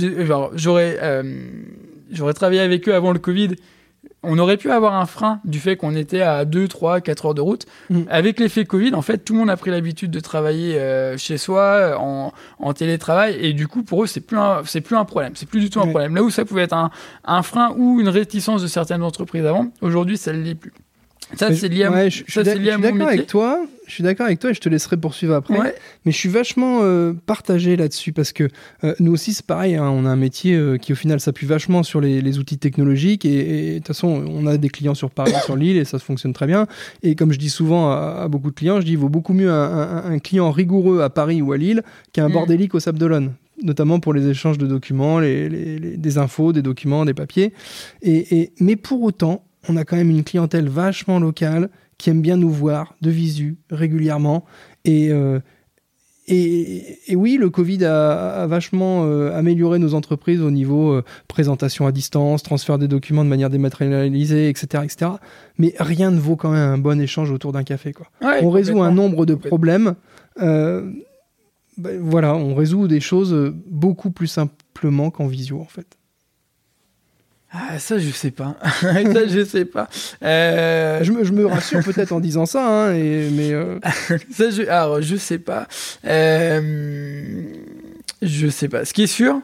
travaillé 2.35 2.61
avec 2.61 2.89
eux 2.89 2.95
avant 2.95 3.13
le 3.13 3.19
Covid. 3.19 3.57
On 4.31 4.39
aurait 4.39 4.59
pu 4.59 4.71
avoir 4.71 4.95
un 4.95 5.07
frein 5.07 5.41
du 5.45 5.59
fait 5.59 5.77
qu'on 5.77 5.97
était 5.97 6.21
à 6.21 6.45
2, 6.45 6.69
3, 6.69 7.01
4 7.01 7.27
heures 7.27 7.35
de 7.35 7.41
route. 7.41 7.65
Mm. 7.89 8.03
Avec 8.11 8.39
l'effet 8.39 8.67
Covid, 8.67 8.95
en 8.95 9.01
fait, 9.01 9.19
tout 9.19 9.33
le 9.33 9.39
monde 9.41 9.51
a 9.51 9.57
pris 9.57 9.71
l'habitude 9.71 10.11
de 10.11 10.21
travailler 10.21 10.79
euh, 10.79 11.17
chez 11.17 11.39
soi, 11.39 11.97
en, 11.99 12.33
en 12.59 12.73
télétravail, 12.75 13.39
et 13.41 13.55
du 13.55 13.67
coup, 13.67 13.83
pour 13.83 14.05
eux, 14.05 14.07
c'est 14.07 14.21
plus 14.21 14.37
un, 14.37 14.63
c'est 14.67 14.83
plus 14.83 14.97
un 14.97 15.07
problème. 15.07 15.33
C'est 15.35 15.49
plus 15.49 15.61
du 15.61 15.71
tout 15.71 15.81
un 15.81 15.87
problème. 15.87 16.15
Là 16.15 16.23
où 16.23 16.31
ça 16.31 16.45
pouvait 16.45 16.63
être 16.63 16.75
un, 16.75 16.91
un 17.25 17.43
frein 17.43 17.73
ou 17.79 18.01
une 18.01 18.11
réticence 18.11 18.61
de 18.61 18.67
certaines 18.67 19.03
entreprises 19.03 19.47
avant, 19.47 19.69
aujourd'hui, 19.81 20.19
ça 20.19 20.33
ne 20.33 20.43
l'est 20.43 20.55
plus. 20.55 20.73
Ça, 21.37 21.55
c'est 21.55 21.69
lié 21.69 21.85
à, 21.85 21.91
ouais, 21.93 22.11
je, 22.11 22.25
je 22.27 22.33
ça, 22.33 22.43
je 22.45 22.51
suis 22.59 22.81
d'accord 22.81 23.07
avec 23.09 23.27
toi. 23.27 23.61
Je 23.87 23.93
suis 23.95 24.03
d'accord 24.05 24.27
avec 24.27 24.39
toi 24.39 24.51
et 24.51 24.55
je 24.55 24.61
te 24.61 24.69
laisserai 24.69 24.97
poursuivre 24.99 25.35
après. 25.35 25.59
Ouais. 25.59 25.75
Mais 26.05 26.13
je 26.13 26.17
suis 26.17 26.29
vachement 26.29 26.81
euh, 26.83 27.15
partagé 27.27 27.75
là-dessus 27.77 28.13
parce 28.13 28.33
que 28.33 28.49
euh, 28.85 28.95
nous 29.01 29.13
aussi, 29.13 29.33
c'est 29.33 29.45
pareil. 29.47 29.77
hein, 29.77 29.89
on 29.91 30.05
a 30.05 30.11
un 30.11 30.17
métier 30.17 30.55
euh, 30.55 30.77
qui, 30.77 30.93
au 30.93 30.97
final, 30.97 31.21
s'appuie 31.21 31.47
vachement 31.47 31.83
sur 31.83 32.01
les, 32.01 32.21
les 32.21 32.39
outils 32.39 32.59
technologiques. 32.59 33.25
Et 33.25 33.73
de 33.75 33.79
toute 33.79 33.87
façon, 33.89 34.09
on 34.29 34.47
a 34.47 34.57
des 34.59 34.69
clients 34.69 34.95
sur 34.95 35.11
Paris, 35.11 35.33
sur 35.45 35.57
l'île, 35.57 35.77
et 35.79 35.85
ça 35.85 35.99
fonctionne 35.99 36.35
très 36.35 36.47
bien. 36.47 36.67
Et 37.03 37.15
comme 37.15 37.33
je 37.33 37.39
dis 37.39 37.49
souvent 37.51 37.91
à, 37.91 38.23
à 38.25 38.29
beaucoup 38.29 38.51
de 38.51 38.55
clients, 38.55 38.81
je 38.81 38.85
dis 38.87 38.93
il 38.93 38.99
vaut 38.99 39.09
beaucoup 39.09 39.33
mieux 39.33 39.51
un, 39.51 39.55
un- 40.05 40.13
un 40.13 40.19
client 40.19 40.51
rigoureux 40.51 41.01
à 41.01 41.09
Paris 41.11 41.41
ou 41.41 41.53
à 41.53 41.57
Lille 41.57 41.83
qu'un 42.13 42.29
Mm. 42.29 42.33
bordélique 42.33 42.75
au 42.75 42.81
Sable 42.81 42.99
d'Olonne 42.99 43.33
notamment 43.61 43.99
pour 43.99 44.15
les 44.15 44.29
échanges 44.29 44.57
de 44.57 44.69
documents, 44.69 45.19
les, 45.19 45.49
les- 45.49 45.79
les- 45.81 45.97
des 45.97 46.19
infos, 46.19 46.53
des 46.53 46.63
documents, 46.63 47.05
des 47.05 47.13
papiers. 47.13 47.53
Et, 48.03 48.39
et- 48.43 48.53
mais 48.61 48.77
pour 48.77 49.03
autant, 49.03 49.43
on 49.69 49.77
a 49.77 49.85
quand 49.85 49.97
même 49.97 50.11
une 50.11 50.25
clientèle 50.25 50.69
vachement 50.69 51.19
locale 51.19 51.71
qui 51.99 52.11
aime 52.11 52.23
bien 52.23 52.37
nous 52.37 52.51
voir 52.51 52.95
de 53.03 53.11
visu 53.11 53.59
régulièrement. 53.71 54.45
Et, 54.85 55.11
euh, 55.11 55.41
et, 56.29 56.99
et 57.09 57.17
oui, 57.17 57.37
le 57.39 57.51
Covid 57.51 57.85
a, 57.85 58.43
a 58.43 58.47
vachement 58.47 59.05
euh, 59.05 59.37
amélioré 59.37 59.79
nos 59.79 59.95
entreprises 59.95 60.41
au 60.41 60.51
niveau 60.51 60.93
euh, 60.93 61.05
présentation 61.27 61.87
à 61.87 61.93
distance, 61.93 62.43
transfert 62.43 62.79
des 62.79 62.89
documents 62.89 63.25
de 63.25 63.31
manière 63.31 63.51
dématérialisée, 63.51 64.49
etc., 64.49 64.85
etc. 64.85 65.11
Mais 65.59 65.75
rien 65.79 66.11
ne 66.11 66.21
vaut 66.21 66.37
quand 66.37 66.51
même 66.51 66.71
un 66.71 66.79
bon 66.79 67.01
échange 67.01 67.31
autour 67.31 67.53
d'un 67.53 67.65
café. 67.65 67.93
Quoi. 67.93 68.07
Ouais, 68.23 68.41
on 68.43 68.51
résout 68.51 68.81
un 68.81 68.93
nombre 68.93 69.27
de 69.27 69.35
problèmes. 69.35 69.95
ben, 70.37 72.01
voilà, 72.01 72.35
on 72.35 72.55
résout 72.55 72.89
des 72.89 73.01
choses 73.01 73.55
beaucoup 73.67 74.11
plus 74.11 74.27
simplement 74.27 75.11
qu'en 75.11 75.27
visio, 75.27 75.61
en 75.61 75.65
fait. 75.65 75.98
Ah, 77.51 77.79
ça, 77.79 77.99
je 77.99 78.11
sais 78.11 78.31
pas. 78.31 78.57
ça, 78.81 79.27
je 79.27 79.45
sais 79.45 79.65
pas. 79.65 79.89
Euh, 80.23 81.03
Je 81.03 81.13
me, 81.13 81.25
je 81.25 81.33
me 81.33 81.47
rassure 81.47 81.83
peut-être 81.83 82.13
en 82.13 82.21
disant 82.21 82.45
ça, 82.47 82.67
hein, 82.67 82.95
et, 82.95 83.31
mais 83.33 83.53
euh, 83.53 83.79
Ça, 84.31 84.51
je, 84.51 84.63
alors, 84.69 85.01
je 85.01 85.17
sais 85.17 85.39
pas. 85.39 85.67
Euh, 86.07 87.43
je 88.21 88.49
sais 88.49 88.69
pas. 88.69 88.85
Ce 88.85 88.93
qui 88.93 89.05
est 89.05 89.07
sûr, 89.07 89.41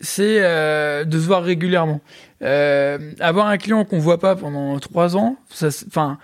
c'est 0.00 0.42
euh, 0.42 1.04
de 1.04 1.18
se 1.18 1.24
voir 1.26 1.42
régulièrement. 1.42 2.00
Euh, 2.42 3.12
avoir 3.20 3.46
un 3.46 3.56
client 3.56 3.84
qu'on 3.84 3.98
voit 3.98 4.18
pas 4.18 4.36
pendant 4.36 4.78
trois 4.78 5.16
ans, 5.16 5.36
enfin, 5.88 6.18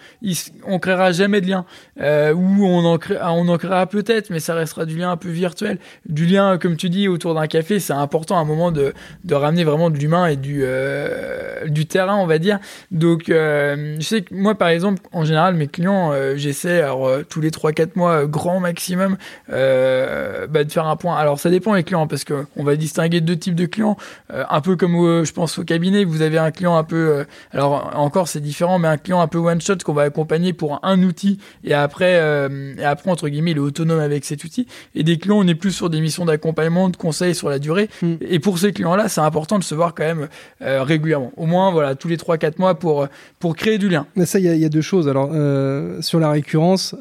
on 0.66 0.78
créera 0.78 1.12
jamais 1.12 1.40
de 1.40 1.46
lien. 1.46 1.64
Euh, 2.00 2.34
ou 2.34 2.64
on 2.64 2.84
en, 2.84 2.98
crée, 2.98 3.16
on 3.22 3.48
en 3.48 3.58
créera 3.58 3.86
peut-être, 3.86 4.30
mais 4.30 4.40
ça 4.40 4.54
restera 4.54 4.84
du 4.84 4.96
lien 4.96 5.10
un 5.10 5.16
peu 5.16 5.30
virtuel. 5.30 5.78
Du 6.06 6.26
lien, 6.26 6.58
comme 6.58 6.76
tu 6.76 6.90
dis, 6.90 7.08
autour 7.08 7.34
d'un 7.34 7.46
café, 7.46 7.80
c'est 7.80 7.92
important 7.92 8.36
à 8.36 8.40
un 8.40 8.44
moment 8.44 8.72
de, 8.72 8.92
de 9.24 9.34
ramener 9.34 9.64
vraiment 9.64 9.90
de 9.90 9.96
l'humain 9.96 10.26
et 10.26 10.36
du, 10.36 10.60
euh, 10.64 11.66
du 11.68 11.86
terrain, 11.86 12.16
on 12.16 12.26
va 12.26 12.38
dire. 12.38 12.58
Donc, 12.90 13.28
euh, 13.28 13.96
je 13.98 14.04
sais 14.04 14.22
que 14.22 14.34
moi, 14.34 14.54
par 14.54 14.68
exemple, 14.68 15.00
en 15.12 15.24
général, 15.24 15.54
mes 15.54 15.68
clients, 15.68 16.12
euh, 16.12 16.36
j'essaie, 16.36 16.82
euh, 16.82 17.22
tous 17.28 17.40
les 17.40 17.50
3-4 17.50 17.96
mois, 17.96 18.22
euh, 18.22 18.26
grand 18.26 18.60
maximum, 18.60 19.16
bah, 19.48 20.64
de 20.64 20.72
faire 20.72 20.86
un 20.86 20.96
point. 20.96 21.16
Alors, 21.16 21.38
ça 21.40 21.50
dépend 21.50 21.74
les 21.74 21.84
clients, 21.84 22.06
parce 22.06 22.24
que 22.24 22.44
on 22.56 22.64
va 22.64 22.76
distinguer 22.76 23.20
deux 23.20 23.36
types 23.36 23.54
de 23.54 23.66
clients. 23.66 23.96
Un 24.30 24.60
peu 24.60 24.76
comme, 24.76 25.24
je 25.24 25.32
pense, 25.32 25.58
au 25.58 25.64
cabinet, 25.64 26.01
vous 26.04 26.22
avez 26.22 26.38
un 26.38 26.50
client 26.50 26.76
un 26.76 26.84
peu, 26.84 26.96
euh, 26.96 27.24
alors, 27.52 27.90
encore, 27.94 28.28
c'est 28.28 28.40
différent, 28.40 28.78
mais 28.78 28.88
un 28.88 28.96
client 28.96 29.20
un 29.20 29.26
peu 29.28 29.38
one-shot 29.38 29.76
qu'on 29.84 29.92
va 29.92 30.02
accompagner 30.02 30.52
pour 30.52 30.80
un 30.82 31.02
outil, 31.02 31.38
et 31.64 31.74
après, 31.74 32.16
euh, 32.20 32.74
et 32.78 32.84
après, 32.84 33.10
entre 33.10 33.28
guillemets, 33.28 33.52
il 33.52 33.56
est 33.56 33.60
autonome 33.60 34.00
avec 34.00 34.24
cet 34.24 34.44
outil. 34.44 34.66
Et 34.94 35.02
des 35.02 35.18
clients, 35.18 35.38
on 35.38 35.46
est 35.46 35.54
plus 35.54 35.72
sur 35.72 35.90
des 35.90 36.00
missions 36.00 36.24
d'accompagnement, 36.24 36.88
de 36.88 36.96
conseil 36.96 37.34
sur 37.34 37.48
la 37.48 37.58
durée. 37.58 37.88
Mm. 38.02 38.14
Et 38.20 38.38
pour 38.38 38.58
ces 38.58 38.72
clients-là, 38.72 39.08
c'est 39.08 39.20
important 39.20 39.58
de 39.58 39.64
se 39.64 39.74
voir 39.74 39.94
quand 39.94 40.04
même 40.04 40.28
euh, 40.62 40.82
régulièrement. 40.82 41.32
Au 41.36 41.46
moins, 41.46 41.70
voilà, 41.70 41.94
tous 41.94 42.08
les 42.08 42.16
3-4 42.16 42.54
mois 42.58 42.74
pour, 42.78 43.06
pour 43.38 43.56
créer 43.56 43.78
du 43.78 43.88
lien. 43.88 44.06
Mais 44.16 44.26
ça, 44.26 44.38
il 44.38 44.44
y, 44.44 44.48
a- 44.48 44.54
il 44.54 44.60
y 44.60 44.64
a 44.64 44.68
deux 44.68 44.80
choses. 44.80 45.08
Alors, 45.08 45.30
sur 46.02 46.20
la 46.20 46.30
récurrence, 46.30 46.94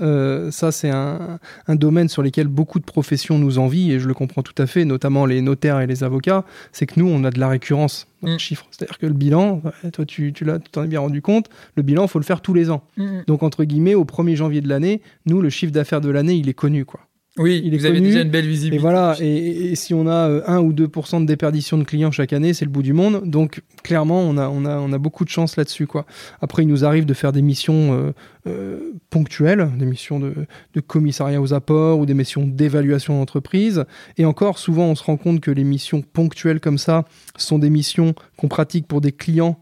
ça, 0.52 0.72
c'est 0.72 0.90
un, 0.90 1.40
un 1.68 1.76
domaine 1.76 2.10
sur 2.10 2.22
lequel 2.24 2.48
beaucoup 2.48 2.80
de 2.80 2.86
professions 2.86 3.38
nous 3.40 3.60
envient, 3.60 3.92
et 3.92 4.00
je 4.00 4.08
le 4.08 4.14
comprends 4.14 4.42
tout 4.44 4.56
à 4.58 4.66
fait, 4.68 4.86
notamment 4.86 5.26
les 5.26 5.42
notaires 5.42 5.80
et 5.80 5.88
les 5.88 6.04
avocats. 6.04 6.44
C'est 6.72 6.86
que 6.86 6.94
nous, 7.00 7.08
on 7.10 7.24
a 7.24 7.32
de 7.32 7.40
la 7.40 7.48
récurrence 7.50 8.08
le 8.24 8.38
chiffre. 8.38 8.66
C'est-à-dire 8.72 8.98
que 8.98 9.06
le 9.06 9.14
bilan, 9.14 9.62
toi 9.94 10.06
tu, 10.06 10.34
tu 10.34 10.46
t'en 10.72 10.84
es 10.84 10.88
bien 10.88 11.00
rendu 11.00 11.22
compte, 11.22 11.50
le 11.76 11.84
bilan, 11.84 12.04
il 12.04 12.08
faut 12.10 12.20
le 12.20 12.26
faire 12.26 12.42
tous 12.42 12.54
les 12.54 12.70
ans. 12.70 12.84
Donc 13.28 13.44
entre 13.44 13.64
guillemets, 13.64 13.96
au 13.96 14.06
1er 14.06 14.36
janvier 14.36 14.62
de 14.62 14.70
l'année, 14.70 15.02
nous, 15.26 15.42
le 15.42 15.50
chiffre 15.50 15.72
d'affaires 15.72 16.02
de 16.02 16.10
l'année, 16.10 16.36
il 16.36 16.50
est 16.50 16.54
connu. 16.54 16.86
quoi. 16.86 17.02
Oui, 17.38 17.62
il 17.64 17.74
est 17.74 17.78
vous 17.78 17.86
avez 17.86 18.02
déjà 18.02 18.24
une 18.24 18.30
belle 18.30 18.48
visibilité. 18.48 18.76
Et 18.76 18.80
voilà, 18.80 19.16
et, 19.22 19.74
si 19.76 19.94
on 19.94 20.06
a 20.06 20.42
1 20.48 20.60
ou 20.60 20.74
2% 20.74 21.22
de 21.22 21.26
déperdition 21.26 21.78
de 21.78 21.86
clients 21.86 22.12
chaque 22.12 22.34
année, 22.34 22.54
c'est 22.54 22.66
le 22.66 22.72
bout 22.72 22.84
du 22.84 22.92
monde. 22.92 23.22
Donc 23.26 23.62
clairement, 23.84 24.20
on 24.20 24.38
a, 24.38 24.50
on 24.50 24.66
a, 24.66 24.78
on 24.78 24.92
a 24.92 24.98
beaucoup 24.98 25.24
de 25.24 25.30
chance 25.30 25.56
là-dessus. 25.56 25.88
quoi. 25.88 26.06
Après, 26.42 26.64
il 26.64 26.68
nous 26.68 26.84
arrive 26.84 27.06
de 27.06 27.14
faire 27.14 27.32
des 27.32 27.42
missions 27.42 27.94
euh, 27.94 28.12
euh, 28.48 28.92
ponctuelles, 29.10 29.70
des 29.78 29.86
missions 29.86 30.20
de, 30.20 30.34
de, 30.74 30.80
commissariat 30.82 31.42
aux 31.42 31.54
apports 31.54 32.00
ou 32.00 32.06
des 32.06 32.14
missions 32.14 32.46
d'évaluation 32.46 33.18
d'entreprise. 33.18 33.86
Et 34.18 34.26
encore, 34.26 34.58
souvent, 34.58 34.88
on 34.88 34.96
se 34.96 35.04
rend 35.04 35.16
compte 35.16 35.40
que 35.40 35.52
les 35.52 35.64
missions 35.64 36.02
ponctuelles 36.02 36.60
comme 36.60 36.78
ça 36.78 37.06
sont 37.38 37.60
des 37.60 37.70
missions 37.70 38.14
qu'on 38.36 38.50
pratique 38.50 38.88
pour 38.88 39.00
des 39.00 39.14
clients 39.14 39.58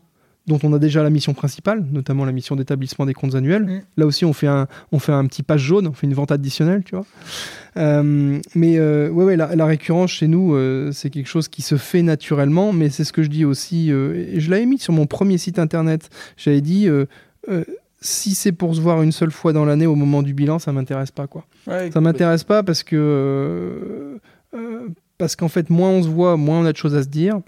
dont 0.50 0.60
on 0.64 0.74
a 0.74 0.80
déjà 0.80 1.02
la 1.04 1.10
mission 1.10 1.34
principale, 1.34 1.86
notamment 1.92 2.26
la 2.26 2.34
mission 2.34 2.58
d'établissement 2.58 3.06
des 3.06 3.14
comptes 3.14 3.36
annuels. 3.36 3.64
Mm. 3.64 3.82
Là 3.98 4.06
aussi, 4.06 4.26
on 4.26 4.34
fait, 4.34 4.48
un, 4.48 4.68
on 4.92 5.00
fait 5.00 5.14
un 5.14 5.26
petit 5.28 5.44
page 5.44 5.62
jaune, 5.62 5.88
on 5.88 5.94
fait 5.94 6.08
une 6.08 6.14
vente 6.14 6.32
additionnelle, 6.32 6.84
tu 6.84 6.96
vois. 6.96 7.06
Euh, 7.78 8.40
mais 8.56 8.78
euh, 8.78 9.10
ouais, 9.10 9.24
ouais, 9.24 9.38
la, 9.38 9.66
récurrence 9.66 10.12
chez 10.12 10.28
nous, 10.28 10.56
euh, 10.56 10.92
c'est 10.92 11.10
quelque 11.12 11.28
chose 11.28 11.48
qui 11.48 11.62
se 11.62 11.78
fait 11.78 12.02
naturellement, 12.02 12.74
mais 12.74 12.90
c'est 12.90 13.04
ce 13.04 13.14
que 13.14 13.24
je 13.24 13.30
dis 13.30 13.46
aussi, 13.46 13.92
et 13.92 14.40
je 14.40 14.50
l'avais 14.50 14.66
mis 14.66 14.80
sur 14.80 14.92
mon 14.92 15.06
premier 15.06 15.38
site 15.38 15.60
internet, 15.60 16.10
j'avais 16.36 16.62
dit, 16.62 16.90
si 18.02 18.34
c'est 18.34 18.52
pour 18.52 18.76
se 18.76 18.82
voir 18.82 19.02
une 19.04 19.12
seule 19.12 19.32
fois 19.32 19.54
dans 19.54 19.66
l'année 19.66 19.86
au 19.88 19.96
moment 19.96 20.24
du 20.24 20.34
bilan, 20.34 20.60
ça 20.60 20.74
m'intéresse 20.74 21.12
pas, 21.12 21.28
quoi. 21.28 21.46
ça 21.66 22.02
m'intéresse 22.02 22.44
pas 22.44 22.64
parce 22.64 22.84
que... 22.84 24.20
parce 25.20 25.36
qu'en 25.36 25.50
fait, 25.50 25.70
moins 25.70 25.92
on 25.92 26.04
se 26.04 26.10
voit, 26.10 26.38
moins 26.38 26.62
on 26.62 26.66
a 26.66 26.72
de 26.72 26.78
choses 26.78 26.96
à 26.96 27.04
se 27.04 27.08
dire 27.08 27.40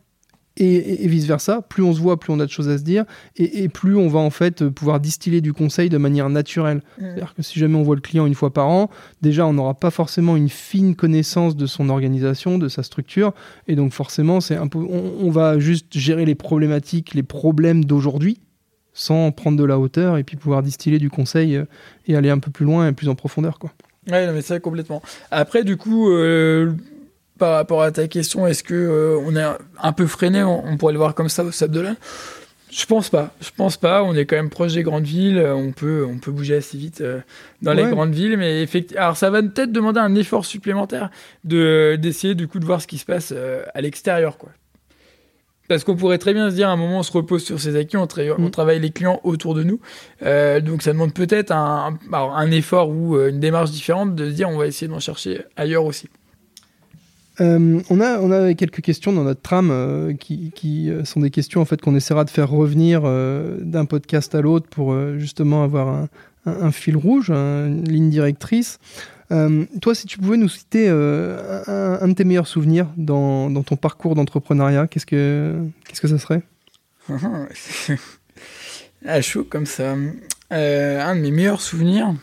et, 0.58 1.08
vice 1.08 1.26
versa. 1.26 1.62
Plus 1.62 1.84
on 1.84 1.94
se 1.94 2.00
voit, 2.00 2.20
plus 2.20 2.34
on 2.34 2.40
a 2.40 2.46
de 2.46 2.52
choses 2.52 2.70
à 2.70 2.78
se 2.78 2.84
dire, 2.84 3.06
et, 3.36 3.70
plus 3.70 3.96
on 3.96 4.08
va 4.08 4.20
en 4.20 4.30
fait 4.30 4.68
pouvoir 4.70 5.00
distiller 5.00 5.42
du 5.42 5.54
conseil 5.54 5.90
de 5.90 5.98
manière 5.98 6.30
naturelle. 6.30 6.78
Mm. 6.78 7.02
C'est-à-dire 7.02 7.34
que 7.36 7.42
si 7.42 7.60
jamais 7.60 7.76
on 7.76 7.84
voit 7.84 7.96
le 7.96 8.02
client 8.02 8.26
une 8.26 8.36
fois 8.36 8.52
par 8.52 8.68
an, 8.68 8.90
déjà 9.22 9.46
on 9.46 9.54
n'aura 9.54 9.74
pas 9.74 9.92
forcément 9.92 10.36
une 10.36 10.50
fine 10.50 10.96
connaissance 10.96 11.56
de 11.56 11.66
son 11.66 11.90
organisation, 11.90 12.58
de 12.58 12.68
sa 12.68 12.84
structure, 12.84 13.34
et 13.68 13.76
donc 13.76 13.94
forcément 13.94 14.42
c'est 14.42 14.56
un 14.56 14.68
peu, 14.68 14.80
on, 14.80 15.32
va 15.32 15.60
juste 15.60 15.98
gérer 15.98 16.26
les 16.26 16.36
problématiques, 16.36 17.14
les 17.14 17.24
problèmes 17.24 17.86
d'aujourd'hui 17.86 18.40
sans 18.94 19.32
prendre 19.32 19.58
de 19.58 19.64
la 19.64 19.80
hauteur 19.80 20.18
et 20.18 20.24
puis 20.26 20.36
pouvoir 20.36 20.62
distiller 20.62 21.00
du 21.00 21.10
conseil 21.10 21.56
euh, 21.56 21.64
et 22.08 22.16
aller 22.18 22.30
un 22.30 22.40
peu 22.40 22.52
plus 22.52 22.66
loin 22.66 22.90
et 22.90 22.92
plus 22.92 23.08
en 23.08 23.16
profondeur 23.16 23.58
quoi. 23.58 23.72
Ouais, 24.10 24.32
mais 24.34 24.42
ça 24.42 24.60
complètement. 24.60 25.02
Après, 25.30 25.64
du 25.64 25.78
coup, 25.78 26.10
euh, 26.10 26.74
par 27.42 27.54
rapport 27.54 27.82
à 27.82 27.92
ta 27.92 28.08
question, 28.08 28.46
est-ce 28.46 28.64
que 28.64 28.76
euh, 28.76 29.20
on 29.26 29.36
est 29.36 29.44
un 29.82 29.94
peu 29.94 30.06
freiné 30.06 30.44
on, 30.44 30.78
pourrait 30.78 30.94
le 30.94 31.00
voir 31.00 31.16
comme 31.16 31.28
ça 31.28 31.44
au 31.44 31.50
Sable 31.50 31.74
de 31.74 31.88
Je 32.70 32.86
pense 32.86 33.10
pas. 33.10 33.34
Je 33.42 33.50
pense 33.58 33.78
pas. 33.78 34.04
On 34.04 34.14
est 34.14 34.28
quand 34.28 34.36
même 34.36 34.52
proche 34.52 34.74
des 34.74 34.84
grandes 34.84 35.06
villes. 35.06 35.40
On 35.40 35.72
peut, 35.72 36.06
on 36.08 36.20
peut 36.20 36.30
bouger 36.30 36.58
assez 36.58 36.78
vite 36.78 37.02
euh, 37.02 37.20
dans 37.64 37.74
les 37.74 37.86
grandes 37.86 38.14
villes, 38.14 38.38
mais 38.38 38.62
effectivement, 38.62 39.02
alors 39.02 39.18
ça 39.18 39.32
va 39.32 39.42
peut-être 39.42 39.72
demander 39.72 40.00
un 40.00 40.14
effort 40.14 40.46
supplémentaire 40.46 41.10
de 41.44 41.98
d'essayer 42.00 42.36
du 42.36 42.48
coup 42.48 42.60
de 42.60 42.66
voir 42.66 42.80
ce 42.80 42.86
qui 42.86 43.00
se 43.00 43.06
passe 43.06 43.34
euh, 43.36 43.64
à 43.74 43.82
l'extérieur, 43.82 44.38
quoi. 44.38 44.50
Parce 45.68 45.84
qu'on 45.84 45.96
pourrait 45.96 46.20
très 46.20 46.36
bien 46.36 46.52
se 46.52 46.56
dire, 46.56 46.70
à 46.70 46.74
un 46.74 46.76
moment, 46.76 47.00
on 47.00 47.04
se 47.04 47.12
repose 47.12 47.44
sur 47.44 47.60
ses 47.60 47.76
acquis, 47.76 47.98
on, 47.98 48.08
on 48.38 48.40
mm. 48.40 48.52
travaille 48.52 48.80
les 48.80 48.92
clients 48.92 49.20
autour 49.24 49.56
de 49.56 49.64
nous. 49.64 49.80
donc, 50.62 50.84
ça 50.84 50.94
demande 50.94 51.16
peut-être 51.16 51.52
un, 51.52 51.98
un, 52.14 52.52
effort 52.52 52.90
ou 52.90 53.20
une 53.20 53.40
démarche 53.40 53.72
différente 53.72 54.14
de 54.14 54.30
se 54.30 54.36
dire, 54.36 54.48
on 54.48 54.58
va 54.58 54.68
essayer 54.68 54.88
d'en 54.88 55.00
chercher 55.00 55.42
ailleurs 55.56 55.86
aussi. 55.86 56.08
Euh, 57.42 57.82
on, 57.90 58.02
a, 58.02 58.54
quelques 58.54 58.82
questions 58.82 59.12
dans 59.12 59.24
notre 59.24 59.42
trame 59.42 59.70
euh, 59.72 60.14
qui, 60.14 60.90
euh, 60.90 61.04
sont 61.06 61.22
des 61.22 61.32
questions 61.32 61.60
en 61.62 61.66
fait 61.66 61.82
qu'on 61.82 61.96
essaiera 61.96 62.24
de 62.24 62.30
faire 62.30 62.50
revenir 62.50 63.02
d'un 63.02 63.86
podcast 63.86 64.36
à 64.36 64.42
l'autre 64.42 64.68
pour 64.68 64.96
justement 65.18 65.64
avoir 65.64 66.08
un, 66.46 66.72
fil 66.72 66.98
rouge, 66.98 67.32
une 67.32 67.88
ligne 67.88 68.10
directrice. 68.10 68.80
toi, 69.30 69.96
si 69.96 70.08
tu 70.08 70.18
pouvais 70.20 70.38
nous 70.38 70.50
citer 70.50 70.88
un, 70.90 72.08
de 72.08 72.14
tes 72.14 72.24
meilleurs 72.24 72.48
souvenirs 72.48 72.88
dans, 72.98 73.52
ton 73.64 73.76
parcours 73.76 74.16
d'entrepreneuriat, 74.16 74.88
qu'est-ce 74.88 75.06
que, 75.06 75.56
qu'est-ce 75.88 76.02
que 76.02 76.08
ça 76.08 76.20
serait? 76.20 76.44
Ah, 79.04 79.20
chaud 79.20 79.44
comme 79.44 79.66
ça. 79.66 79.94
un 80.52 81.16
de 81.16 81.22
mes 81.22 81.32
meilleurs 81.32 81.60
souvenirs? 81.60 82.14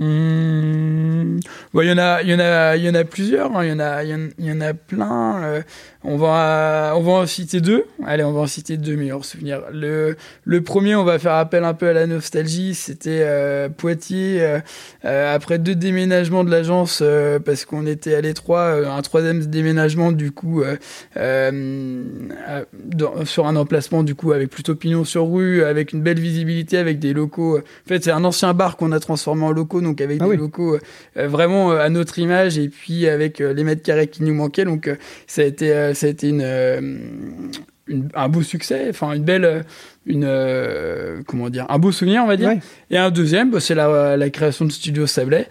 Mmh. 0.00 1.38
il 1.74 1.88
y 1.88 1.92
en 1.92 1.98
a, 1.98 2.22
il 2.22 2.28
y 2.28 2.34
en 2.34 2.40
a, 2.40 2.76
il 2.76 2.84
y 2.84 2.88
en 2.88 2.94
a 2.94 3.04
plusieurs. 3.04 3.56
Hein. 3.56 3.64
Il 3.64 3.70
y 3.70 3.72
en 3.72 3.80
a, 3.80 4.02
il 4.02 4.32
y 4.38 4.52
en, 4.52 4.60
a 4.60 4.74
plein. 4.74 5.62
Euh, 6.04 6.08
on 6.08 6.16
va, 6.16 6.94
on 6.96 7.00
va 7.02 7.12
en 7.12 7.26
citer 7.26 7.60
deux. 7.60 7.84
Allez, 8.04 8.24
on 8.24 8.32
va 8.32 8.40
en 8.40 8.46
citer 8.46 8.76
deux 8.76 8.96
meilleurs 8.96 9.24
souvenirs. 9.24 9.62
Le, 9.72 10.16
le 10.44 10.60
premier, 10.62 10.94
on 10.96 11.04
va 11.04 11.18
faire 11.18 11.34
appel 11.34 11.64
un 11.64 11.74
peu 11.74 11.88
à 11.88 11.92
la 11.92 12.06
nostalgie. 12.06 12.74
C'était 12.74 13.20
euh, 13.22 13.68
Poitiers. 13.68 14.60
Euh, 15.04 15.34
après 15.34 15.58
deux 15.58 15.74
déménagements 15.74 16.44
de 16.44 16.50
l'agence, 16.50 17.02
parce 17.44 17.64
qu'on 17.64 17.86
était 17.86 18.14
à 18.14 18.20
l'étroit, 18.20 18.70
un 18.88 19.02
troisième 19.02 19.44
déménagement 19.46 20.12
du 20.12 20.30
coup 20.30 20.62
sur 23.24 23.46
un 23.46 23.56
emplacement 23.56 24.02
du 24.02 24.14
coup 24.14 24.32
avec 24.32 24.50
plutôt 24.50 24.74
pignon 24.74 25.04
sur 25.04 25.30
rue, 25.30 25.62
avec 25.64 25.92
une 25.92 26.02
belle 26.02 26.20
visibilité, 26.20 26.78
avec 26.78 26.98
des 26.98 27.12
locaux. 27.12 27.58
En 27.58 27.88
fait, 27.88 28.04
c'est 28.04 28.10
un 28.10 28.24
ancien 28.24 28.54
bar 28.54 28.76
qu'on 28.76 28.92
a 28.92 29.00
transformé 29.00 29.44
en 29.44 29.52
locaux 29.52 29.80
donc 29.80 30.00
avec 30.00 30.20
ah 30.20 30.28
des 30.28 30.36
locaux 30.36 30.78
euh, 31.16 31.28
vraiment 31.28 31.72
euh, 31.72 31.78
à 31.78 31.88
notre 31.88 32.18
image 32.18 32.58
et 32.58 32.68
puis 32.68 33.06
avec 33.06 33.40
euh, 33.40 33.52
les 33.52 33.64
mètres 33.64 33.82
carrés 33.82 34.08
qui 34.08 34.22
nous 34.22 34.34
manquaient. 34.34 34.64
Donc 34.64 34.90
ça 35.26 35.42
a 35.42 35.44
été, 35.44 35.93
ça 35.94 36.06
a 36.06 36.10
été 36.10 36.28
une, 36.28 37.50
un 38.14 38.28
beau 38.28 38.42
succès, 38.42 38.86
enfin 38.88 39.12
une 39.12 39.24
belle, 39.24 39.64
une 40.06 40.26
comment 41.26 41.50
dire, 41.50 41.66
un 41.68 41.78
beau 41.78 41.92
souvenir 41.92 42.22
on 42.24 42.26
va 42.26 42.36
dire. 42.36 42.52
Et 42.90 42.98
un 42.98 43.10
deuxième, 43.10 43.50
bah, 43.50 43.60
c'est 43.60 43.74
la, 43.74 44.16
la, 44.16 44.30
création 44.30 44.64
de 44.64 44.72
Studio 44.72 45.06
Sablé, 45.06 45.46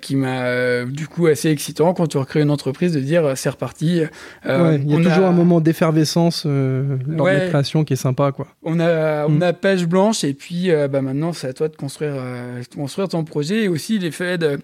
qui 0.00 0.16
m'a 0.16 0.84
du 0.84 1.06
coup 1.06 1.26
assez 1.26 1.50
excitant 1.50 1.94
quand 1.94 2.06
tu 2.06 2.18
recrées 2.18 2.40
une 2.40 2.50
entreprise 2.50 2.92
de 2.92 3.00
dire 3.00 3.32
c'est 3.36 3.50
reparti. 3.50 4.02
il 4.44 4.90
y 4.90 4.94
a 4.94 4.96
toujours 4.96 5.26
un 5.26 5.32
moment 5.32 5.60
d'effervescence 5.60 6.44
lors 6.44 7.26
de 7.26 7.32
la 7.32 7.48
création 7.48 7.84
qui 7.84 7.92
est 7.92 7.96
sympa 7.96 8.32
quoi. 8.32 8.46
On 8.62 8.80
a 8.80 9.26
on 9.26 9.32
mm. 9.32 9.42
a 9.42 9.52
page 9.52 9.86
blanche 9.86 10.24
et 10.24 10.34
puis 10.34 10.70
bah 10.90 11.02
maintenant 11.02 11.32
c'est 11.32 11.48
à 11.48 11.52
toi 11.52 11.68
de 11.68 11.76
construire 11.76 12.14
construire 12.74 13.08
ton 13.08 13.24
projet 13.24 13.64
et 13.64 13.68
aussi 13.68 13.98
l'effet 13.98 14.38
de 14.38 14.58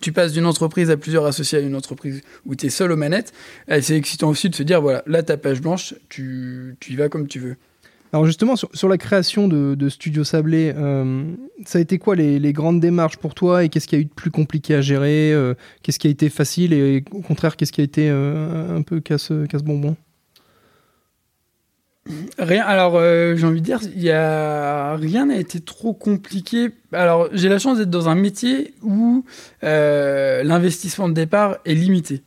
tu 0.00 0.12
passes 0.12 0.32
d'une 0.32 0.46
entreprise 0.46 0.90
à 0.90 0.96
plusieurs 0.96 1.26
associés 1.26 1.58
à 1.58 1.60
une 1.60 1.74
entreprise 1.74 2.20
où 2.44 2.54
tu 2.54 2.66
es 2.66 2.70
seul 2.70 2.92
aux 2.92 2.96
manettes, 2.96 3.32
c'est 3.80 3.96
excitant 3.96 4.28
aussi 4.28 4.48
de 4.50 4.54
se 4.54 4.62
dire, 4.62 4.80
voilà, 4.80 5.02
là, 5.06 5.22
ta 5.22 5.36
page 5.36 5.60
blanche, 5.60 5.94
tu, 6.08 6.76
tu 6.80 6.92
y 6.92 6.96
vas 6.96 7.08
comme 7.08 7.28
tu 7.28 7.38
veux. 7.38 7.56
Alors 8.12 8.24
justement, 8.24 8.54
sur, 8.56 8.88
la 8.88 8.98
création 8.98 9.48
de, 9.48 9.88
Studio 9.88 10.24
Sablé, 10.24 10.72
euh, 10.74 11.24
ça 11.64 11.78
a 11.78 11.80
été 11.82 11.98
quoi 11.98 12.14
les, 12.14 12.52
grandes 12.52 12.80
démarches 12.80 13.18
pour 13.18 13.34
toi 13.34 13.64
et 13.64 13.68
qu'est-ce 13.68 13.86
qui 13.86 13.94
a 13.94 13.98
eu 13.98 14.04
de 14.04 14.10
plus 14.10 14.30
compliqué 14.30 14.74
à 14.74 14.80
gérer 14.80 15.32
euh, 15.32 15.54
Qu'est-ce 15.82 15.98
qui 15.98 16.06
a 16.06 16.10
été 16.10 16.28
facile 16.28 16.72
et, 16.72 17.04
au 17.10 17.20
contraire, 17.20 17.56
qu'est-ce 17.56 17.72
qui 17.72 17.80
a 17.80 17.84
été 17.84 18.08
euh, 18.08 18.76
un 18.76 18.82
peu 18.82 19.00
casse-bonbon? 19.00 19.96
Rien. 22.38 22.64
Alors, 22.64 22.96
euh, 22.96 23.36
j'ai 23.36 23.46
envie 23.46 23.60
de 23.60 23.64
dire, 23.64 23.80
il 23.94 24.02
y 24.02 24.10
a 24.10 24.94
rien 24.96 25.26
n'a 25.26 25.36
été 25.36 25.60
trop 25.60 25.92
compliqué. 25.92 26.70
Alors, 26.92 27.28
j'ai 27.32 27.48
la 27.48 27.58
chance 27.58 27.78
d'être 27.78 27.90
dans 27.90 28.08
un 28.08 28.14
métier 28.14 28.74
où 28.82 29.24
euh, 29.64 30.42
l'investissement 30.42 31.08
de 31.08 31.14
départ 31.14 31.58
est 31.64 31.74
limité. 31.74 32.22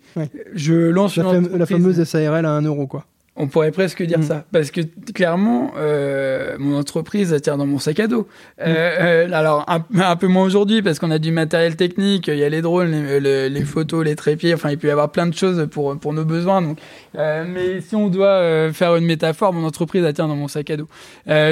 Je 0.53 0.73
lance 0.73 1.17
la, 1.17 1.39
la 1.39 1.65
fameuse 1.65 2.03
SARL 2.03 2.45
à 2.45 2.51
1 2.51 2.61
euro, 2.63 2.87
quoi. 2.87 3.05
On 3.41 3.47
pourrait 3.47 3.71
presque 3.71 4.03
dire 4.03 4.19
mm. 4.19 4.23
ça, 4.23 4.43
parce 4.51 4.69
que 4.69 4.81
clairement, 5.13 5.71
euh, 5.77 6.57
mon 6.59 6.77
entreprise 6.77 7.33
tient 7.41 7.55
dans 7.55 7.65
mon 7.65 7.79
sac 7.79 8.01
à 8.01 8.07
dos. 8.07 8.27
Euh, 8.59 8.65
mm. 8.65 9.31
euh, 9.31 9.33
alors 9.33 9.65
un, 9.67 10.15
peu 10.17 10.27
moins 10.27 10.43
aujourd'hui, 10.43 10.81
parce 10.81 10.99
qu'on 10.99 11.09
a 11.09 11.19
du 11.19 11.31
matériel 11.31 11.77
technique, 11.77 12.27
il 12.27 12.37
y 12.37 12.43
a 12.43 12.49
les 12.49 12.61
drones, 12.61 12.91
les, 12.91 13.63
photos, 13.63 14.03
les 14.03 14.17
trépieds, 14.17 14.53
enfin 14.53 14.71
il 14.71 14.77
peut 14.77 14.89
y 14.89 14.91
avoir 14.91 15.09
plein 15.09 15.25
de 15.25 15.33
choses 15.33 15.69
pour 15.71 15.97
pour 15.97 16.11
nos 16.11 16.25
besoins. 16.25 16.61
Donc, 16.61 16.79
mais 17.13 17.79
si 17.79 17.95
on 17.95 18.09
doit 18.09 18.73
faire 18.73 18.97
une 18.97 19.05
métaphore, 19.05 19.53
mon 19.53 19.65
entreprise 19.65 20.05
tient 20.13 20.27
dans 20.27 20.35
mon 20.35 20.49
sac 20.49 20.69
à 20.71 20.75
dos. 20.75 20.87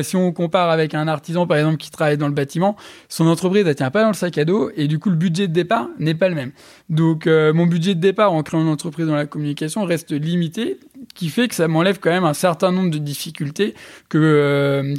si 0.04 0.18
on 0.18 0.34
compare 0.34 0.70
avec 0.70 0.94
un 0.94 1.08
artisan 1.08 1.48
par 1.48 1.56
exemple 1.56 1.78
qui 1.78 1.90
travaille 1.90 2.18
dans 2.18 2.28
le 2.28 2.34
bâtiment, 2.34 2.76
son 3.08 3.28
entreprise 3.28 3.64
ne 3.64 3.72
tient 3.72 3.92
pas 3.92 4.02
dans 4.02 4.10
le 4.10 4.14
sac 4.14 4.38
à 4.38 4.44
dos, 4.44 4.72
et 4.76 4.90
du 4.90 5.00
coup 5.00 5.10
le 5.10 5.16
budget 5.16 5.48
de 5.48 5.54
départ 5.54 5.88
n'est 6.00 6.16
pas 6.16 6.28
le 6.28 6.36
même. 6.36 6.52
Donc 6.90 7.28
mon 7.28 7.66
budget 7.66 7.96
de 7.96 8.02
départ 8.02 8.34
en 8.34 8.44
créant 8.44 8.62
une 8.62 8.68
entreprise 8.68 9.08
dans 9.08 9.16
la 9.16 9.26
communication 9.26 9.86
reste 9.86 10.12
limité, 10.12 10.80
qui 11.16 11.30
fait 11.30 11.48
que 11.48 11.56
ça 11.56 11.68
m'enlève 11.68 12.00
quand 12.00 12.10
même 12.10 12.24
un 12.24 12.34
certain 12.34 12.72
nombre 12.72 12.92
de 12.92 12.98
difficultés 12.98 13.76
que, 14.10 14.18
euh, 14.18 14.96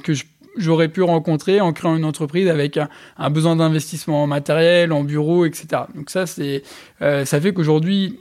j'aurais 0.57 0.89
pu 0.89 1.03
rencontrer 1.03 1.61
en 1.61 1.73
créant 1.73 1.97
une 1.97 2.05
entreprise 2.05 2.49
avec 2.49 2.79
un, 3.17 3.31
besoin 3.31 3.57
d'investissement 3.57 4.25
en 4.25 4.27
matériel, 4.27 4.93
en 4.93 5.05
bureau, 5.05 5.45
etc. 5.47 5.83
Donc 5.95 6.11
ça, 6.11 6.27
c'est, 6.27 6.63
euh, 7.01 7.25
ça 7.25 7.41
fait 7.41 7.53
qu'aujourd'hui, 7.53 8.19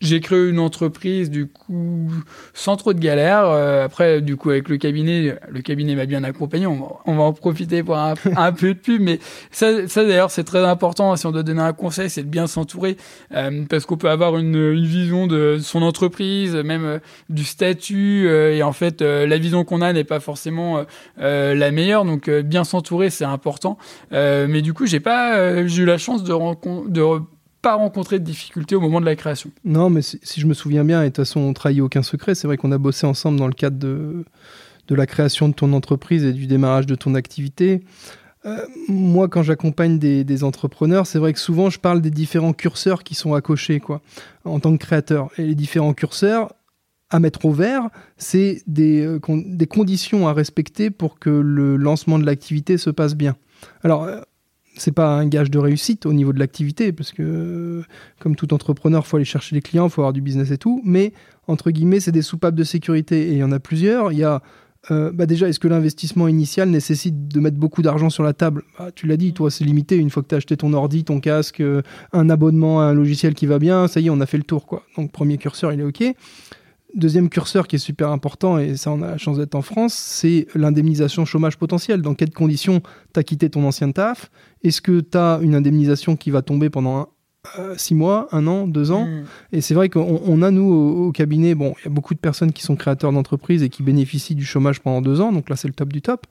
j'ai 0.00 0.20
créé 0.20 0.48
une 0.48 0.58
entreprise 0.58 1.30
du 1.30 1.46
coup 1.46 2.10
sans 2.54 2.76
trop 2.76 2.92
de 2.92 3.00
galères. 3.00 3.46
Euh, 3.46 3.84
après, 3.84 4.20
du 4.20 4.36
coup, 4.36 4.50
avec 4.50 4.68
le 4.68 4.76
cabinet, 4.76 5.36
le 5.48 5.60
cabinet 5.60 5.94
m'a 5.94 6.06
bien 6.06 6.24
accompagné. 6.24 6.66
On 6.66 6.76
va, 7.06 7.22
en 7.22 7.32
profiter 7.32 7.82
pour 7.82 7.96
un, 7.96 8.52
peu 8.52 8.74
de 8.74 8.78
pub, 8.78 9.00
mais 9.00 9.18
ça, 9.50 9.86
ça 9.88 10.04
d'ailleurs, 10.04 10.30
c'est 10.30 10.44
très 10.44 10.64
important. 10.64 11.14
Si 11.16 11.26
on 11.26 11.32
doit 11.32 11.42
donner 11.42 11.62
un 11.62 11.72
conseil, 11.72 12.10
c'est 12.10 12.22
de 12.22 12.28
bien 12.28 12.46
s'entourer 12.46 12.96
euh, 13.34 13.64
parce 13.68 13.86
qu'on 13.86 13.96
peut 13.96 14.10
avoir 14.10 14.36
une, 14.38 14.54
une, 14.54 14.86
vision 14.86 15.26
de 15.26 15.58
son 15.60 15.82
entreprise, 15.82 16.54
même 16.54 16.84
euh, 16.84 16.98
du 17.28 17.44
statut, 17.44 18.26
euh, 18.26 18.54
et 18.54 18.62
en 18.62 18.72
fait, 18.72 19.02
euh, 19.02 19.26
la 19.26 19.38
vision 19.38 19.64
qu'on 19.64 19.80
a 19.80 19.92
n'est 19.92 20.04
pas 20.04 20.20
forcément 20.20 20.84
la 21.18 21.70
meilleure. 21.70 22.04
Donc, 22.04 22.30
bien 22.30 22.64
s'entourer, 22.64 23.10
c'est 23.10 23.24
important. 23.24 23.78
mais 24.10 24.62
du 24.62 24.72
coup, 24.72 24.86
j'ai 24.86 25.00
pas, 25.00 25.66
j'ai 25.66 25.82
eu 25.82 25.86
la 25.86 25.98
chance 25.98 26.22
de 26.24 26.32
rencontrer 26.32 26.90
pas 27.68 27.74
rencontré 27.74 28.18
de 28.18 28.24
difficultés 28.24 28.76
au 28.76 28.80
moment 28.80 28.98
de 28.98 29.04
la 29.04 29.14
création. 29.14 29.50
Non, 29.62 29.90
mais 29.90 30.00
si, 30.00 30.18
je 30.40 30.46
me 30.46 30.54
souviens 30.54 30.84
bien, 30.84 31.02
et 31.02 31.04
de 31.04 31.08
toute 31.10 31.16
façon, 31.16 31.40
on 31.40 31.52
trahit 31.52 31.82
aucun 31.82 32.02
secret, 32.02 32.34
c'est 32.34 32.46
vrai 32.46 32.56
qu'on 32.56 32.72
a 32.72 32.78
bossé 32.78 33.06
ensemble 33.06 33.38
dans 33.38 33.46
le 33.46 33.52
cadre 33.52 33.76
de, 33.76 34.24
la 34.88 35.06
création 35.06 35.50
de 35.50 35.52
ton 35.52 35.74
entreprise 35.74 36.24
et 36.24 36.32
du 36.32 36.46
démarrage 36.46 36.86
de 36.86 36.94
ton 36.94 37.14
activité. 37.14 37.82
Euh, 38.46 38.56
moi, 38.88 39.28
quand 39.28 39.42
j'accompagne 39.42 39.98
des, 39.98 40.44
entrepreneurs, 40.44 41.06
c'est 41.06 41.18
vrai 41.18 41.34
que 41.34 41.38
souvent, 41.38 41.68
je 41.68 41.78
parle 41.78 42.00
des 42.00 42.10
différents 42.10 42.54
curseurs 42.54 43.02
qui 43.02 43.14
sont 43.14 43.34
à 43.34 43.42
cocher, 43.42 43.80
quoi, 43.80 44.00
en 44.46 44.60
tant 44.60 44.72
que 44.72 44.82
créateur. 44.82 45.28
Et 45.36 45.42
les 45.42 45.54
différents 45.54 45.92
curseurs, 45.92 46.54
à 47.10 47.20
mettre 47.20 47.44
au 47.44 47.52
vert, 47.52 47.90
c'est 48.16 48.62
des, 48.66 49.04
euh, 49.04 49.20
des 49.28 49.66
conditions 49.66 50.26
à 50.26 50.32
respecter 50.32 50.88
pour 50.88 51.18
que 51.18 51.28
le 51.28 51.76
lancement 51.76 52.18
de 52.18 52.24
l'activité 52.24 52.78
se 52.78 52.88
passe 52.88 53.14
bien. 53.14 53.36
Alors, 53.82 54.04
euh, 54.04 54.22
c'est 54.78 54.92
pas 54.92 55.16
un 55.16 55.26
gage 55.26 55.50
de 55.50 55.58
réussite 55.58 56.06
au 56.06 56.12
niveau 56.12 56.32
de 56.32 56.38
l'activité, 56.38 56.92
parce 56.92 57.12
que 57.12 57.82
comme 58.20 58.36
tout 58.36 58.54
entrepreneur, 58.54 59.02
il 59.04 59.08
faut 59.08 59.16
aller 59.16 59.24
chercher 59.24 59.54
des 59.54 59.62
clients, 59.62 59.86
il 59.86 59.90
faut 59.90 60.02
avoir 60.02 60.12
du 60.12 60.20
business 60.20 60.50
et 60.50 60.58
tout, 60.58 60.80
mais 60.84 61.12
entre 61.46 61.70
guillemets, 61.70 62.00
c'est 62.00 62.12
des 62.12 62.22
soupapes 62.22 62.54
de 62.54 62.64
sécurité 62.64 63.28
et 63.28 63.32
il 63.32 63.38
y 63.38 63.44
en 63.44 63.52
a 63.52 63.60
plusieurs. 63.60 64.12
Il 64.12 64.18
y 64.18 64.24
a 64.24 64.42
euh, 64.90 65.10
bah 65.12 65.26
déjà, 65.26 65.48
est-ce 65.48 65.58
que 65.58 65.68
l'investissement 65.68 66.28
initial 66.28 66.70
nécessite 66.70 67.28
de 67.28 67.40
mettre 67.40 67.56
beaucoup 67.56 67.82
d'argent 67.82 68.10
sur 68.10 68.22
la 68.22 68.32
table? 68.32 68.62
Bah, 68.78 68.90
Tu 68.94 69.06
l'as 69.06 69.16
dit, 69.16 69.32
toi, 69.32 69.50
c'est 69.50 69.64
limité. 69.64 69.96
Une 69.96 70.10
fois 70.10 70.22
que 70.22 70.28
tu 70.28 70.34
as 70.34 70.38
acheté 70.38 70.56
ton 70.56 70.72
ordi, 70.72 71.04
ton 71.04 71.20
casque, 71.20 71.60
euh, 71.60 71.82
un 72.12 72.30
abonnement 72.30 72.80
à 72.80 72.84
un 72.84 72.94
logiciel 72.94 73.34
qui 73.34 73.46
va 73.46 73.58
bien, 73.58 73.88
ça 73.88 74.00
y 74.00 74.06
est, 74.06 74.10
on 74.10 74.20
a 74.20 74.26
fait 74.26 74.38
le 74.38 74.44
tour. 74.44 74.66
Quoi. 74.66 74.84
Donc, 74.96 75.12
premier 75.12 75.36
curseur, 75.36 75.72
il 75.72 75.80
est 75.80 75.84
OK. 75.84 76.02
Deuxième 76.94 77.28
curseur 77.28 77.68
qui 77.68 77.76
est 77.76 77.78
super 77.80 78.08
important, 78.10 78.58
et 78.58 78.76
ça 78.76 78.90
on 78.90 79.02
a 79.02 79.10
la 79.10 79.18
chance 79.18 79.36
d'être 79.36 79.54
en 79.54 79.60
France, 79.60 79.92
c'est 79.92 80.46
l'indemnisation 80.54 81.26
chômage 81.26 81.58
potentiel. 81.58 82.00
Dans 82.00 82.14
quelles 82.14 82.32
conditions 82.32 82.80
tu 83.12 83.20
as 83.20 83.22
quitté 83.22 83.50
ton 83.50 83.64
ancien 83.64 83.92
taf? 83.92 84.30
Est-ce 84.64 84.80
que 84.80 85.00
tu 85.00 85.18
as 85.18 85.38
une 85.42 85.54
indemnisation 85.54 86.16
qui 86.16 86.30
va 86.30 86.40
tomber 86.40 86.70
pendant 86.70 86.96
un, 86.96 87.08
six 87.76 87.94
mois, 87.94 88.28
un 88.32 88.46
an, 88.46 88.66
deux 88.66 88.90
ans 88.90 89.06
mmh. 89.06 89.24
Et 89.52 89.60
c'est 89.60 89.74
vrai 89.74 89.88
qu'on 89.88 90.20
on 90.24 90.42
a, 90.42 90.50
nous, 90.50 90.72
au, 90.72 91.06
au 91.06 91.12
cabinet, 91.12 91.54
bon, 91.54 91.74
il 91.80 91.84
y 91.84 91.86
a 91.88 91.90
beaucoup 91.90 92.14
de 92.14 92.18
personnes 92.18 92.52
qui 92.52 92.62
sont 92.62 92.76
créateurs 92.76 93.12
d'entreprises 93.12 93.62
et 93.62 93.68
qui 93.68 93.82
bénéficient 93.82 94.34
du 94.34 94.44
chômage 94.44 94.80
pendant 94.80 95.00
deux 95.00 95.20
ans, 95.20 95.32
donc 95.32 95.48
là 95.48 95.56
c'est 95.56 95.68
le 95.68 95.74
top 95.74 95.92
du 95.92 96.02
top. 96.02 96.26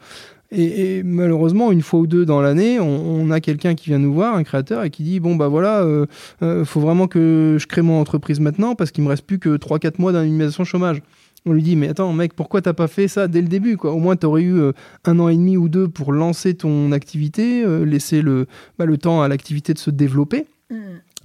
Et, 0.52 0.98
et, 0.98 1.04
malheureusement, 1.04 1.72
une 1.72 1.82
fois 1.82 2.00
ou 2.00 2.08
deux 2.08 2.26
dans 2.26 2.40
l'année, 2.40 2.80
on, 2.80 2.86
on, 2.86 3.32
a 3.32 3.42
quelqu'un 3.42 3.76
qui 3.76 3.90
vient 3.90 4.00
nous 4.00 4.14
voir, 4.14 4.36
un 4.36 4.44
créateur, 4.44 4.84
et 4.84 4.90
qui 4.90 5.04
dit 5.04 5.20
bon 5.20 5.36
bah 5.36 5.50
voilà, 5.50 5.82
euh, 5.82 6.06
euh, 6.42 6.64
faut 6.64 6.80
vraiment 6.80 7.08
que 7.08 7.58
je 7.60 7.68
crée 7.68 7.82
mon 7.82 8.00
entreprise 8.00 8.40
maintenant 8.40 8.74
parce 8.74 8.92
qu'il 8.92 9.04
me 9.04 9.10
reste 9.10 9.26
plus 9.26 9.40
que 9.40 9.58
3-4 9.58 10.00
mois 10.00 10.14
d'indemnisation 10.14 10.64
chômage. 10.64 11.02
On 11.46 11.54
lui 11.54 11.64
dit 11.64 11.76
mais 11.76 11.90
attends 11.90 12.12
mec, 12.14 12.34
pourquoi 12.34 12.62
t'as 12.62 12.74
pas 12.74 12.88
fait 12.88 13.08
ça 13.08 13.28
dès 13.28 13.42
le 13.42 13.48
début 13.48 13.78
quoi? 13.78 13.92
Au 13.92 14.00
moins 14.00 14.16
t'aurais 14.16 14.42
eu 14.42 14.58
euh, 14.58 14.72
un 15.06 15.20
an 15.20 15.28
et 15.28 15.36
demi 15.36 15.58
ou 15.58 15.70
deux 15.70 15.88
pour 15.88 16.14
lancer 16.14 16.54
ton 16.56 16.92
activité, 16.92 17.64
euh, 17.64 17.86
laisser 17.86 18.22
le, 18.22 18.48
bah, 18.78 18.86
le 18.86 18.98
temps 18.98 19.22
à 19.22 19.28
l'activité 19.28 19.74
de 19.74 19.80
se 19.80 19.90
développer. 19.90 20.46
Mmh. 20.70 20.76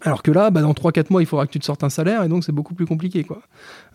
Alors 0.04 0.22
que 0.22 0.30
là, 0.30 0.50
bah, 0.50 0.62
dans 0.62 0.72
3-4 0.72 1.06
mois, 1.10 1.22
il 1.22 1.26
faudra 1.26 1.46
que 1.46 1.52
tu 1.52 1.60
te 1.60 1.64
sortes 1.64 1.84
un 1.84 1.88
salaire 1.88 2.24
et 2.24 2.28
donc 2.28 2.44
c'est 2.44 2.52
beaucoup 2.52 2.74
plus 2.74 2.86
compliqué. 2.86 3.24
Quoi. 3.24 3.40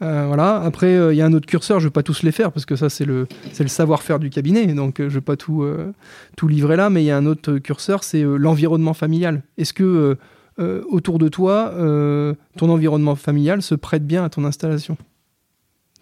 Euh, 0.02 0.26
voilà. 0.28 0.62
Après, 0.62 0.94
il 0.94 0.98
euh, 0.98 1.14
y 1.14 1.22
a 1.22 1.26
un 1.26 1.34
autre 1.34 1.46
curseur, 1.46 1.80
je 1.80 1.86
ne 1.86 1.90
vais 1.90 1.94
pas 1.94 2.04
tous 2.04 2.24
les 2.24 2.32
faire 2.32 2.52
parce 2.52 2.66
que 2.66 2.76
ça, 2.76 2.90
c'est 2.90 3.06
le, 3.06 3.28
le 3.60 3.68
savoir-faire 3.68 4.20
du 4.20 4.30
cabinet, 4.30 4.68
donc 4.68 5.00
euh, 5.00 5.10
je 5.10 5.16
ne 5.16 5.20
vais 5.20 5.22
pas 5.22 5.36
tout, 5.36 5.68
tout 6.36 6.48
livrer 6.48 6.78
là, 6.78 6.90
mais 6.90 7.04
il 7.04 7.06
y 7.06 7.12
a 7.12 7.18
un 7.18 7.26
autre 7.26 7.58
curseur, 7.58 8.04
c'est 8.04 8.24
l'environnement 8.24 8.94
familial. 8.94 9.44
Est-ce 9.58 9.74
que 9.74 10.18
autour 10.60 11.20
de 11.20 11.28
toi, 11.28 11.74
ton 12.58 12.70
environnement 12.70 13.16
familial 13.16 13.62
se 13.62 13.76
prête 13.76 14.06
bien 14.06 14.24
à 14.24 14.30
ton 14.30 14.46
installation? 14.46 14.98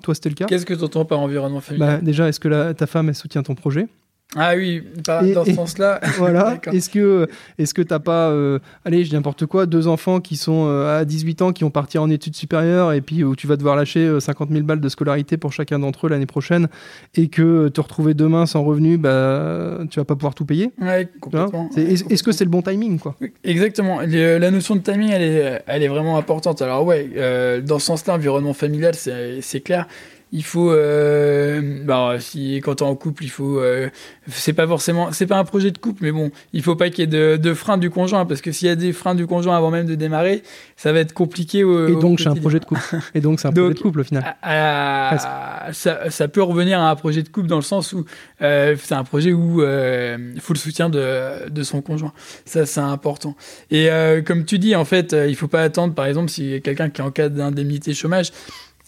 Toi, 0.04 0.14
c'était 0.14 0.30
le 0.30 0.36
cas? 0.36 0.46
Qu'est-ce 0.46 0.66
que 0.66 0.74
tu 0.74 0.84
entends 0.84 1.06
par 1.06 1.20
environnement 1.20 1.62
familial? 1.62 1.98
Bah, 1.98 2.02
Déjà, 2.02 2.28
est-ce 2.28 2.40
que 2.40 2.48
la, 2.48 2.74
ta 2.74 2.86
femme, 2.86 3.10
elle 3.10 3.16
soutient 3.16 3.44
ton 3.44 3.56
projet? 3.56 3.88
Ah 4.36 4.54
oui, 4.56 4.84
et, 4.98 5.34
dans 5.34 5.46
ce 5.46 5.54
sens-là. 5.54 6.02
Voilà. 6.18 6.60
est-ce 6.72 6.90
que 6.90 7.28
est-ce 7.58 7.74
que 7.74 7.82
t'as 7.82 8.00
pas, 8.00 8.30
euh, 8.30 8.60
allez, 8.84 9.04
je 9.04 9.10
dis 9.10 9.16
n'importe 9.16 9.46
quoi, 9.46 9.66
deux 9.66 9.88
enfants 9.88 10.20
qui 10.20 10.36
sont 10.38 10.66
euh, 10.68 11.02
à 11.02 11.06
18 11.06 11.42
ans, 11.42 11.54
qui 11.54 11.64
vont 11.64 11.70
partir 11.70 12.02
en 12.02 12.10
études 12.10 12.36
supérieures, 12.36 12.94
et 12.94 13.02
puis 13.02 13.24
où 13.24 13.36
tu 13.36 13.48
vas 13.48 13.56
devoir 13.56 13.76
lâcher 13.76 14.02
euh, 14.02 14.20
50 14.20 14.50
000 14.52 14.64
balles 14.64 14.82
de 14.82 14.90
scolarité 14.90 15.38
pour 15.38 15.54
chacun 15.54 15.80
d'entre 15.80 16.08
eux 16.08 16.10
l'année 16.10 16.26
prochaine, 16.26 16.68
et 17.16 17.28
que 17.28 17.70
te 17.70 17.82
retrouver 17.82 18.14
demain 18.14 18.46
sans 18.46 18.64
revenu, 18.64 18.98
bah, 18.98 19.80
tu 19.90 20.00
vas 20.00 20.06
pas 20.06 20.16
pouvoir 20.16 20.36
tout 20.36 20.46
payer? 20.46 20.72
Ouais, 20.82 21.08
complètement. 21.20 21.70
Est-ce 21.76 22.06
est 22.06 22.24
que 22.24 22.32
c'est 22.32 22.46
le 22.46 22.50
bon 22.50 22.62
timing, 22.62 23.00
quoi? 23.00 23.16
Exactement. 23.44 24.02
La 24.02 24.52
notion 24.52 24.76
de 24.76 24.82
timing, 24.82 25.12
elle 25.12 25.22
est, 25.22 25.64
elle 25.68 25.84
est 25.84 25.88
vraiment 25.88 26.18
importante. 26.18 26.62
Alors 26.62 26.86
ouais, 26.86 27.10
euh, 27.16 27.62
dans 27.62 27.80
ce 27.80 27.86
sens-là, 27.86 28.16
environnement 28.16 28.54
familial, 28.54 28.96
c'est 28.96 29.62
clair 29.62 29.88
il 30.32 30.44
faut 30.44 30.72
euh, 30.72 31.84
bah, 31.86 32.16
si 32.20 32.56
quand 32.64 32.82
on 32.82 32.86
est 32.86 32.90
en 32.90 32.96
couple 32.96 33.24
il 33.24 33.30
faut 33.30 33.60
euh, 33.60 33.90
c'est 34.28 34.54
pas 34.54 34.68
forcément 34.68 35.12
c'est 35.12 35.28
pas 35.28 35.38
un 35.38 35.44
projet 35.44 35.72
de 35.72 35.78
couple 35.78 36.04
mais 36.04 36.12
bon 36.12 36.32
il 36.54 36.64
faut 36.64 36.76
pas 36.76 36.90
qu'il 36.90 37.00
y 37.00 37.04
ait 37.04 37.08
de, 37.08 37.38
de 37.38 37.54
freins 37.54 37.78
du 37.78 37.90
conjoint 37.90 38.26
parce 38.26 38.42
que 38.42 38.52
s'il 38.52 38.68
y 38.68 38.72
a 38.72 38.76
des 38.76 38.94
freins 38.94 39.16
du 39.16 39.28
conjoint 39.28 39.56
avant 39.56 39.72
même 39.72 39.86
de 39.86 39.96
démarrer 39.96 40.44
ça 40.78 40.92
va 40.92 41.00
être 41.00 41.14
compliqué 41.14 41.64
au, 41.64 41.88
et 41.88 42.02
donc 42.02 42.20
c'est 42.20 42.28
un 42.28 42.36
projet 42.36 42.60
de 42.60 42.66
couple. 42.66 42.82
Et 43.14 43.22
donc 43.22 43.40
c'est 43.40 43.48
un 43.48 43.52
donc, 43.54 43.66
projet 43.66 43.74
de 43.76 43.80
couple 43.80 44.00
au 44.02 44.04
final. 44.04 44.36
à, 44.42 45.66
à, 45.68 45.74
ça, 45.74 46.10
ça, 46.10 46.28
peut 46.28 46.44
revenir 46.44 46.80
à 46.80 46.90
un 46.90 46.96
projet 46.96 47.24
de 47.24 47.30
couple 47.30 47.48
dans 47.48 47.56
le 47.56 47.62
sens 47.62 47.94
où 47.94 48.06
euh, 48.42 48.76
c'est 48.82 48.94
un 48.94 49.04
projet 49.04 49.32
où 49.32 49.62
euh, 49.62 50.18
il 50.36 50.42
faut 50.42 50.54
le 50.54 50.60
soutien 50.60 50.90
de, 50.90 51.50
de 51.50 51.64
son 51.64 51.82
conjoint. 51.82 52.14
Ça 52.46 52.66
c'est 52.66 52.82
important. 52.82 53.36
Et 53.72 53.90
euh, 53.90 54.22
comme 54.22 54.46
tu 54.46 54.60
dis 54.60 54.76
en 54.76 54.86
fait 54.86 55.16
il 55.28 55.36
faut 55.36 55.48
pas 55.48 55.62
attendre 55.62 55.94
par 55.94 56.06
exemple 56.06 56.30
si 56.30 56.62
quelqu'un 56.62 56.90
qui 56.90 57.02
est 57.02 57.04
en 57.04 57.12
cas 57.12 57.30
d'indemnité 57.30 57.94
chômage 57.94 58.32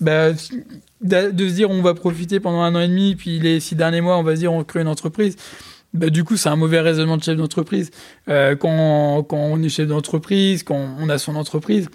bah, 0.01 0.31
de, 0.31 1.31
de, 1.31 1.49
se 1.49 1.53
dire 1.53 1.69
on 1.69 1.81
va 1.81 1.93
profiter 1.93 2.39
pendant 2.39 2.61
un 2.61 2.75
an 2.75 2.79
et 2.81 2.87
demi, 2.87 3.15
puis 3.15 3.39
les 3.39 3.59
six 3.59 3.75
derniers 3.75 4.01
mois, 4.01 4.17
on 4.17 4.23
va 4.23 4.35
se 4.35 4.41
dire 4.41 4.53
on 4.53 4.63
crée 4.63 4.81
une 4.81 4.87
entreprise. 4.87 5.35
Bah, 5.93 6.09
du 6.09 6.23
coup, 6.23 6.37
c'est 6.37 6.49
un 6.49 6.55
mauvais 6.55 6.81
raisonnement 6.81 7.17
de 7.17 7.23
chef 7.23 7.37
d'entreprise. 7.37 7.91
Euh, 8.27 8.55
quand, 8.55 9.23
quand 9.23 9.37
on 9.37 9.61
est 9.63 9.69
chef 9.69 9.87
d'entreprise, 9.87 10.63
quand 10.63 10.95
on 10.99 11.09
a 11.09 11.17
son 11.17 11.35
entreprise, 11.35 11.89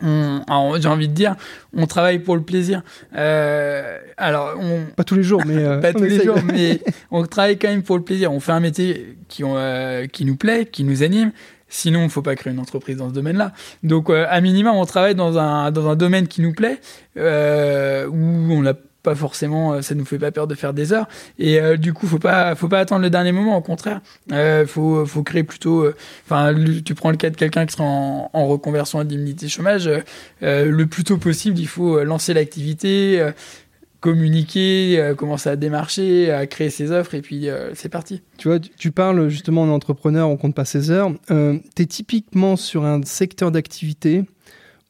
j'ai 0.00 0.88
envie 0.88 1.08
de 1.08 1.14
dire, 1.14 1.36
on 1.74 1.86
travaille 1.86 2.18
pour 2.18 2.36
le 2.36 2.42
plaisir. 2.42 2.82
Euh, 3.16 3.98
alors, 4.16 4.54
on, 4.58 4.86
pas 4.94 5.04
tous 5.04 5.14
les 5.14 5.22
jours, 5.22 5.42
mais 5.46 5.56
euh, 5.64 5.78
pas 5.78 5.92
tous 5.92 6.04
les 6.04 6.22
jours, 6.22 6.38
mais 6.44 6.80
on 7.10 7.24
travaille 7.24 7.58
quand 7.58 7.68
même 7.68 7.82
pour 7.82 7.96
le 7.96 8.04
plaisir. 8.04 8.32
On 8.32 8.40
fait 8.40 8.52
un 8.52 8.60
métier 8.60 9.16
qui, 9.28 9.42
euh, 9.44 10.06
qui 10.06 10.24
nous 10.24 10.36
plaît, 10.36 10.66
qui 10.66 10.84
nous 10.84 11.02
anime. 11.02 11.32
Sinon, 11.68 12.00
il 12.00 12.04
ne 12.04 12.08
faut 12.08 12.22
pas 12.22 12.34
créer 12.36 12.52
une 12.52 12.58
entreprise 12.58 12.96
dans 12.96 13.08
ce 13.08 13.14
domaine-là. 13.14 13.52
Donc, 13.82 14.10
euh, 14.10 14.26
à 14.28 14.40
minima, 14.40 14.72
on 14.72 14.84
travaille 14.84 15.14
dans 15.14 15.38
un, 15.38 15.70
dans 15.70 15.88
un 15.88 15.96
domaine 15.96 16.26
qui 16.26 16.40
nous 16.40 16.52
plaît, 16.52 16.80
euh, 17.16 18.06
où 18.06 18.16
on 18.16 18.62
n'a 18.62 18.74
pas 19.02 19.14
forcément, 19.14 19.80
ça 19.80 19.94
nous 19.94 20.04
fait 20.04 20.18
pas 20.18 20.32
peur 20.32 20.46
de 20.46 20.54
faire 20.54 20.74
des 20.74 20.92
heures. 20.92 21.06
Et 21.38 21.60
euh, 21.60 21.76
du 21.76 21.92
coup, 21.92 22.06
faut 22.06 22.18
pas, 22.18 22.54
faut 22.54 22.68
pas 22.68 22.80
attendre 22.80 23.02
le 23.02 23.10
dernier 23.10 23.32
moment. 23.32 23.56
Au 23.56 23.60
contraire, 23.60 24.00
euh, 24.32 24.66
faut, 24.66 25.06
faut 25.06 25.22
créer 25.22 25.44
plutôt. 25.44 25.86
Enfin, 26.24 26.54
tu 26.84 26.94
prends 26.94 27.10
le 27.10 27.16
cas 27.16 27.30
de 27.30 27.36
quelqu'un 27.36 27.64
qui 27.64 27.72
sera 27.74 27.84
en, 27.84 28.30
en 28.32 28.46
reconversion 28.46 28.98
à 28.98 29.02
indemnité 29.02 29.48
chômage. 29.48 29.88
le 30.40 30.84
plus 30.84 31.04
tôt 31.04 31.16
possible, 31.16 31.58
il 31.58 31.68
faut 31.68 32.02
lancer 32.02 32.34
l'activité 32.34 33.24
communiquer, 34.00 35.00
euh, 35.00 35.14
commencer 35.14 35.50
à 35.50 35.56
démarcher, 35.56 36.30
à 36.30 36.46
créer 36.46 36.70
ses 36.70 36.92
offres 36.92 37.14
et 37.14 37.22
puis 37.22 37.48
euh, 37.48 37.70
c'est 37.74 37.88
parti. 37.88 38.22
Tu 38.36 38.48
vois, 38.48 38.58
tu, 38.58 38.90
parles 38.90 39.28
justement 39.28 39.62
en 39.62 39.68
entrepreneur, 39.68 40.28
on 40.28 40.36
compte 40.36 40.54
pas 40.54 40.64
ses 40.64 40.90
heures. 40.90 41.12
Euh, 41.30 41.58
tu 41.74 41.82
es 41.82 41.86
typiquement 41.86 42.56
sur 42.56 42.84
un 42.84 43.02
secteur 43.02 43.50
d'activité 43.50 44.24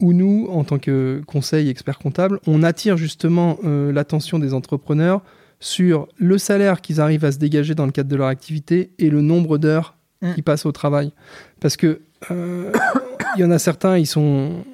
où 0.00 0.12
nous, 0.12 0.46
en 0.50 0.62
tant 0.62 0.78
que 0.78 1.22
conseil 1.26 1.68
expert 1.68 1.98
comptable, 1.98 2.38
on 2.46 2.62
attire 2.62 2.96
justement 2.96 3.58
euh, 3.64 3.92
l'attention 3.92 4.38
des 4.38 4.54
entrepreneurs 4.54 5.22
sur 5.60 6.06
le 6.18 6.38
salaire 6.38 6.80
qu'ils 6.80 7.00
arrivent 7.00 7.24
à 7.24 7.32
se 7.32 7.38
dégager 7.38 7.74
dans 7.74 7.86
le 7.86 7.90
cadre 7.92 8.08
de 8.08 8.16
leur 8.16 8.28
activité 8.28 8.90
et 8.98 9.10
le 9.10 9.22
nombre 9.22 9.58
d'heures 9.58 9.96
mmh. 10.22 10.34
qu'ils 10.34 10.44
passent 10.44 10.66
au 10.66 10.72
travail. 10.72 11.12
Parce 11.60 11.76
que 11.76 12.00
il 12.30 13.40
y 13.40 13.44
en 13.44 13.50
a 13.50 13.58
certains, 13.58 13.98
ils 13.98 14.06
sont 14.06 14.64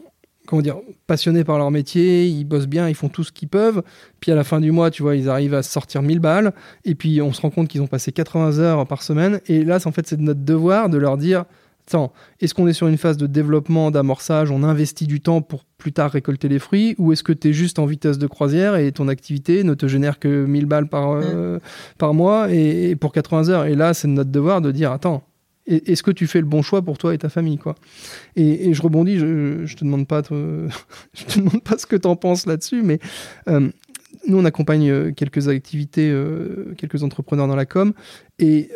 comment 0.46 0.62
dire, 0.62 0.76
passionnés 1.06 1.44
par 1.44 1.58
leur 1.58 1.70
métier, 1.70 2.26
ils 2.26 2.44
bossent 2.44 2.66
bien, 2.66 2.88
ils 2.88 2.94
font 2.94 3.08
tout 3.08 3.24
ce 3.24 3.32
qu'ils 3.32 3.48
peuvent. 3.48 3.82
Puis 4.20 4.32
à 4.32 4.34
la 4.34 4.44
fin 4.44 4.60
du 4.60 4.72
mois, 4.72 4.90
tu 4.90 5.02
vois, 5.02 5.16
ils 5.16 5.28
arrivent 5.28 5.54
à 5.54 5.62
sortir 5.62 6.02
1000 6.02 6.20
balles. 6.20 6.52
Et 6.84 6.94
puis 6.94 7.22
on 7.22 7.32
se 7.32 7.40
rend 7.40 7.50
compte 7.50 7.68
qu'ils 7.68 7.82
ont 7.82 7.86
passé 7.86 8.12
80 8.12 8.58
heures 8.58 8.86
par 8.86 9.02
semaine. 9.02 9.40
Et 9.46 9.64
là, 9.64 9.78
en 9.84 9.92
fait, 9.92 10.06
c'est 10.06 10.20
notre 10.20 10.44
devoir 10.44 10.88
de 10.88 10.98
leur 10.98 11.16
dire 11.16 11.44
Attends, 11.86 12.14
est-ce 12.40 12.54
qu'on 12.54 12.66
est 12.66 12.72
sur 12.72 12.86
une 12.86 12.96
phase 12.96 13.18
de 13.18 13.26
développement, 13.26 13.90
d'amorçage, 13.90 14.50
on 14.50 14.62
investit 14.62 15.06
du 15.06 15.20
temps 15.20 15.42
pour 15.42 15.64
plus 15.76 15.92
tard 15.92 16.10
récolter 16.12 16.48
les 16.48 16.58
fruits, 16.58 16.94
ou 16.96 17.12
est-ce 17.12 17.22
que 17.22 17.32
tu 17.34 17.50
es 17.50 17.52
juste 17.52 17.78
en 17.78 17.84
vitesse 17.84 18.16
de 18.16 18.26
croisière 18.26 18.76
et 18.76 18.90
ton 18.90 19.06
activité 19.06 19.64
ne 19.64 19.74
te 19.74 19.86
génère 19.86 20.18
que 20.18 20.46
1000 20.46 20.64
balles 20.64 20.88
par, 20.88 21.10
euh, 21.10 21.58
par 21.98 22.14
mois 22.14 22.50
et, 22.50 22.90
et, 22.90 22.96
pour 22.96 23.12
80 23.12 23.50
heures? 23.50 23.66
Et 23.66 23.74
là, 23.74 23.92
c'est 23.92 24.08
notre 24.08 24.30
devoir 24.30 24.62
de 24.62 24.70
dire, 24.70 24.92
attends, 24.92 25.24
Est-ce 25.66 26.02
que 26.02 26.10
tu 26.10 26.26
fais 26.26 26.40
le 26.40 26.46
bon 26.46 26.60
choix 26.60 26.82
pour 26.82 26.98
toi 26.98 27.14
et 27.14 27.18
ta 27.18 27.30
famille 27.30 27.56
quoi? 27.56 27.74
Et, 28.36 28.74
je 28.74 28.82
rebondis, 28.82 29.18
je, 29.18 29.64
je 29.64 29.76
te 29.76 29.84
demande 29.84 30.06
pas, 30.06 30.22
je 31.14 31.24
te 31.24 31.38
demande 31.38 31.62
pas 31.62 31.78
ce 31.78 31.86
que 31.86 31.96
tu 31.96 32.06
en 32.06 32.16
penses 32.16 32.46
là-dessus, 32.46 32.82
mais 32.82 32.98
euh, 33.48 33.70
nous 34.26 34.38
on 34.38 34.44
accompagne 34.44 34.90
euh, 34.90 35.12
quelques 35.12 35.48
activités, 35.48 36.10
euh, 36.10 36.74
quelques 36.76 37.02
entrepreneurs 37.02 37.48
dans 37.48 37.56
la 37.56 37.64
com, 37.64 37.94
et 38.38 38.70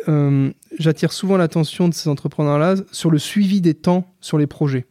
j'attire 0.79 1.11
souvent 1.11 1.37
l'attention 1.37 1.89
de 1.89 1.93
ces 1.93 2.09
entrepreneurs-là 2.09 2.75
sur 2.91 3.11
le 3.11 3.19
suivi 3.19 3.61
des 3.61 3.75
temps 3.75 4.11
sur 4.19 4.37
les 4.37 4.47
projets. 4.47 4.85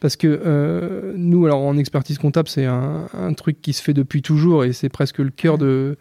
Parce 0.00 0.16
que 0.16 1.12
nous, 1.14 1.44
alors 1.44 1.60
en 1.60 1.76
expertise 1.76 2.16
comptable, 2.16 2.48
c'est 2.48 2.64
un, 2.64 3.06
un, 3.12 3.34
truc 3.34 3.60
qui 3.60 3.74
se 3.74 3.82
fait 3.82 3.92
depuis 3.92 4.22
toujours 4.22 4.64
et 4.64 4.72
c'est 4.72 4.88
presque 4.88 5.18
le 5.18 5.28
cœur 5.28 5.58
de, 5.58 5.98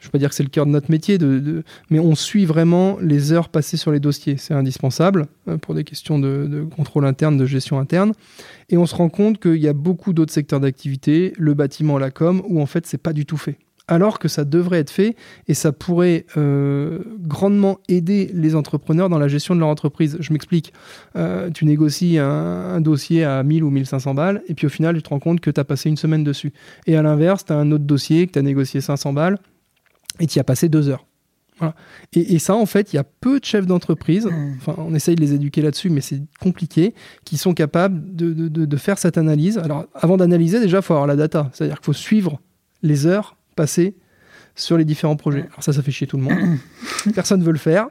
je 0.00 0.04
ne 0.04 0.08
veux 0.08 0.12
pas 0.12 0.18
dire 0.18 0.28
que 0.28 0.34
c'est 0.34 0.44
le 0.44 0.48
cœur 0.48 0.64
de 0.64 0.70
notre 0.70 0.90
métier, 0.90 1.18
mais 1.90 1.98
on 1.98 2.14
suit 2.14 2.44
vraiment 2.44 2.98
les 3.00 3.32
heures 3.32 3.48
passées 3.48 3.76
sur 3.76 3.90
les 3.90 4.00
dossiers. 4.00 4.36
C'est 4.36 4.54
indispensable 4.54 5.26
euh, 5.48 5.56
pour 5.56 5.74
des 5.74 5.84
questions 5.84 6.18
de, 6.18 6.66
contrôle 6.76 7.04
interne, 7.04 7.36
de 7.36 7.46
gestion 7.46 7.78
interne. 7.78 8.12
Et 8.70 8.76
on 8.76 8.86
se 8.86 8.94
rend 8.94 9.08
compte 9.08 9.40
qu'il 9.40 9.56
y 9.56 9.68
a 9.68 9.72
beaucoup 9.72 10.12
d'autres 10.12 10.32
secteurs 10.32 10.60
d'activité, 10.60 11.32
le 11.36 11.54
bâtiment, 11.54 11.98
la 11.98 12.10
com, 12.10 12.42
où 12.48 12.60
en 12.60 12.66
fait, 12.66 12.86
c'est 12.86 12.98
pas 12.98 13.12
du 13.12 13.26
tout 13.26 13.36
fait. 13.36 13.58
Alors 13.90 14.18
que 14.18 14.28
ça 14.28 14.44
devrait 14.44 14.80
être 14.80 14.90
fait 14.90 15.16
et 15.48 15.54
ça 15.54 15.72
pourrait 15.72 16.26
euh, 16.36 16.98
grandement 17.20 17.78
aider 17.88 18.30
les 18.34 18.54
entrepreneurs 18.54 19.08
dans 19.08 19.18
la 19.18 19.28
gestion 19.28 19.54
de 19.54 19.60
leur 19.60 19.70
entreprise. 19.70 20.18
Je 20.20 20.32
m'explique. 20.34 20.74
Euh, 21.16 21.48
tu 21.50 21.64
négocies 21.64 22.18
un, 22.18 22.26
un, 22.26 22.80
dossier 22.82 23.24
à 23.24 23.42
1000 23.42 23.64
ou 23.64 23.70
1500 23.70 24.12
balles 24.12 24.42
et 24.46 24.52
puis 24.52 24.66
au 24.66 24.68
final, 24.68 24.94
tu 24.94 25.02
te 25.02 25.08
rends 25.08 25.20
compte 25.20 25.40
que 25.40 25.50
tu 25.50 25.58
as 25.58 25.64
passé 25.64 25.88
une 25.88 25.96
semaine 25.96 26.22
dessus. 26.22 26.52
Et 26.86 26.96
à 26.96 27.02
l'inverse, 27.02 27.46
tu 27.46 27.54
as 27.54 27.56
un 27.56 27.72
autre 27.72 27.84
dossier 27.84 28.26
que 28.26 28.32
tu 28.32 28.38
as 28.38 28.42
négocié 28.42 28.82
500 28.82 29.14
balles 29.14 29.38
et 30.20 30.26
tu 30.26 30.38
y 30.38 30.40
as 30.40 30.44
passé 30.44 30.68
deux 30.68 30.88
heures. 30.88 31.06
Et, 32.12 32.38
ça, 32.38 32.54
en 32.54 32.66
fait, 32.66 32.92
il 32.92 32.96
y 32.96 32.98
a 32.98 33.04
peu 33.04 33.40
de 33.40 33.44
chefs 33.44 33.66
d'entreprise, 33.66 34.28
enfin, 34.58 34.74
on 34.78 34.94
essaye 34.94 35.16
de 35.16 35.20
les 35.20 35.34
éduquer 35.34 35.60
là-dessus, 35.60 35.90
mais 35.90 36.00
c'est 36.00 36.20
compliqué, 36.40 36.94
qui 37.24 37.36
sont 37.36 37.52
capables 37.52 38.14
de, 38.14 38.32
de, 38.48 38.76
faire 38.76 38.98
cette 38.98 39.18
analyse. 39.18 39.58
Alors, 39.58 39.86
avant 39.94 40.16
d'analyser, 40.16 40.60
déjà, 40.60 40.78
il 40.78 40.82
faut 40.82 40.94
avoir 40.94 41.08
la 41.08 41.16
data, 41.16 41.50
c'est-à-dire 41.52 41.78
qu'il 41.78 41.86
faut 41.86 41.92
suivre 41.92 42.40
les 42.82 43.06
heures 43.06 43.36
passées 43.56 43.96
sur 44.54 44.76
les 44.76 44.84
différents 44.84 45.16
projets. 45.16 45.46
Alors 45.50 45.62
ça, 45.62 45.72
ça 45.72 45.82
fait 45.82 45.90
chier 45.90 46.06
tout 46.06 46.16
le 46.16 46.24
monde. 46.24 46.58
Personne 47.14 47.40
ne 47.40 47.44
veut 47.44 47.52
le 47.52 47.58
faire. 47.58 47.88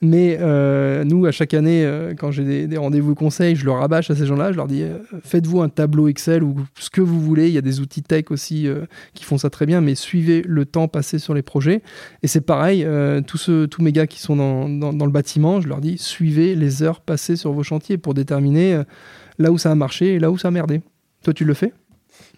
Mais 0.00 0.38
euh, 0.40 1.04
nous, 1.04 1.26
à 1.26 1.32
chaque 1.32 1.54
année, 1.54 1.84
euh, 1.84 2.14
quand 2.16 2.30
j'ai 2.30 2.66
des, 2.66 2.76
rendez-vous 2.76 3.14
conseils, 3.14 3.56
je 3.56 3.64
leur 3.64 3.78
rabâche 3.78 4.10
à 4.10 4.14
ces 4.14 4.26
gens-là, 4.26 4.52
je 4.52 4.56
leur 4.56 4.66
dis 4.66 4.82
euh, 4.82 4.98
faites-vous 5.22 5.62
un 5.62 5.68
tableau 5.68 6.08
Excel 6.08 6.42
ou 6.42 6.56
ce 6.78 6.90
que 6.90 7.00
vous 7.00 7.20
voulez. 7.20 7.48
Il 7.48 7.54
y 7.54 7.58
a 7.58 7.62
des 7.62 7.80
outils 7.80 8.02
tech 8.02 8.26
aussi 8.30 8.68
qui 9.14 9.24
font 9.24 9.38
ça 9.38 9.50
très 9.50 9.66
bien, 9.66 9.80
mais 9.80 9.94
suivez 9.94 10.42
le 10.46 10.64
temps 10.64 10.88
passé 10.88 11.18
sur 11.18 11.34
les 11.34 11.42
projets. 11.42 11.82
Et 12.22 12.28
c'est 12.28 12.40
pareil, 12.40 12.86
tous, 13.26 13.50
tous 13.70 13.82
mes 13.82 13.92
gars 13.92 14.06
qui 14.06 14.20
sont 14.20 14.36
dans, 14.36 14.68
dans, 14.68 15.06
le 15.06 15.12
bâtiment, 15.12 15.60
je 15.60 15.68
leur 15.68 15.80
dis 15.80 15.98
suivez 15.98 16.54
les 16.54 16.82
heures 16.82 17.00
passées 17.00 17.36
sur 17.36 17.52
vos 17.52 17.62
chantiers 17.62 17.98
pour 17.98 18.14
déterminer 18.14 18.82
là 19.38 19.50
où 19.50 19.58
ça 19.58 19.70
a 19.70 19.74
marché 19.74 20.14
et 20.14 20.18
là 20.18 20.30
où 20.30 20.38
ça 20.38 20.48
a 20.48 20.50
merdé. 20.50 20.80
Toi, 21.22 21.32
tu 21.32 21.44
le 21.44 21.54
fais? 21.54 21.72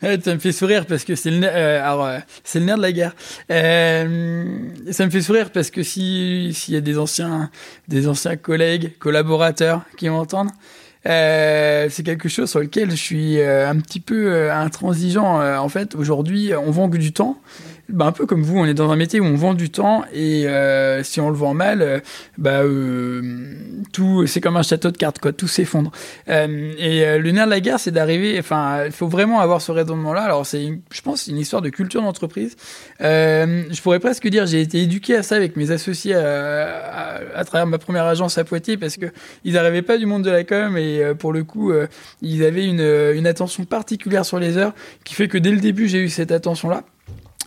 Ça 0.00 0.34
me 0.34 0.38
fait 0.38 0.52
sourire 0.52 0.86
parce 0.86 1.04
que 1.04 1.14
c'est 1.14 1.30
le, 1.30 1.46
euh, 1.46 1.82
euh, 1.82 2.60
nerf 2.60 2.76
de 2.76 2.82
la 2.82 2.92
guerre. 2.92 3.14
Euh, 3.50 4.44
ça 4.90 5.06
me 5.06 5.10
fait 5.10 5.22
sourire 5.22 5.50
parce 5.50 5.70
que 5.70 5.82
si 5.82 6.52
s'il 6.52 6.74
y 6.74 6.76
a 6.76 6.80
des 6.80 6.98
anciens, 6.98 7.50
des 7.88 8.08
anciens 8.08 8.36
collègues, 8.36 8.92
collaborateurs 8.98 9.82
qui 9.96 10.08
m'entendent, 10.08 10.50
euh, 11.06 11.86
c'est 11.90 12.02
quelque 12.02 12.28
chose 12.28 12.50
sur 12.50 12.60
lequel 12.60 12.90
je 12.90 12.96
suis 12.96 13.38
euh, 13.38 13.68
un 13.68 13.78
petit 13.78 14.00
peu 14.00 14.50
intransigeant. 14.50 15.40
en 15.58 15.68
fait, 15.68 15.94
aujourd'hui, 15.94 16.52
on 16.54 16.70
vend 16.70 16.90
que 16.90 16.98
du 16.98 17.12
temps 17.12 17.40
bah, 17.88 18.06
un 18.06 18.12
peu 18.12 18.26
comme 18.26 18.42
vous, 18.42 18.58
on 18.58 18.64
est 18.64 18.74
dans 18.74 18.90
un 18.90 18.96
métier 18.96 19.20
où 19.20 19.24
on 19.24 19.36
vend 19.36 19.54
du 19.54 19.70
temps 19.70 20.04
et 20.12 20.48
euh, 20.48 21.04
si 21.04 21.20
on 21.20 21.30
le 21.30 21.36
vend 21.36 21.54
mal, 21.54 21.82
euh, 21.82 22.00
bah, 22.36 22.62
euh, 22.62 23.54
tout, 23.92 24.26
c'est 24.26 24.40
comme 24.40 24.56
un 24.56 24.62
château 24.62 24.90
de 24.90 24.96
cartes, 24.96 25.20
quoi, 25.20 25.32
tout 25.32 25.46
s'effondre. 25.46 25.92
Euh, 26.28 26.72
et 26.78 27.18
le 27.18 27.30
nerf 27.30 27.46
de 27.46 27.50
la 27.50 27.60
guerre, 27.60 27.78
c'est 27.78 27.92
d'arriver, 27.92 28.36
enfin, 28.40 28.86
il 28.86 28.92
faut 28.92 29.06
vraiment 29.06 29.38
avoir 29.38 29.60
ce 29.60 29.70
raisonnement-là. 29.70 30.22
Alors, 30.22 30.44
c'est, 30.44 30.80
je 30.90 31.00
pense, 31.00 31.28
une 31.28 31.38
histoire 31.38 31.62
de 31.62 31.68
culture 31.68 32.02
d'entreprise. 32.02 32.56
je 33.00 33.82
pourrais 33.82 34.00
presque 34.00 34.26
dire, 34.28 34.46
j'ai 34.46 34.60
été 34.60 34.82
éduqué 34.82 35.14
à 35.16 35.22
ça 35.22 35.36
avec 35.36 35.56
mes 35.56 35.70
associés 35.70 36.14
à, 36.14 37.20
à, 37.34 37.44
travers 37.44 37.66
ma 37.66 37.78
première 37.78 38.04
agence 38.04 38.36
à 38.36 38.44
Poitiers 38.44 38.76
parce 38.76 38.96
que 38.96 39.06
ils 39.44 39.54
n'arrivaient 39.54 39.82
pas 39.82 39.98
du 39.98 40.06
monde 40.06 40.24
de 40.24 40.30
la 40.30 40.42
com 40.42 40.76
et 40.76 41.02
pour 41.18 41.32
le 41.32 41.44
coup, 41.44 41.72
ils 42.20 42.44
avaient 42.44 42.66
une, 42.66 42.80
une 43.14 43.26
attention 43.26 43.64
particulière 43.64 44.24
sur 44.24 44.40
les 44.40 44.56
heures 44.56 44.74
qui 45.04 45.14
fait 45.14 45.28
que 45.28 45.38
dès 45.38 45.52
le 45.52 45.60
début, 45.60 45.88
j'ai 45.88 46.00
eu 46.00 46.08
cette 46.08 46.32
attention-là. 46.32 46.82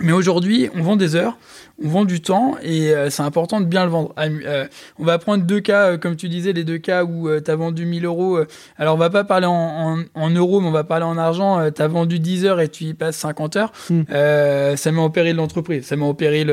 Mais 0.02 0.12
aujourd'hui, 0.12 0.70
on 0.76 0.82
vend 0.82 0.96
des 0.96 1.16
heures, 1.16 1.38
on 1.84 1.88
vend 1.88 2.06
du 2.06 2.22
temps 2.22 2.56
et 2.62 2.94
euh, 2.94 3.10
c'est 3.10 3.24
important 3.24 3.62
de 3.62 3.66
bien 3.66 3.86
le 3.86 3.92
vendre. 3.92 4.14
Euh, 4.18 4.66
on 4.98 5.06
va 5.06 5.18
prendre 5.18 5.44
deux 5.44 5.60
cas, 5.60 5.92
euh, 5.92 5.98
comme 5.98 6.16
tu 6.16 6.30
disais, 6.30 6.54
les 6.54 6.64
deux 6.64 6.78
cas 6.78 7.04
où 7.04 7.30
tu 7.40 7.52
as 7.52 7.56
vendu 7.56 7.86
1000 7.86 8.06
euros. 8.06 8.40
alors, 8.78 8.96
on 8.96 8.98
va 8.98 9.10
pas 9.10 9.24
parler 9.24 9.48
en, 9.48 10.00
en, 10.14 10.30
euros, 10.30 10.60
mais 10.62 10.68
on 10.68 10.72
va 10.72 10.84
parler 10.84 11.06
en 11.06 11.18
argent. 11.18 11.70
tu 11.72 11.82
as 11.82 11.88
vendu 11.88 12.20
10 12.20 12.46
heures 12.46 12.60
et 12.60 12.70
tu 12.70 12.86
y 12.86 12.94
passes 12.94 13.18
50 13.18 13.56
heures. 13.56 13.72
Hmm. 13.90 14.04
ça 14.10 14.92
met 14.92 15.00
en 15.00 15.10
péril 15.10 15.36
l'entreprise. 15.36 15.86
Ça 15.86 15.96
met 15.96 16.06
en 16.06 16.14
péril 16.14 16.48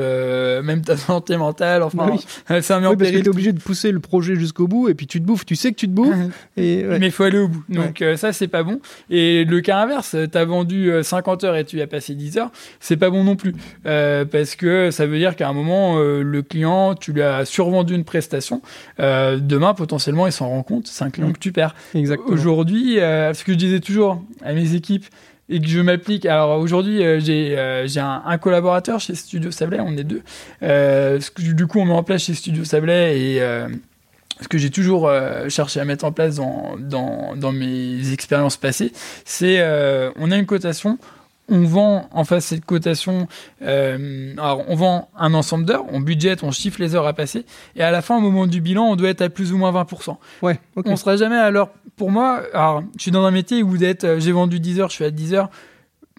même 0.62 0.82
ta 0.82 0.96
santé 0.96 1.36
mentale. 1.36 1.82
Enfin, 1.82 2.10
oui. 2.12 2.62
ça 2.62 2.80
met 2.80 2.86
en 2.86 2.96
péril. 2.96 3.22
tu 3.22 3.26
es 3.26 3.28
obligé 3.28 3.52
de 3.52 3.60
pousser 3.60 3.92
le 3.92 4.00
projet 4.00 4.36
jusqu'au 4.36 4.68
bout 4.68 4.88
et 4.88 4.94
puis 4.94 5.06
tu 5.06 5.20
te 5.20 5.26
bouffes. 5.26 5.46
Tu 5.46 5.56
sais 5.56 5.70
que 5.70 5.76
tu 5.76 5.86
te 5.86 5.92
bouffes. 5.92 6.16
et, 6.56 6.84
Mais 6.84 7.06
il 7.06 7.12
faut 7.12 7.24
aller 7.24 7.38
au 7.38 7.48
bout. 7.48 7.64
Donc, 7.68 8.02
ça, 8.16 8.32
c'est 8.32 8.48
pas 8.48 8.62
bon. 8.62 8.80
Et 9.10 9.44
le 9.44 9.60
cas 9.60 9.78
inverse, 9.78 10.16
tu 10.30 10.38
as 10.38 10.44
vendu 10.44 10.92
50 11.02 11.44
heures 11.44 11.56
et 11.56 11.64
tu 11.64 11.78
y 11.78 11.82
as 11.82 11.86
passé 11.86 12.14
10 12.14 12.38
heures. 12.38 12.50
C'est 12.80 12.96
pas 12.96 13.10
bon 13.10 13.24
non 13.24 13.36
plus. 13.36 13.54
parce 13.84 14.54
que 14.56 14.90
ça 14.90 15.06
veut 15.06 15.15
dire 15.18 15.36
qu'à 15.36 15.48
un 15.48 15.52
moment, 15.52 15.98
euh, 15.98 16.22
le 16.22 16.42
client, 16.42 16.94
tu 16.94 17.12
lui 17.12 17.22
as 17.22 17.44
survendu 17.44 17.94
une 17.94 18.04
prestation. 18.04 18.62
Euh, 19.00 19.38
demain, 19.40 19.74
potentiellement, 19.74 20.26
il 20.26 20.32
s'en 20.32 20.48
rend 20.48 20.62
compte. 20.62 20.86
C'est 20.86 21.04
un 21.04 21.10
client 21.10 21.32
que 21.32 21.38
tu 21.38 21.52
perds. 21.52 21.74
Exactement. 21.94 22.30
Aujourd'hui, 22.30 23.00
euh, 23.00 23.34
ce 23.34 23.44
que 23.44 23.52
je 23.52 23.58
disais 23.58 23.80
toujours 23.80 24.22
à 24.42 24.52
mes 24.52 24.74
équipes, 24.74 25.06
et 25.48 25.60
que 25.60 25.68
je 25.68 25.80
m'applique. 25.80 26.26
Alors 26.26 26.58
aujourd'hui, 26.58 26.98
j'ai 27.20 27.56
j'ai 27.86 28.00
un, 28.00 28.38
collaborateur 28.38 28.98
chez 28.98 29.14
Studio 29.14 29.52
Sablé, 29.52 29.78
on 29.78 29.96
est 29.96 30.02
deux. 30.02 30.22
du 31.38 31.66
coup, 31.68 31.78
on 31.78 31.84
met 31.84 31.92
en 31.92 32.02
place 32.02 32.24
chez 32.24 32.34
Studio 32.34 32.64
Sablé 32.64 33.36
et 33.36 33.68
ce 34.40 34.48
que 34.48 34.58
j'ai 34.58 34.70
toujours 34.70 35.08
cherché 35.48 35.78
à 35.78 35.84
mettre 35.84 36.04
en 36.04 36.10
place 36.10 36.34
dans, 36.34 36.74
dans, 36.80 37.36
dans 37.36 37.52
mes 37.52 38.12
expériences 38.12 38.56
passées, 38.56 38.90
c'est 39.24 39.64
on 40.16 40.32
a 40.32 40.36
une 40.36 40.46
cotation, 40.46 40.98
on 41.48 41.64
vend 41.64 42.08
en 42.12 42.24
face 42.24 42.46
cette 42.46 42.64
cotation, 42.64 43.28
euh, 43.62 44.32
alors 44.36 44.64
on 44.68 44.74
vend 44.74 45.10
un 45.16 45.34
ensemble 45.34 45.64
d'heures, 45.64 45.84
on 45.92 46.00
budgète, 46.00 46.42
on 46.42 46.50
chiffre 46.50 46.80
les 46.80 46.94
heures 46.94 47.06
à 47.06 47.12
passer, 47.12 47.44
et 47.76 47.82
à 47.82 47.90
la 47.90 48.02
fin, 48.02 48.16
au 48.16 48.20
moment 48.20 48.46
du 48.46 48.60
bilan, 48.60 48.84
on 48.84 48.96
doit 48.96 49.10
être 49.10 49.22
à 49.22 49.28
plus 49.28 49.52
ou 49.52 49.58
moins 49.58 49.72
20%. 49.72 50.16
Ouais, 50.42 50.58
On 50.84 50.96
sera 50.96 51.16
jamais 51.16 51.36
à 51.36 51.50
l'heure. 51.50 51.70
Pour 51.96 52.10
moi, 52.10 52.42
alors 52.52 52.82
je 52.96 53.02
suis 53.02 53.10
dans 53.10 53.24
un 53.24 53.30
métier 53.30 53.62
où 53.62 53.76
d'être, 53.76 54.04
euh, 54.04 54.20
j'ai 54.20 54.32
vendu 54.32 54.60
10 54.60 54.80
heures, 54.80 54.88
je 54.90 54.94
suis 54.94 55.04
à 55.04 55.10
10 55.10 55.34
heures, 55.34 55.50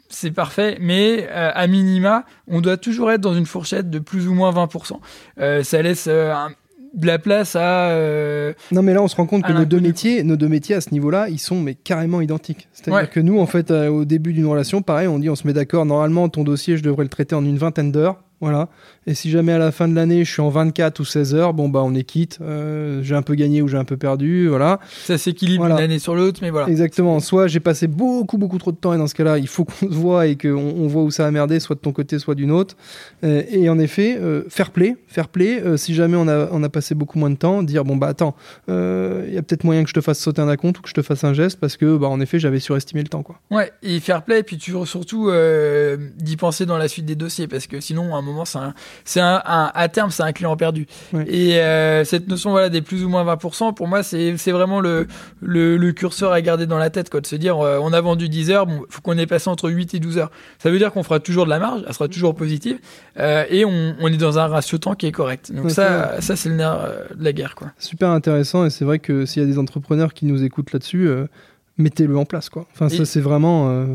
c'est 0.10 0.32
parfait, 0.32 0.78
mais 0.80 1.28
euh, 1.30 1.52
à 1.54 1.68
minima, 1.68 2.24
on 2.48 2.62
doit 2.62 2.78
toujours 2.78 3.12
être 3.12 3.22
dans 3.22 3.34
une 3.34 3.46
fourchette 3.46 3.90
de 3.90 4.00
plus 4.00 4.28
ou 4.28 4.34
moins 4.34 4.52
20%. 4.52 5.64
ça 5.64 5.82
laisse 5.82 6.08
un 6.08 6.50
de 6.94 7.06
la 7.06 7.20
place 7.20 7.56
à. 7.56 7.90
Euh, 7.90 8.54
non, 8.72 8.82
mais 8.82 8.94
là, 8.94 9.02
on 9.02 9.08
se 9.08 9.16
rend 9.16 9.26
compte 9.26 9.44
que 9.44 9.52
nos 9.52 9.66
deux 9.66 9.80
métiers, 9.80 10.24
nos 10.24 10.36
deux 10.36 10.48
métiers 10.48 10.76
à 10.76 10.82
ce 10.82 10.92
niveau-là, 10.92 11.28
ils 11.30 11.40
sont 11.40 11.60
mais 11.60 11.76
carrément 11.76 12.22
identiques. 12.22 12.68
C'est-à-dire 12.74 13.10
que 13.10 13.20
nous, 13.20 13.40
en 13.40 13.46
fait, 13.46 13.72
euh, 13.72 13.88
au 13.90 14.06
début 14.06 14.34
d'une 14.34 14.46
relation, 14.46 14.82
pareil, 14.82 15.08
on 15.08 15.20
dit, 15.20 15.30
on 15.30 15.36
se 15.36 15.46
met 15.46 15.54
d'accord. 15.54 15.86
Normalement, 15.86 16.30
ton 16.30 16.44
dossier, 16.44 16.78
je 16.78 16.84
devrais 16.84 17.04
le 17.04 17.10
traiter 17.10 17.36
en 17.36 17.46
une 17.46 17.58
vingtaine 17.58 17.92
d'heures. 17.92 18.24
Voilà. 18.40 18.70
Et 19.08 19.16
si 19.16 19.32
jamais 19.32 19.54
à 19.54 19.58
la 19.58 19.72
fin 19.72 19.88
de 19.88 19.96
l'année, 19.96 20.24
je 20.24 20.32
suis 20.32 20.42
en 20.42 20.50
24 20.50 21.00
ou 21.00 21.06
16 21.06 21.34
heures, 21.34 21.54
bon, 21.54 21.70
bah, 21.70 21.82
on 21.84 21.96
est 21.96 22.04
quitte. 22.04 22.38
Euh, 22.42 23.02
j'ai 23.02 23.16
un 23.16 23.24
peu 23.24 23.34
gagné 23.34 23.64
ou 23.64 23.68
j'ai 23.68 23.78
un 23.78 23.86
peu 23.86 23.98
perdu. 23.98 24.48
Voilà. 24.48 24.80
Ça 25.06 25.18
s'équilibre 25.18 25.66
d'une 25.66 25.78
année 25.78 25.98
sur 25.98 26.14
l'autre, 26.14 26.40
mais 26.44 26.52
voilà. 26.52 26.68
Exactement. 26.68 27.20
Soit 27.20 27.48
j'ai 27.48 27.60
passé 27.60 27.88
beaucoup, 27.88 28.38
beaucoup 28.38 28.60
trop 28.60 28.72
de 28.72 28.78
temps 28.78 28.94
et 28.94 28.98
dans 28.98 29.08
ce 29.08 29.16
cas-là, 29.16 29.40
il 29.40 29.48
faut 29.48 29.66
qu'on 29.66 29.90
se 29.90 29.96
voit 29.96 30.28
et 30.28 30.38
qu'on 30.38 30.50
on 30.50 30.88
voit 30.88 31.04
où 31.04 31.10
ça 31.10 31.26
a 31.26 31.32
merdé, 31.32 31.60
soit 31.60 31.76
de 31.76 31.80
ton 31.80 31.94
côté, 31.94 32.20
soit 32.20 32.36
d'une 32.36 32.52
autre. 32.52 32.76
Euh, 33.24 33.42
et 33.50 33.70
en 33.70 33.80
effet, 33.80 34.18
euh, 34.20 34.44
fair 34.50 34.70
play. 34.70 34.98
Fair 35.08 35.30
play. 35.30 35.64
si 35.78 35.96
jamais 35.96 36.18
on 36.18 36.28
a, 36.28 36.50
on 36.52 36.62
a 36.62 36.70
passé 36.70 36.94
beaucoup 36.94 37.18
moins 37.18 37.32
de 37.32 37.38
temps, 37.38 37.64
dire, 37.64 37.86
bon, 37.86 37.96
bah, 37.96 38.08
attends, 38.08 38.36
il 38.68 39.34
y 39.34 39.38
a 39.38 39.42
peut-être 39.42 39.64
moyen 39.64 39.84
que 39.84 39.90
je 39.90 39.96
te 39.96 40.02
fasse 40.02 40.20
sauter 40.20 40.42
un 40.42 40.50
acompte 40.50 40.78
ou 40.78 40.82
que 40.84 40.90
je 40.90 40.94
te 40.94 41.02
fasse 41.02 41.24
un 41.24 41.34
geste 41.34 41.60
parce 41.60 41.76
que, 41.76 41.98
bah, 41.98 42.08
en 42.08 42.20
effet, 42.20 42.38
j'avais 42.38 42.60
surestimé 42.60 43.02
le 43.02 43.10
temps, 43.10 43.24
quoi. 43.24 43.40
Ouais. 43.50 43.72
Et 43.82 44.00
fair 44.00 44.24
play, 44.24 44.42
et 44.42 44.44
puis 44.44 44.58
tu 44.58 44.74
surtout 44.86 45.32
d'y 46.18 46.38
penser 46.38 46.68
dans 46.68 46.78
la 46.78 46.88
suite 46.88 47.06
des 47.06 47.16
dossiers 47.16 47.48
parce 47.48 47.66
que 47.66 47.80
sinon, 47.80 48.14
à 48.14 48.20
un 48.20 48.27
moment, 48.28 48.46
c'est 48.46 48.58
un, 48.58 48.74
c'est 49.06 49.20
un, 49.20 49.42
à 49.46 49.90
terme, 49.90 50.12
c'est 50.12 50.24
un 50.24 50.32
client 50.32 50.56
perdu. 50.56 50.88
Et 51.28 51.58
euh, 51.58 52.04
cette 52.04 52.28
notion 52.28 52.52
voilà, 52.52 52.70
des 52.70 52.82
plus 52.82 53.04
ou 53.04 53.10
moins 53.10 53.24
20%, 53.26 53.74
pour 53.74 53.88
moi, 53.88 54.04
c'est 54.04 54.52
vraiment 54.52 54.80
le, 54.80 55.08
le, 55.42 55.92
curseur 55.92 56.32
à 56.32 56.42
garder 56.42 56.66
dans 56.66 56.78
la 56.78 56.90
tête, 56.90 57.10
quoi, 57.10 57.22
de 57.22 57.28
se 57.28 57.36
dire, 57.36 57.60
euh, 57.60 57.80
on 57.82 57.94
a 57.94 58.02
vendu 58.02 58.30
10 58.30 58.52
heures, 58.52 58.68
bon, 58.68 58.84
faut 58.90 59.02
qu'on 59.02 59.18
ait 59.18 59.26
passé 59.26 59.50
entre 59.50 59.70
8 59.70 59.94
et 59.94 60.00
12 60.00 60.18
heures. 60.18 60.32
Ça 60.60 60.70
veut 60.70 60.78
dire 60.78 60.92
qu'on 60.92 61.04
fera 61.04 61.20
toujours 61.20 61.46
de 61.46 61.50
la 61.50 61.60
marge, 61.60 61.82
elle 61.88 61.94
sera 61.94 62.08
toujours 62.08 62.36
positive, 62.36 62.78
euh, 63.20 63.46
et 63.50 63.66
on, 63.66 63.96
on, 64.00 64.08
est 64.08 64.18
dans 64.18 64.38
un 64.38 64.48
ratio 64.48 64.78
temps 64.78 64.96
qui 64.96 65.08
est 65.08 65.12
correct. 65.12 65.52
Donc 65.52 65.72
ça, 65.72 66.22
ça 66.22 66.36
c'est 66.36 66.50
le 66.50 66.56
nerf 66.56 66.80
de 67.16 67.24
la 67.24 67.34
guerre. 67.34 67.56
Quoi. 67.56 67.72
Super 67.80 68.10
intéressant, 68.10 68.66
et 68.66 68.70
c'est 68.70 68.86
vrai 68.86 69.00
que 69.00 69.26
s'il 69.26 69.42
y 69.42 69.46
a 69.46 69.50
des 69.50 69.58
entrepreneurs 69.58 70.14
qui 70.14 70.26
nous 70.26 70.44
écoutent 70.44 70.74
là-dessus, 70.74 71.10
mettez-le 71.78 72.18
en 72.18 72.26
place. 72.26 72.50
Quoi. 72.50 72.68
Enfin, 72.74 72.90
ça, 72.90 73.06
c'est 73.06 73.22
vraiment 73.22 73.88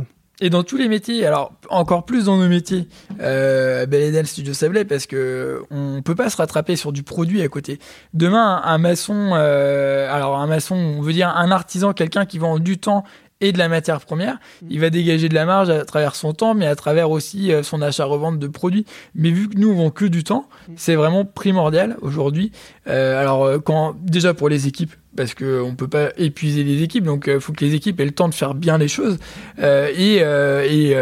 et 0.42 0.50
dans 0.50 0.64
tous 0.64 0.76
les 0.76 0.88
métiers, 0.88 1.24
alors 1.24 1.52
encore 1.70 2.04
plus 2.04 2.24
dans 2.24 2.36
nos 2.36 2.48
métiers, 2.48 2.88
euh, 3.20 3.86
Bel 3.86 4.26
Studio 4.26 4.52
Sablé, 4.52 4.84
parce 4.84 5.06
que 5.06 5.62
on 5.70 6.02
peut 6.02 6.16
pas 6.16 6.30
se 6.30 6.36
rattraper 6.36 6.74
sur 6.74 6.90
du 6.90 7.04
produit 7.04 7.42
à 7.42 7.48
côté. 7.48 7.78
Demain, 8.12 8.60
un, 8.64 8.78
maçon, 8.78 9.30
euh, 9.34 10.12
alors 10.12 10.36
un 10.36 10.48
maçon, 10.48 10.74
on 10.74 11.00
veut 11.00 11.12
dire 11.12 11.28
un 11.28 11.52
artisan, 11.52 11.92
quelqu'un 11.92 12.26
qui 12.26 12.38
vend 12.38 12.58
du 12.58 12.76
temps 12.76 13.04
et 13.42 13.52
de 13.52 13.58
la 13.58 13.68
matière 13.68 14.00
première. 14.00 14.38
Il 14.70 14.80
va 14.80 14.88
dégager 14.88 15.28
de 15.28 15.34
la 15.34 15.44
marge 15.44 15.68
à 15.68 15.84
travers 15.84 16.14
son 16.14 16.32
temps, 16.32 16.54
mais 16.54 16.66
à 16.66 16.76
travers 16.76 17.10
aussi 17.10 17.52
euh, 17.52 17.62
son 17.62 17.82
achat-revente 17.82 18.38
de 18.38 18.46
produits. 18.46 18.86
Mais 19.14 19.30
vu 19.30 19.48
que 19.48 19.58
nous, 19.58 19.70
on 19.70 19.90
que 19.90 20.04
du 20.06 20.24
temps, 20.24 20.48
c'est 20.76 20.94
vraiment 20.94 21.24
primordial 21.24 21.96
aujourd'hui. 22.00 22.52
Euh, 22.86 23.20
alors, 23.20 23.44
euh, 23.44 23.58
quand, 23.58 23.96
déjà 24.00 24.32
pour 24.32 24.48
les 24.48 24.68
équipes, 24.68 24.94
parce 25.16 25.34
qu'on 25.34 25.70
ne 25.70 25.74
peut 25.74 25.88
pas 25.88 26.10
épuiser 26.16 26.62
les 26.62 26.82
équipes, 26.82 27.04
donc 27.04 27.24
il 27.26 27.40
faut 27.40 27.52
que 27.52 27.64
les 27.64 27.74
équipes 27.74 28.00
aient 28.00 28.06
le 28.06 28.12
temps 28.12 28.28
de 28.28 28.34
faire 28.34 28.54
bien 28.54 28.78
les 28.78 28.88
choses, 28.88 29.18
et, 29.58 30.22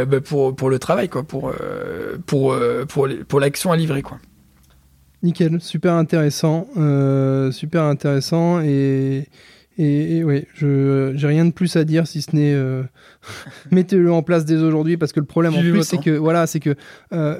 bah, 0.08 0.20
pour, 0.20 0.70
le 0.70 0.78
travail, 0.80 1.08
quoi, 1.08 1.22
pour, 1.22 1.52
pour 2.26 3.40
l'action 3.40 3.70
à 3.70 3.76
livrer. 3.76 4.02
Quoi. 4.02 4.18
Nickel, 5.22 5.60
super 5.60 5.94
intéressant, 5.94 6.66
super 7.52 7.84
intéressant, 7.84 8.60
et, 8.62 9.28
et, 9.82 10.24
oui, 10.24 10.44
je 10.54 11.12
j'ai 11.16 11.26
rien 11.26 11.44
de 11.44 11.52
plus 11.52 11.76
à 11.76 11.84
dire 11.84 12.06
si 12.06 12.22
ce 12.22 12.34
n'est 12.36 12.56
mettez-le 13.70 14.12
en 14.12 14.22
place 14.22 14.44
dès 14.44 14.56
aujourd'hui, 14.56 14.96
parce 14.96 15.12
que 15.12 15.20
le 15.20 15.26
problème 15.26 15.54
en 15.54 15.60
plus, 15.60 15.82
c'est 15.82 15.98
que, 15.98 16.10
voilà, 16.10 16.46
c'est 16.46 16.60
que 16.60 16.74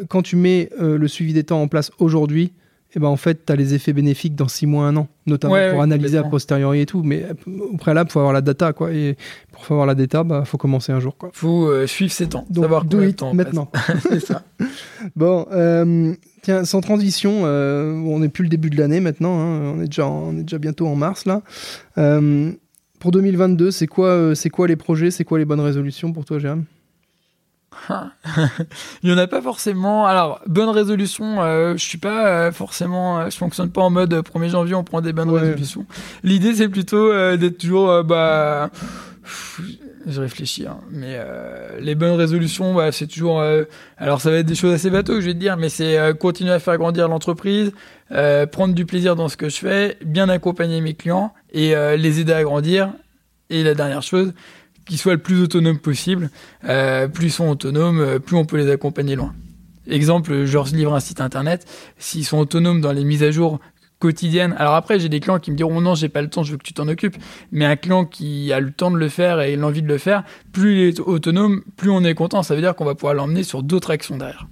quand 0.09 0.22
tu 0.22 0.36
mets 0.36 0.70
le 0.78 1.09
suivi 1.09 1.32
des 1.32 1.45
temps 1.45 1.62
en 1.62 1.68
place 1.68 1.91
aujourd'hui, 1.99 2.53
et 2.95 2.99
ben 2.99 3.07
en 3.07 3.16
fait, 3.16 3.47
tu 3.47 3.53
as 3.53 3.57
les 3.57 3.74
effets 3.74 3.93
bénéfiques 3.93 4.34
dans 4.34 4.49
6 4.49 4.66
mois, 4.66 4.86
1 4.86 4.97
an, 4.97 5.09
notamment 5.26 5.55
pour 5.70 5.82
analyser 5.82 6.18
a 6.18 6.24
posteriori 6.24 6.80
et 6.80 6.86
tout. 6.86 7.05
Mais 7.05 7.24
au 7.47 7.76
préalable, 7.76 8.11
il 8.11 8.12
faut 8.12 8.18
avoir 8.18 8.32
la 8.32 8.41
data, 8.41 8.72
quoi. 8.72 8.93
Et 8.93 9.16
pour 9.53 9.62
avoir 9.70 9.86
la 9.86 9.95
data, 9.95 10.24
bah, 10.24 10.45
faut 10.45 10.59
commencer 10.59 10.91
un 10.91 10.99
jour, 10.99 11.16
quoi. 11.16 11.30
faut 11.32 11.68
euh, 11.68 11.86
suivre 11.86 12.11
ses 12.11 12.28
temps, 12.28 12.45
Donc, 12.51 12.64
savoir 12.64 12.84
do 12.84 13.01
it 13.03 13.22
maintenant. 13.32 13.70
C'est 14.09 14.20
ça. 14.20 14.43
bon, 15.16 15.47
euh, 15.53 16.14
tiens, 16.43 16.64
sans 16.64 16.80
transition, 16.80 17.43
euh, 17.45 17.93
on 17.93 18.18
n'est 18.18 18.28
plus 18.28 18.43
le 18.43 18.51
début 18.51 18.70
de 18.70 18.76
l'année 18.76 18.99
maintenant, 18.99 19.38
hein. 19.38 19.74
on, 19.76 19.82
est 19.82 19.86
déjà 19.86 20.09
on 20.09 20.36
est 20.36 20.43
déjà 20.43 20.59
bientôt 20.59 20.88
en 20.88 20.97
mars, 20.97 21.26
là. 21.26 21.43
pour 22.99 23.12
2022, 23.12 23.70
c'est 23.70 23.86
quoi, 23.86 24.34
c'est 24.34 24.51
quoi 24.51 24.66
les 24.66 24.76
projets, 24.76 25.12
c'est 25.12 25.24
quoi 25.24 25.38
les 25.38 25.45
bonnes 25.45 25.61
résolutions 25.61 26.12
pour 26.12 26.24
toi, 26.24 26.41
Jérôme? 26.41 26.64
il 29.02 29.08
n'y 29.08 29.12
en 29.12 29.18
a 29.18 29.26
pas 29.26 29.40
forcément. 29.40 30.06
Alors, 30.06 30.40
bonne 30.46 30.68
résolution, 30.68 31.40
euh, 31.40 31.74
je 31.76 31.84
suis 31.84 31.98
pas 31.98 32.26
euh, 32.26 32.52
forcément. 32.52 33.20
Euh, 33.20 33.30
je 33.30 33.36
fonctionne 33.36 33.70
pas 33.70 33.82
en 33.82 33.90
mode 33.90 34.12
1er 34.12 34.48
janvier, 34.48 34.74
on 34.74 34.84
prend 34.84 35.00
des 35.00 35.12
bonnes 35.12 35.30
résolutions. 35.30 35.86
L'idée, 36.22 36.54
c'est 36.54 36.68
plutôt 36.68 37.12
d'être 37.36 37.58
toujours. 37.58 38.02
bah, 38.04 38.70
je 40.06 40.20
réfléchis, 40.20 40.66
hein, 40.66 40.78
mais 40.90 41.20
les 41.78 41.94
bonnes 41.94 42.16
résolutions, 42.16 42.74
bah, 42.74 42.90
c'est 42.90 43.06
toujours. 43.06 43.42
alors, 43.98 44.20
ça 44.20 44.30
va 44.30 44.38
être 44.38 44.46
des 44.46 44.54
choses 44.54 44.72
assez 44.72 44.90
bateaux, 44.90 45.20
je 45.20 45.26
vais 45.26 45.34
te 45.34 45.38
dire, 45.38 45.56
mais 45.56 45.68
c'est 45.68 45.98
continuer 46.18 46.52
à 46.52 46.58
faire 46.58 46.76
grandir 46.78 47.08
l'entreprise, 47.08 47.72
prendre 48.08 48.74
du 48.74 48.86
plaisir 48.86 49.14
dans 49.14 49.28
ce 49.28 49.36
que 49.36 49.48
je 49.48 49.58
fais, 49.58 49.98
bien 50.04 50.28
accompagner 50.28 50.80
mes 50.80 50.94
clients 50.94 51.32
et 51.52 51.74
les 51.96 52.20
aider 52.20 52.32
à 52.32 52.42
grandir. 52.42 52.92
Et 53.50 53.64
la 53.64 53.74
dernière 53.74 54.02
chose, 54.02 54.32
qu'ils 54.86 54.98
soient 54.98 55.14
le 55.14 55.18
plus 55.18 55.40
autonomes 55.40 55.78
possible. 55.78 56.30
Euh, 56.64 57.08
plus 57.08 57.26
ils 57.26 57.32
sont 57.32 57.48
autonomes, 57.48 58.00
euh, 58.00 58.18
plus 58.18 58.36
on 58.36 58.44
peut 58.44 58.56
les 58.56 58.70
accompagner 58.70 59.16
loin. 59.16 59.34
Exemple, 59.86 60.44
je 60.44 60.74
livre 60.74 60.94
un 60.94 61.00
site 61.00 61.20
internet. 61.20 61.66
S'ils 61.98 62.24
sont 62.24 62.38
autonomes 62.38 62.80
dans 62.80 62.92
les 62.92 63.04
mises 63.04 63.22
à 63.22 63.30
jour 63.30 63.60
quotidiennes, 63.98 64.54
alors 64.56 64.74
après 64.74 64.98
j'ai 64.98 65.10
des 65.10 65.20
clients 65.20 65.38
qui 65.38 65.50
me 65.50 65.56
diront 65.56 65.80
non 65.82 65.94
j'ai 65.94 66.08
pas 66.08 66.22
le 66.22 66.30
temps, 66.30 66.42
je 66.42 66.52
veux 66.52 66.56
que 66.56 66.62
tu 66.62 66.72
t'en 66.72 66.88
occupes. 66.88 67.16
Mais 67.52 67.64
un 67.64 67.76
client 67.76 68.04
qui 68.04 68.52
a 68.52 68.60
le 68.60 68.70
temps 68.70 68.90
de 68.90 68.96
le 68.96 69.08
faire 69.08 69.40
et 69.40 69.56
l'envie 69.56 69.82
de 69.82 69.88
le 69.88 69.98
faire, 69.98 70.24
plus 70.52 70.74
il 70.74 70.88
est 70.88 71.00
autonome, 71.00 71.62
plus 71.76 71.90
on 71.90 72.02
est 72.04 72.14
content. 72.14 72.42
Ça 72.42 72.54
veut 72.54 72.60
dire 72.60 72.74
qu'on 72.74 72.84
va 72.84 72.94
pouvoir 72.94 73.14
l'emmener 73.14 73.42
sur 73.42 73.62
d'autres 73.62 73.90
actions 73.90 74.16
derrière. 74.16 74.46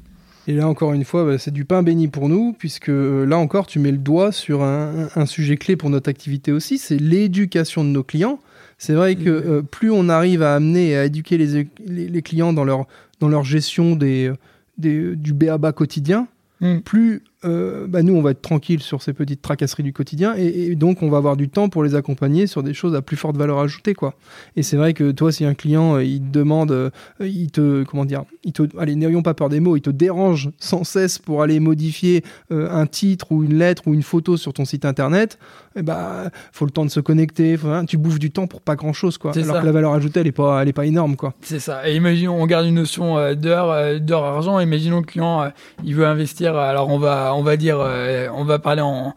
Et 0.48 0.54
là, 0.54 0.66
encore 0.66 0.94
une 0.94 1.04
fois, 1.04 1.26
bah, 1.26 1.36
c'est 1.36 1.52
du 1.52 1.66
pain 1.66 1.82
béni 1.82 2.08
pour 2.08 2.30
nous, 2.30 2.54
puisque 2.58 2.88
euh, 2.88 3.26
là 3.26 3.36
encore, 3.36 3.66
tu 3.66 3.78
mets 3.78 3.92
le 3.92 3.98
doigt 3.98 4.32
sur 4.32 4.62
un 4.62 5.26
sujet 5.26 5.58
clé 5.58 5.76
pour 5.76 5.90
notre 5.90 6.08
activité 6.08 6.52
aussi, 6.52 6.78
c'est 6.78 6.96
l'éducation 6.96 7.84
de 7.84 7.90
nos 7.90 8.02
clients. 8.02 8.40
C'est 8.78 8.94
vrai 8.94 9.14
que 9.14 9.28
euh, 9.28 9.62
plus 9.62 9.90
on 9.90 10.08
arrive 10.08 10.42
à 10.42 10.54
amener 10.54 10.90
et 10.90 10.96
à 10.96 11.04
éduquer 11.04 11.36
les, 11.36 11.68
les, 11.86 12.22
clients 12.22 12.54
dans 12.54 12.64
leur, 12.64 12.86
dans 13.20 13.28
leur 13.28 13.44
gestion 13.44 13.94
des, 13.94 14.32
des, 14.78 15.16
du 15.16 15.34
BABA 15.34 15.72
quotidien, 15.72 16.28
mm. 16.62 16.78
plus 16.78 17.22
euh, 17.44 17.86
bah, 17.86 18.02
nous, 18.02 18.14
on 18.14 18.22
va 18.22 18.32
être 18.32 18.42
tranquille 18.42 18.82
sur 18.82 19.00
ces 19.00 19.12
petites 19.12 19.42
tracasseries 19.42 19.84
du 19.84 19.92
quotidien 19.92 20.34
et, 20.36 20.74
donc 20.74 21.02
on 21.02 21.08
va 21.08 21.18
avoir 21.18 21.36
du 21.36 21.48
temps 21.48 21.68
pour 21.68 21.84
les 21.84 21.94
accompagner 21.94 22.48
sur 22.48 22.64
des 22.64 22.74
choses 22.74 22.96
à 22.96 23.02
plus 23.02 23.16
forte 23.16 23.36
valeur 23.36 23.60
ajoutée. 23.60 23.94
Quoi. 23.94 24.14
Et 24.56 24.64
c'est 24.64 24.76
vrai 24.76 24.92
que 24.92 25.12
toi, 25.12 25.30
si 25.30 25.44
un 25.44 25.54
client, 25.54 25.96
euh, 25.96 26.04
il 26.04 26.20
te 26.20 26.30
demande, 26.30 26.72
euh, 26.72 26.90
il 27.20 27.50
te, 27.50 27.84
comment 27.84 28.04
dire, 28.04 28.24
il 28.42 28.52
te, 28.52 28.62
allez, 28.76 28.96
n'ayons 28.96 29.22
pas 29.22 29.34
peur 29.34 29.48
des 29.48 29.60
mots, 29.60 29.76
il 29.76 29.82
te 29.82 29.90
dérange 29.90 30.50
sans 30.58 30.82
cesse 30.82 31.18
pour 31.18 31.42
aller 31.42 31.60
modifier 31.60 32.24
un 32.50 32.86
titre 32.86 33.30
ou 33.30 33.44
une 33.44 33.54
lettre 33.58 33.84
ou 33.86 33.94
une 33.94 34.02
photo 34.02 34.36
sur 34.36 34.52
ton 34.52 34.64
site 34.64 34.84
internet, 34.84 35.38
eh 35.76 35.82
bah, 35.82 36.30
faut 36.52 36.64
le 36.64 36.70
temps 36.70 36.84
de 36.84 36.90
se 36.90 37.00
connecter, 37.00 37.56
hein, 37.64 37.84
tu 37.84 37.98
bouffes 37.98 38.18
du 38.18 38.30
temps 38.30 38.46
pour 38.46 38.60
pas 38.60 38.74
grand 38.74 38.92
chose. 38.92 39.18
Quoi. 39.18 39.36
Alors 39.36 39.60
que 39.60 39.66
la 39.66 39.72
valeur 39.72 39.92
ajoutée, 39.92 40.20
elle 40.20 40.26
est 40.26 40.32
pas, 40.32 40.62
elle 40.62 40.68
est 40.68 40.72
pas 40.72 40.86
énorme. 40.86 41.16
Quoi. 41.16 41.34
C'est 41.42 41.60
ça. 41.60 41.88
Et 41.88 41.94
imaginons, 41.94 42.40
on 42.40 42.46
garde 42.46 42.66
une 42.66 42.74
notion 42.74 43.34
d'heure, 43.34 44.00
d'heure 44.00 44.24
argent, 44.24 44.58
imaginons 44.60 44.98
le 44.98 45.06
client, 45.06 45.50
il 45.84 45.94
veut 45.94 46.06
investir, 46.06 46.56
alors 46.56 46.88
on 46.88 46.98
va 46.98 47.27
on 47.34 47.42
va 47.42 47.56
dire, 47.56 47.78
euh, 47.80 48.28
on 48.34 48.44
va 48.44 48.58
parler 48.58 48.82
en, 48.82 49.14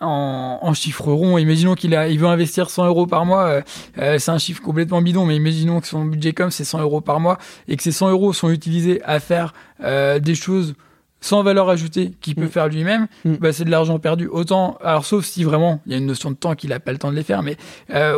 en, 0.00 0.74
chiffres 0.74 1.12
ronds. 1.12 1.38
Imaginons 1.38 1.74
qu'il 1.74 1.94
a, 1.94 2.08
il 2.08 2.18
veut 2.18 2.26
investir 2.26 2.70
100 2.70 2.86
euros 2.86 3.06
par 3.06 3.24
mois. 3.24 3.46
Euh, 3.46 3.60
euh, 3.98 4.18
c'est 4.18 4.30
un 4.30 4.38
chiffre 4.38 4.62
complètement 4.62 5.02
bidon, 5.02 5.26
mais 5.26 5.36
imaginons 5.36 5.80
que 5.80 5.86
son 5.86 6.04
budget 6.04 6.32
comme 6.32 6.50
c'est 6.50 6.64
100 6.64 6.80
euros 6.80 7.00
par 7.00 7.20
mois 7.20 7.38
et 7.68 7.76
que 7.76 7.82
ces 7.82 7.92
100 7.92 8.10
euros 8.10 8.32
sont 8.32 8.50
utilisés 8.50 9.02
à 9.04 9.20
faire 9.20 9.54
des 9.80 10.34
choses 10.34 10.74
sans 11.22 11.42
valeur 11.42 11.68
ajoutée 11.68 12.12
qu'il 12.20 12.34
peut 12.34 12.44
mm. 12.44 12.50
faire 12.50 12.68
lui-même, 12.68 13.06
mm. 13.24 13.34
bah, 13.36 13.52
c'est 13.52 13.64
de 13.64 13.70
l'argent 13.70 13.98
perdu. 13.98 14.28
Autant, 14.28 14.78
alors 14.82 15.04
sauf 15.04 15.24
si 15.24 15.44
vraiment 15.44 15.80
il 15.86 15.92
y 15.92 15.94
a 15.94 15.98
une 15.98 16.06
notion 16.06 16.30
de 16.30 16.36
temps 16.36 16.54
qu'il 16.54 16.70
n'a 16.70 16.78
pas 16.78 16.92
le 16.92 16.98
temps 16.98 17.10
de 17.10 17.16
les 17.16 17.24
faire, 17.24 17.42
mais 17.42 17.56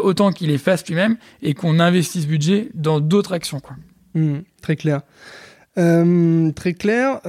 autant 0.03 0.33
qu'il 0.33 0.49
les 0.49 0.59
fasse 0.59 0.87
lui-même 0.87 1.17
et 1.43 1.55
qu'on 1.55 1.81
investisse 1.81 2.25
ce 2.25 2.29
budget 2.29 2.69
dans 2.75 3.01
d'autres 3.01 3.33
actions. 3.33 3.61
Quoi. 3.61 3.77
Mm, 4.15 4.39
très 4.63 4.77
clair. 4.77 5.01
très 5.75 6.75
clair. 6.75 7.21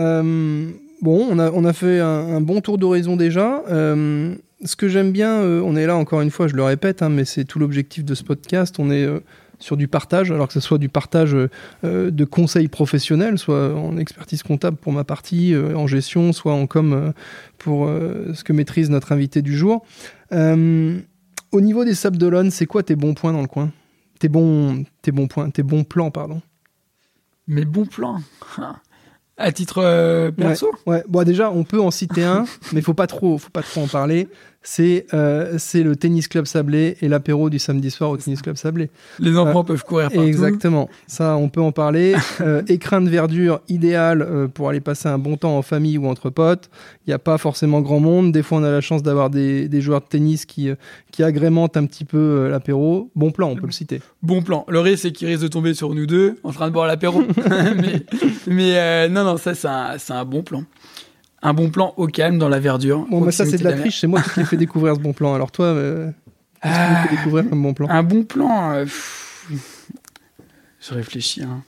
Bon, 1.02 1.26
on 1.30 1.39
a, 1.39 1.50
on 1.52 1.64
a 1.64 1.74
fait 1.74 2.00
un, 2.00 2.41
bon 2.41 2.60
tour 2.62 2.78
d'horizon 2.78 3.16
déjà. 3.16 3.64
Euh, 3.70 4.36
ce 4.66 4.76
que 4.76 4.89
j'aime 4.89 5.12
bien, 5.12 5.32
euh, 5.36 5.62
on 5.64 5.76
est 5.78 5.86
là 5.86 5.95
encore 5.95 6.20
une 6.20 6.32
fois, 6.32 6.47
je 6.47 6.56
le 6.56 6.64
répète, 6.64 7.02
hein, 7.02 7.10
mais 7.10 7.24
c'est 7.24 7.45
tout 7.45 7.58
l'objectif 7.60 8.04
de 8.04 8.14
ce 8.16 8.24
podcast. 8.24 8.80
On 8.80 8.91
est 8.91 9.06
euh, 9.06 9.22
sur 9.60 9.78
du 9.78 9.88
partage, 9.88 10.32
alors 10.32 10.47
que 10.47 10.54
ce 10.54 10.60
soit 10.60 10.78
du 10.78 10.88
partage 10.88 11.36
de 11.84 12.24
conseils 12.24 12.70
professionnels, 12.70 13.38
soit 13.38 13.76
en 13.76 13.97
expertise 13.97 14.41
comptable 14.41 14.78
pour 14.78 14.93
ma 14.93 15.04
partie, 15.04 15.54
en 15.76 15.86
gestion, 15.86 16.32
soit 16.32 16.54
en 16.54 16.66
com 16.66 17.12
pour 17.58 17.86
ce 17.88 18.41
que 18.45 18.54
maîtrise 18.54 18.89
notre 18.89 19.12
invité 19.12 19.41
du 19.41 19.58
jour. 19.58 19.86
au 20.32 21.62
niveau 21.62 21.84
des 21.84 21.93
Sables 21.93 22.18
d'Olonne, 22.18 22.52
c'est 22.52 22.68
quoi 22.68 22.84
tes 22.84 22.95
bons 22.95 23.16
points 23.16 23.34
dans 23.34 23.41
le 23.41 23.50
coin? 23.50 23.70
Tes 24.20 24.30
bons, 24.30 24.86
tes 25.02 25.12
bons 25.12 25.28
points, 25.28 25.50
tes 25.50 25.64
bons 25.64 25.84
plans, 25.84 26.10
pardon? 26.10 26.41
Mes 27.45 27.66
bons 27.66 27.86
plans? 27.86 28.22
À 29.40 29.52
titre 29.52 29.82
euh, 29.82 30.32
perso? 30.32 30.72
Ouais, 30.86 31.04
Bon, 31.08 31.24
déjà, 31.24 31.50
on 31.50 31.64
peut 31.64 31.80
en 31.80 31.92
citer 31.92 32.24
un, 32.24 32.46
mais 32.74 32.82
faut 32.82 32.94
pas 32.94 33.08
trop, 33.08 33.38
faut 33.38 33.50
pas 33.50 33.64
trop 33.64 33.82
en 33.82 33.88
parler 33.88 34.28
c'est 34.72 35.08
euh, 35.16 35.56
c'est 35.58 35.82
le 35.82 35.96
tennis 35.96 36.28
club 36.28 36.46
Sablé 36.46 36.96
et 37.02 37.08
l'apéro 37.08 37.50
du 37.50 37.58
samedi 37.58 37.90
soir 37.90 38.12
au 38.12 38.18
tennis 38.18 38.44
club 38.44 38.56
Sablé. 38.56 38.92
Les 39.18 39.36
enfants 39.36 39.62
euh, 39.62 39.64
peuvent 39.64 39.84
courir 39.84 40.12
partout. 40.12 40.28
Exactement, 40.28 40.90
ça 41.08 41.38
on 41.38 41.50
peut 41.50 41.60
en 41.62 41.72
parler. 41.72 42.14
euh, 42.42 42.62
écrin 42.68 43.02
de 43.02 43.10
verdure 43.10 43.62
idéal 43.68 44.48
pour 44.54 44.70
aller 44.70 44.80
passer 44.80 45.10
un 45.10 45.18
bon 45.18 45.38
temps 45.38 45.58
en 45.58 45.64
famille 45.64 45.98
ou 45.98 46.06
entre 46.06 46.30
potes. 46.30 46.70
Il 47.08 47.10
n'y 47.10 47.14
a 47.16 47.20
pas 47.20 47.40
forcément 47.40 47.82
grand 47.82 48.00
monde. 48.00 48.32
Des 48.32 48.44
fois 48.44 48.60
on 48.60 48.64
a 48.64 48.70
la 48.70 48.80
chance 48.80 49.02
d'avoir 49.02 49.32
des, 49.32 49.68
des, 49.68 49.82
joueurs 49.82 50.02
de 50.02 50.06
tennis 50.06 50.46
qui, 50.46 50.70
qui 51.12 51.24
agrémentent 51.24 51.76
un 51.76 51.88
petit 51.88 52.06
peu 52.06 52.48
l'apéro. 52.48 53.10
Bon 53.16 53.32
plan, 53.32 53.50
on 53.50 53.56
peut 53.56 53.66
le 53.66 53.72
citer. 53.72 54.02
Bon 54.22 54.44
plan. 54.44 54.66
Le 54.68 54.82
risque 54.82 55.02
c'est 55.02 55.12
qu'il 55.12 55.28
risque 55.30 55.42
de 55.42 55.48
tomber 55.48 55.74
sur 55.74 55.96
nous 55.96 56.06
deux 56.06 56.36
en 56.44 56.52
train 56.52 56.68
de 56.68 56.74
boire 56.74 56.86
l'apéro. 56.86 57.24
mais 57.76 58.06
mais 58.46 59.10
non, 59.10 59.24
non, 59.24 59.38
ça 59.38 59.56
c'est 59.56 59.68
un, 59.68 59.98
un 60.10 60.26
bon 60.26 60.44
plan 60.44 60.64
un 61.42 61.54
bon 61.54 61.70
plan 61.70 61.94
au 61.98 62.08
calme 62.08 62.38
dans 62.38 62.50
la 62.50 62.60
verdure. 62.60 63.06
Bon, 63.10 63.22
bah 63.22 63.32
ça, 63.32 63.46
c'est 63.46 63.58
de 63.58 63.64
la, 63.64 63.74
triche. 63.74 64.00
C'est 64.02 64.08
moi 64.08 64.22
qui 64.22 64.30
t'ai 64.32 64.46
fait 64.46 64.58
découvrir 64.58 64.96
ce 64.96 65.00
bon 65.00 65.14
plan. 65.14 65.34
Alors, 65.34 65.52
toi, 65.52 65.66
euh, 65.66 66.12
qu'est-ce 66.62 66.74
ah, 66.76 67.04
fait 67.08 67.16
découvrir 67.16 67.46
un 67.52 67.56
bon 67.56 67.74
plan? 67.74 67.90
Un 67.90 68.04
bon 68.04 68.24
plan. 68.24 68.72
Euh, 68.74 68.86
je 70.80 70.94
réfléchis. 70.94 71.44
Hein. 71.44 71.64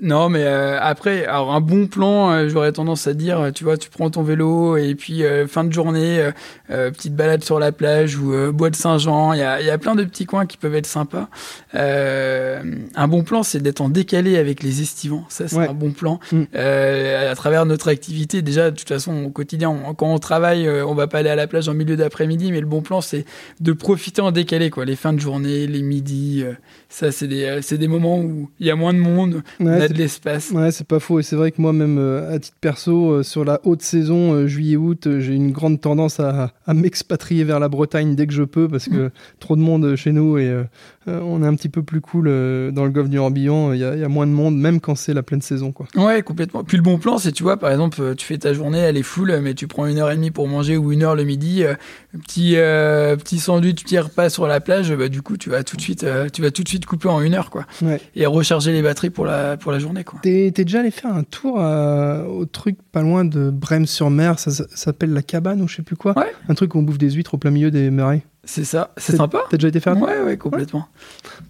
Non, 0.00 0.30
mais 0.30 0.44
euh, 0.44 0.78
après, 0.80 1.26
alors 1.26 1.54
un 1.54 1.60
bon 1.60 1.86
plan, 1.86 2.30
euh, 2.30 2.48
j'aurais 2.48 2.72
tendance 2.72 3.06
à 3.06 3.12
dire, 3.12 3.50
tu 3.54 3.64
vois, 3.64 3.76
tu 3.76 3.90
prends 3.90 4.08
ton 4.08 4.22
vélo 4.22 4.78
et 4.78 4.94
puis 4.94 5.24
euh, 5.24 5.46
fin 5.46 5.62
de 5.62 5.72
journée, 5.72 6.30
petite 6.68 7.14
balade 7.14 7.44
sur 7.44 7.58
la 7.58 7.70
plage 7.70 8.16
ou 8.16 8.32
bois 8.52 8.70
de 8.70 8.76
Saint-Jean. 8.76 9.34
Il 9.34 9.40
y 9.40 9.42
a, 9.42 9.60
y 9.60 9.68
a, 9.68 9.76
plein 9.76 9.94
de 9.94 10.04
petits 10.04 10.24
coins 10.24 10.46
qui 10.46 10.56
peuvent 10.56 10.74
être 10.74 10.86
sympas. 10.86 11.28
un 11.74 13.08
bon 13.08 13.22
plan, 13.22 13.42
c'est 13.42 13.60
d'être 13.60 13.82
en 13.82 13.90
décalé 13.90 14.38
avec 14.38 14.62
les 14.62 14.80
estivants. 14.80 15.26
Ça, 15.28 15.48
c'est 15.48 15.58
un 15.58 15.74
bon 15.74 15.92
plan. 15.92 16.18
Mm. 16.32 16.44
à 16.54 17.34
travers 17.34 17.66
notre 17.66 17.88
activité, 17.88 18.40
déjà, 18.40 18.70
de 18.70 18.76
toute 18.76 18.88
façon, 18.88 19.24
au 19.24 19.30
quotidien, 19.30 19.76
quand 19.96 20.12
on 20.12 20.18
travaille, 20.18 20.68
on 20.68 20.94
va 20.94 21.06
pas 21.06 21.18
aller 21.18 21.30
à 21.30 21.36
la 21.36 21.46
plage 21.46 21.68
en 21.68 21.74
milieu 21.74 21.96
d'après-midi, 21.96 22.52
mais 22.52 22.60
le 22.60 22.66
bon 22.66 22.80
plan, 22.80 23.00
c'est 23.00 23.26
de 23.60 23.72
profiter 23.72 24.22
en 24.22 24.32
décalé, 24.32 24.70
quoi. 24.70 24.84
Les 24.84 24.96
fins 24.96 25.12
de 25.12 25.20
journée, 25.20 25.66
les 25.66 25.82
midis, 25.82 26.44
ça, 26.88 27.12
c'est 27.12 27.28
des, 27.28 27.60
des 27.70 27.88
moments 27.88 28.18
où 28.18 28.48
il 28.58 28.66
y 28.66 28.70
a 28.70 28.76
moins 28.76 28.94
de 28.94 28.98
monde 28.98 29.42
on 29.78 29.80
a 29.80 29.88
de 29.88 29.94
l'espace. 29.94 30.50
Ouais, 30.50 30.70
c'est 30.70 30.86
pas 30.86 31.00
faux. 31.00 31.20
Et 31.20 31.22
c'est 31.22 31.36
vrai 31.36 31.50
que 31.50 31.60
moi, 31.60 31.72
même 31.72 31.98
à 32.30 32.38
titre 32.38 32.56
perso, 32.60 33.22
sur 33.22 33.44
la 33.44 33.60
haute 33.64 33.82
saison, 33.82 34.46
juillet-août, 34.46 35.08
j'ai 35.18 35.34
une 35.34 35.52
grande 35.52 35.80
tendance 35.80 36.20
à, 36.20 36.52
à 36.66 36.74
m'expatrier 36.74 37.44
vers 37.44 37.60
la 37.60 37.68
Bretagne 37.68 38.14
dès 38.14 38.26
que 38.26 38.32
je 38.32 38.42
peux 38.42 38.68
parce 38.68 38.88
que 38.88 39.10
trop 39.40 39.56
de 39.56 39.60
monde 39.60 39.96
chez 39.96 40.12
nous 40.12 40.38
et 40.38 40.64
on 41.06 41.42
est 41.42 41.46
un 41.46 41.54
petit 41.54 41.68
peu 41.68 41.82
plus 41.82 42.00
cool 42.00 42.24
dans 42.72 42.84
le 42.84 42.90
golfe 42.90 43.08
du 43.08 43.18
Morbihan. 43.18 43.72
Il 43.72 43.78
y, 43.78 43.80
y, 43.80 44.04
a 44.04 44.08
moins 44.08 44.26
de 44.26 44.32
monde, 44.32 44.56
même 44.56 44.80
quand 44.80 44.94
c'est 44.94 45.14
la 45.14 45.22
pleine 45.22 45.42
saison. 45.42 45.72
Quoi. 45.72 45.86
Ouais, 45.96 46.22
complètement. 46.22 46.64
Puis 46.64 46.76
le 46.76 46.82
bon 46.82 46.98
plan, 46.98 47.18
c'est, 47.18 47.32
tu 47.32 47.42
vois, 47.42 47.56
par 47.56 47.70
exemple, 47.70 48.14
tu 48.16 48.26
fais 48.26 48.38
ta 48.38 48.52
journée, 48.52 48.78
elle 48.78 48.96
est 48.96 49.02
full, 49.02 49.38
mais 49.42 49.54
tu 49.54 49.66
prends 49.66 49.86
une 49.86 49.98
heure 49.98 50.10
et 50.10 50.16
demie 50.16 50.30
pour 50.30 50.48
manger 50.48 50.76
ou 50.76 50.92
une 50.92 51.02
heure 51.02 51.16
le 51.16 51.24
midi, 51.24 51.62
petit, 52.12 52.54
petit 52.54 53.38
sandwich, 53.38 53.82
petit 53.84 53.98
repas 53.98 54.28
sur 54.30 54.46
la 54.46 54.60
plage, 54.60 54.92
bah, 54.94 55.08
du 55.08 55.22
coup, 55.22 55.36
tu 55.36 55.50
vas 55.50 55.62
tout 55.62 55.76
de 55.76 55.82
suite, 55.82 56.06
tu 56.32 56.42
vas 56.42 56.50
tout 56.50 56.62
de 56.62 56.68
suite 56.68 56.86
couper 56.86 57.08
en 57.08 57.20
une 57.20 57.34
heure, 57.34 57.50
quoi. 57.50 57.66
Et 58.14 58.26
recharger 58.26 58.72
les 58.72 58.82
batteries 58.82 59.10
pour 59.10 59.26
la, 59.26 59.56
pour 59.56 59.72
la 59.72 59.78
journée, 59.78 60.04
quoi. 60.04 60.20
T'es, 60.22 60.50
déjà 60.50 60.80
allé 60.80 60.90
faire 60.90 61.14
un 61.14 61.24
tour 61.24 61.56
au 61.56 62.44
truc 62.46 62.78
pas 62.92 63.02
loin 63.02 63.24
de 63.24 63.50
Brême-sur-Mer, 63.50 64.38
ça, 64.38 64.50
s'appelle 64.74 65.12
la 65.12 65.22
cabane 65.22 65.62
ou 65.62 65.68
je 65.68 65.76
sais 65.76 65.82
plus 65.82 65.96
quoi? 65.96 66.14
Un 66.48 66.54
truc 66.54 66.74
où 66.74 66.78
on 66.78 66.82
bouffe 66.82 66.98
des 66.98 67.10
huîtres 67.10 67.34
au 67.34 67.38
plein 67.38 67.50
milieu 67.50 67.70
des 67.70 67.90
marais. 67.90 68.22
C'est 68.46 68.64
ça, 68.64 68.90
c'est 68.96 69.16
sympa. 69.16 69.42
T'as 69.50 69.56
déjà 69.56 69.68
été 69.68 69.80
faire 69.80 70.00
Ouais, 70.00 70.20
ouais, 70.20 70.36
complètement. 70.36 70.86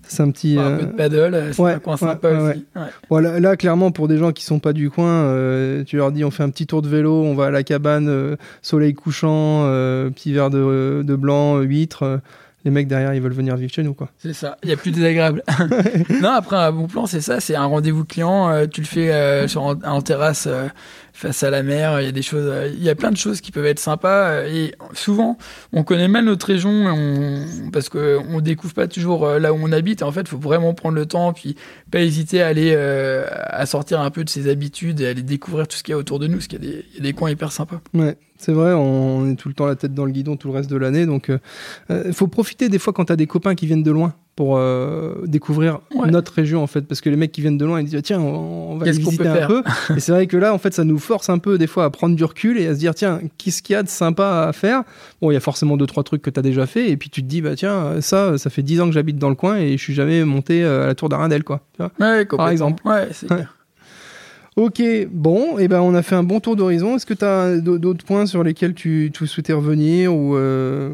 C'est 0.06 0.22
un 0.22 0.30
petit. 0.30 0.58
Un 0.58 0.76
peu 0.76 0.86
de 0.86 0.92
paddle, 0.92 1.52
c'est 1.52 1.62
un 1.62 1.78
coin 1.78 1.96
sympa 1.96 2.30
aussi. 2.30 2.64
Voilà, 3.10 3.40
là, 3.40 3.56
clairement, 3.56 3.90
pour 3.90 4.08
des 4.08 4.18
gens 4.18 4.32
qui 4.32 4.44
sont 4.44 4.58
pas 4.58 4.72
du 4.72 4.90
coin, 4.90 5.08
euh, 5.08 5.84
tu 5.84 5.96
leur 5.96 6.12
dis 6.12 6.24
on 6.24 6.30
fait 6.30 6.42
un 6.42 6.50
petit 6.50 6.66
tour 6.66 6.82
de 6.82 6.88
vélo, 6.88 7.22
on 7.22 7.34
va 7.34 7.46
à 7.46 7.50
la 7.50 7.62
cabane, 7.62 8.08
euh, 8.08 8.36
soleil 8.62 8.94
couchant, 8.94 9.64
euh, 9.64 10.10
petit 10.10 10.32
verre 10.32 10.50
de, 10.50 11.02
de 11.04 11.16
blanc, 11.16 11.58
huîtres 11.58 12.20
les 12.64 12.70
mecs 12.70 12.88
derrière, 12.88 13.12
ils 13.14 13.20
veulent 13.20 13.32
venir 13.32 13.56
vivre 13.56 13.72
chez 13.72 13.82
nous, 13.82 13.92
quoi. 13.92 14.08
C'est 14.18 14.32
ça. 14.32 14.56
Il 14.62 14.70
y 14.70 14.72
a 14.72 14.76
plus 14.76 14.90
désagréable. 14.90 15.42
non, 16.22 16.30
après 16.30 16.56
un 16.56 16.72
bon 16.72 16.86
plan, 16.86 17.04
c'est 17.04 17.20
ça. 17.20 17.38
C'est 17.38 17.54
un 17.54 17.66
rendez-vous 17.66 18.04
client. 18.04 18.48
Euh, 18.48 18.66
tu 18.66 18.80
le 18.80 18.86
fais 18.86 19.12
euh, 19.12 19.46
sur, 19.46 19.62
en, 19.62 20.00
terrasse 20.00 20.46
euh, 20.46 20.68
face 21.14 21.42
à 21.42 21.50
la 21.50 21.62
mer. 21.62 22.00
Il 22.00 22.04
y 22.04 22.08
a 22.08 22.12
des 22.12 22.22
choses. 22.22 22.52
Il 22.74 22.82
y 22.82 22.90
a 22.90 22.94
plein 22.94 23.10
de 23.10 23.16
choses 23.16 23.40
qui 23.40 23.50
peuvent 23.50 23.64
être 23.64 23.78
sympas. 23.78 24.42
et 24.44 24.74
souvent, 24.92 25.38
on 25.72 25.82
connaît 25.82 26.08
mal 26.08 26.26
notre 26.26 26.46
région 26.46 26.70
on, 26.70 27.70
parce 27.72 27.88
que 27.88 28.18
on 28.28 28.40
découvre 28.40 28.74
pas 28.74 28.88
toujours 28.88 29.26
là 29.26 29.54
où 29.54 29.58
on 29.62 29.72
habite. 29.72 30.02
Et 30.02 30.04
en 30.04 30.12
fait, 30.12 30.28
faut 30.28 30.36
vraiment 30.36 30.74
prendre 30.74 30.96
le 30.96 31.06
temps, 31.06 31.32
puis 31.32 31.56
pas 31.90 32.00
hésiter 32.00 32.42
à 32.42 32.48
aller 32.48 32.74
à 32.74 33.64
sortir 33.64 34.00
un 34.00 34.10
peu 34.10 34.24
de 34.24 34.28
ses 34.28 34.50
habitudes 34.50 35.00
et 35.00 35.06
aller 35.06 35.22
découvrir 35.22 35.66
tout 35.68 35.76
ce 35.76 35.82
qu'il 35.82 35.92
y 35.92 35.94
a 35.94 35.98
autour 35.98 36.18
de 36.18 36.26
nous, 36.26 36.34
parce 36.34 36.48
qu'il 36.48 36.64
y, 36.64 36.68
y, 36.68 36.98
a 36.98 37.00
des 37.00 37.12
coins 37.14 37.30
hyper 37.30 37.52
sympas. 37.52 37.80
Ouais. 37.94 38.16
C'est 38.44 38.52
vrai, 38.52 38.74
on 38.74 39.30
est 39.30 39.36
tout 39.36 39.48
le 39.48 39.54
temps 39.54 39.64
la 39.64 39.74
tête 39.74 39.94
dans 39.94 40.04
le 40.04 40.12
guidon 40.12 40.36
tout 40.36 40.48
le 40.48 40.54
reste 40.54 40.68
de 40.68 40.76
l'année. 40.76 41.06
Donc, 41.06 41.28
il 41.28 41.40
euh, 41.90 42.08
euh, 42.08 42.12
faut 42.12 42.26
profiter 42.26 42.68
des 42.68 42.78
fois 42.78 42.92
quand 42.92 43.06
tu 43.06 43.12
as 43.14 43.16
des 43.16 43.26
copains 43.26 43.54
qui 43.54 43.64
viennent 43.66 43.82
de 43.82 43.90
loin 43.90 44.12
pour 44.36 44.58
euh, 44.58 45.14
découvrir 45.24 45.78
notre 46.10 46.34
région, 46.34 46.62
en 46.62 46.66
fait. 46.66 46.82
Parce 46.82 47.00
que 47.00 47.08
les 47.08 47.16
mecs 47.16 47.32
qui 47.32 47.40
viennent 47.40 47.56
de 47.56 47.64
loin, 47.64 47.80
ils 47.80 47.86
disent 47.86 48.02
tiens, 48.02 48.20
on, 48.20 48.76
va 48.76 48.84
visiter 48.90 49.26
un 49.26 49.46
peu. 49.46 49.62
et 49.96 50.00
c'est 50.00 50.12
vrai 50.12 50.26
que 50.26 50.36
là, 50.36 50.52
en 50.52 50.58
fait, 50.58 50.74
ça 50.74 50.84
nous 50.84 50.98
force 50.98 51.30
un 51.30 51.38
peu 51.38 51.56
des 51.56 51.66
fois 51.66 51.84
à 51.84 51.90
prendre 51.90 52.16
du 52.16 52.24
recul 52.24 52.58
et 52.58 52.66
à 52.66 52.74
se 52.74 52.78
dire 52.80 52.94
tiens, 52.94 53.18
qu'est-ce 53.38 53.62
qu'il 53.62 53.72
y 53.72 53.76
a 53.76 53.82
de 53.82 53.88
sympa 53.88 54.44
à 54.46 54.52
faire? 54.52 54.82
Bon, 55.22 55.30
il 55.30 55.34
y 55.34 55.38
a 55.38 55.40
forcément 55.40 55.78
deux, 55.78 55.86
trois 55.86 56.02
trucs 56.02 56.20
que 56.20 56.28
tu 56.28 56.38
as 56.38 56.42
déjà 56.42 56.66
fait. 56.66 56.90
Et 56.90 56.98
puis 56.98 57.08
tu 57.08 57.22
te 57.22 57.26
dis 57.26 57.40
bah 57.40 57.56
tiens, 57.56 58.02
ça, 58.02 58.36
ça 58.36 58.50
fait 58.50 58.62
dix 58.62 58.78
ans 58.82 58.86
que 58.88 58.92
j'habite 58.92 59.16
dans 59.16 59.30
le 59.30 59.36
coin 59.36 59.56
et 59.56 59.78
je 59.78 59.82
suis 59.82 59.94
jamais 59.94 60.22
monté 60.26 60.64
à 60.64 60.84
la 60.84 60.94
tour 60.94 61.08
d'Arendelle, 61.08 61.44
quoi. 61.44 61.62
Par 62.36 62.50
exemple. 62.50 62.86
Ouais, 62.86 63.08
c'est 63.12 63.28
Ok, 64.56 64.80
bon, 65.10 65.58
eh 65.58 65.66
ben 65.66 65.80
on 65.80 65.94
a 65.94 66.02
fait 66.02 66.14
un 66.14 66.22
bon 66.22 66.38
tour 66.38 66.54
d'horizon. 66.54 66.94
Est-ce 66.94 67.06
que 67.06 67.14
tu 67.14 67.24
as 67.24 67.56
d'autres 67.58 68.04
points 68.04 68.26
sur 68.26 68.44
lesquels 68.44 68.74
tu, 68.74 69.10
tu 69.12 69.26
souhaitais 69.26 69.52
revenir 69.52 70.14
ou 70.14 70.36
euh, 70.36 70.90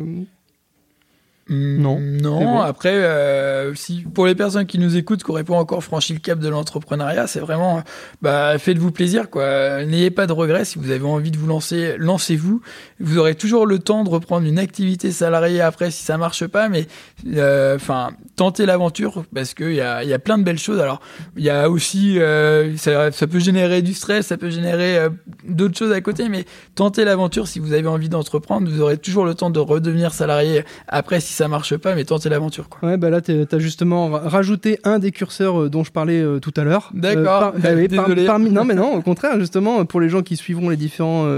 non. 1.51 1.98
Non, 1.98 2.61
après, 2.61 2.94
euh, 2.94 3.74
si 3.74 4.05
pour 4.14 4.24
les 4.24 4.36
personnes 4.36 4.66
qui 4.66 4.78
nous 4.78 4.96
écoutent, 4.96 5.24
qui 5.24 5.30
n'auraient 5.32 5.42
pas 5.42 5.57
encore 5.57 5.82
franchi 5.82 6.12
le 6.12 6.20
cap 6.20 6.38
de 6.38 6.48
l'entrepreneuriat, 6.48 7.26
c'est 7.26 7.40
vraiment, 7.40 7.82
bah, 8.22 8.57
faites-vous 8.57 8.92
plaisir, 8.92 9.30
quoi. 9.30 9.84
N'ayez 9.84 10.12
pas 10.12 10.28
de 10.28 10.32
regrets. 10.32 10.64
Si 10.64 10.78
vous 10.78 10.92
avez 10.92 11.05
envie 11.05 11.32
de 11.32 11.36
vous 11.36 11.48
lancer, 11.48 11.96
lancez-vous. 11.98 12.61
Vous 13.01 13.18
aurez 13.18 13.34
toujours 13.34 13.66
le 13.66 13.80
temps 13.80 14.05
de 14.05 14.09
reprendre 14.09 14.46
une 14.46 14.61
activité 14.61 15.11
salariée 15.11 15.61
après 15.61 15.90
si 15.90 16.05
ça 16.05 16.16
marche 16.18 16.46
pas, 16.46 16.68
mais, 16.68 16.86
euh, 17.34 17.74
enfin, 17.74 18.11
tentez 18.36 18.64
l'aventure 18.64 19.24
parce 19.34 19.53
qu'il 19.53 19.74
y 19.74 19.80
a, 19.80 20.05
y 20.05 20.12
a 20.12 20.20
plein 20.20 20.38
de 20.38 20.44
belles 20.44 20.59
choses. 20.59 20.78
Alors, 20.78 21.01
il 21.36 21.42
y 21.42 21.51
a 21.51 21.68
aussi, 21.68 22.20
euh, 22.20 22.76
ça, 22.76 23.11
ça, 23.11 23.26
peut 23.26 23.40
générer 23.40 23.82
du 23.82 23.94
stress, 23.94 24.28
ça 24.28 24.36
peut 24.36 24.51
générer 24.51 25.09
d'autres 25.48 25.76
choses 25.76 25.90
à 25.90 26.01
côté, 26.01 26.28
mais 26.28 26.44
tentez 26.76 27.05
l'aventure 27.05 27.48
si 27.48 27.59
vous 27.59 27.72
avez 27.72 27.88
envie 27.88 28.09
d'entreprendre. 28.09 28.70
Vous 28.70 28.80
aurez 28.80 28.98
toujours 28.98 29.24
le 29.24 29.34
temps 29.34 29.51
de 29.51 29.59
redevenir 29.59 30.14
salarié 30.14 30.64
après 30.86 31.18
si 31.18 31.39
ça 31.39 31.39
marche 31.49 31.76
pas, 31.76 31.95
mais 31.95 32.05
tentez 32.05 32.28
l'aventure. 32.28 32.68
Quoi. 32.68 32.88
Ouais, 32.88 32.97
bah 32.97 33.11
là, 33.11 33.20
tu 33.20 33.32
as 33.51 33.59
justement 33.59 34.09
rajouté 34.11 34.78
un 34.84 34.99
des 34.99 35.12
curseurs 35.12 35.62
euh, 35.62 35.68
dont 35.68 35.84
je 35.84 35.93
parlais 35.93 36.20
euh, 36.20 36.38
tout 36.38 36.53
à 36.57 36.64
l'heure. 36.64 36.93
Euh, 36.95 37.01
D'accord. 37.01 37.55
Bah 37.59 37.70
non, 38.38 38.64
mais 38.64 38.74
non, 38.74 38.95
au 38.95 39.03
contraire, 39.03 39.38
justement, 39.38 39.84
pour 39.84 40.01
les 40.01 40.09
gens 40.09 40.22
qui 40.22 40.36
suivront 40.36 40.68
les 40.68 40.76
différents 40.76 41.28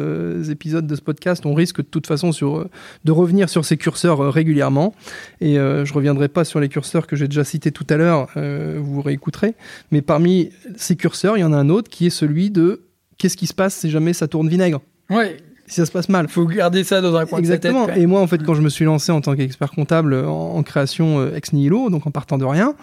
épisodes 0.49 0.87
de 0.87 0.95
ce 0.95 1.01
podcast, 1.01 1.45
on 1.47 1.55
risque 1.55 1.79
de 1.79 1.87
toute 1.87 2.07
façon 2.07 2.33
sur, 2.33 2.67
de 3.05 3.13
revenir 3.13 3.49
sur 3.49 3.65
ces 3.65 3.77
curseurs 3.77 4.33
régulièrement. 4.33 4.95
Et 5.41 5.55
je 5.55 5.93
reviendrai 5.93 6.29
pas 6.29 6.45
sur 6.45 6.61
les 6.61 6.69
curseurs 6.69 7.07
que 7.07 7.17
j'ai 7.17 7.29
déjà 7.29 7.45
cités 7.45 7.73
tout 7.73 7.87
à 7.91 7.97
l'heure, 7.97 8.29
vous 8.37 9.03
réécouterez. 9.03 9.55
Mais 9.91 10.03
parmi 10.03 10.51
ces 10.77 10.97
curseurs, 10.97 11.37
il 11.37 11.41
y 11.41 11.45
en 11.45 11.53
a 11.53 11.57
un 11.57 11.69
autre 11.69 11.91
qui 11.91 12.07
est 12.07 12.11
celui 12.11 12.51
de 12.51 12.83
qu'est-ce 13.19 13.37
qui 13.37 13.47
se 13.47 13.55
passe 13.55 13.75
si 13.75 13.91
jamais 13.91 14.13
ça 14.13 14.29
tourne 14.29 14.49
vinaigre? 14.49 14.81
Ouais, 15.11 15.37
si 15.67 15.77
ça 15.77 15.87
se 15.87 15.93
passe 15.93 16.09
mal. 16.09 16.29
Faut 16.29 16.45
garder 16.47 16.85
ça 16.85 17.01
dans 17.01 17.17
un 17.17 17.27
coin 17.27 17.39
Exactement. 17.39 17.83
de 17.83 17.87
sa 17.89 17.95
tête. 17.95 18.03
Et 18.03 18.07
moi, 18.07 18.21
en 18.21 18.27
fait, 18.27 18.43
quand 18.43 18.55
je 18.55 18.63
me 18.63 18.69
suis 18.69 18.85
lancé 18.85 19.13
en 19.13 19.21
tant 19.21 19.35
qu'expert 19.35 19.71
comptable 19.71 20.15
en, 20.15 20.63
création 20.63 21.21
euh, 21.21 21.35
ex 21.35 21.53
nihilo, 21.53 21.91
donc 21.91 22.07
en 22.07 22.11
partant 22.11 22.39
de 22.39 22.45
rien, 22.45 22.75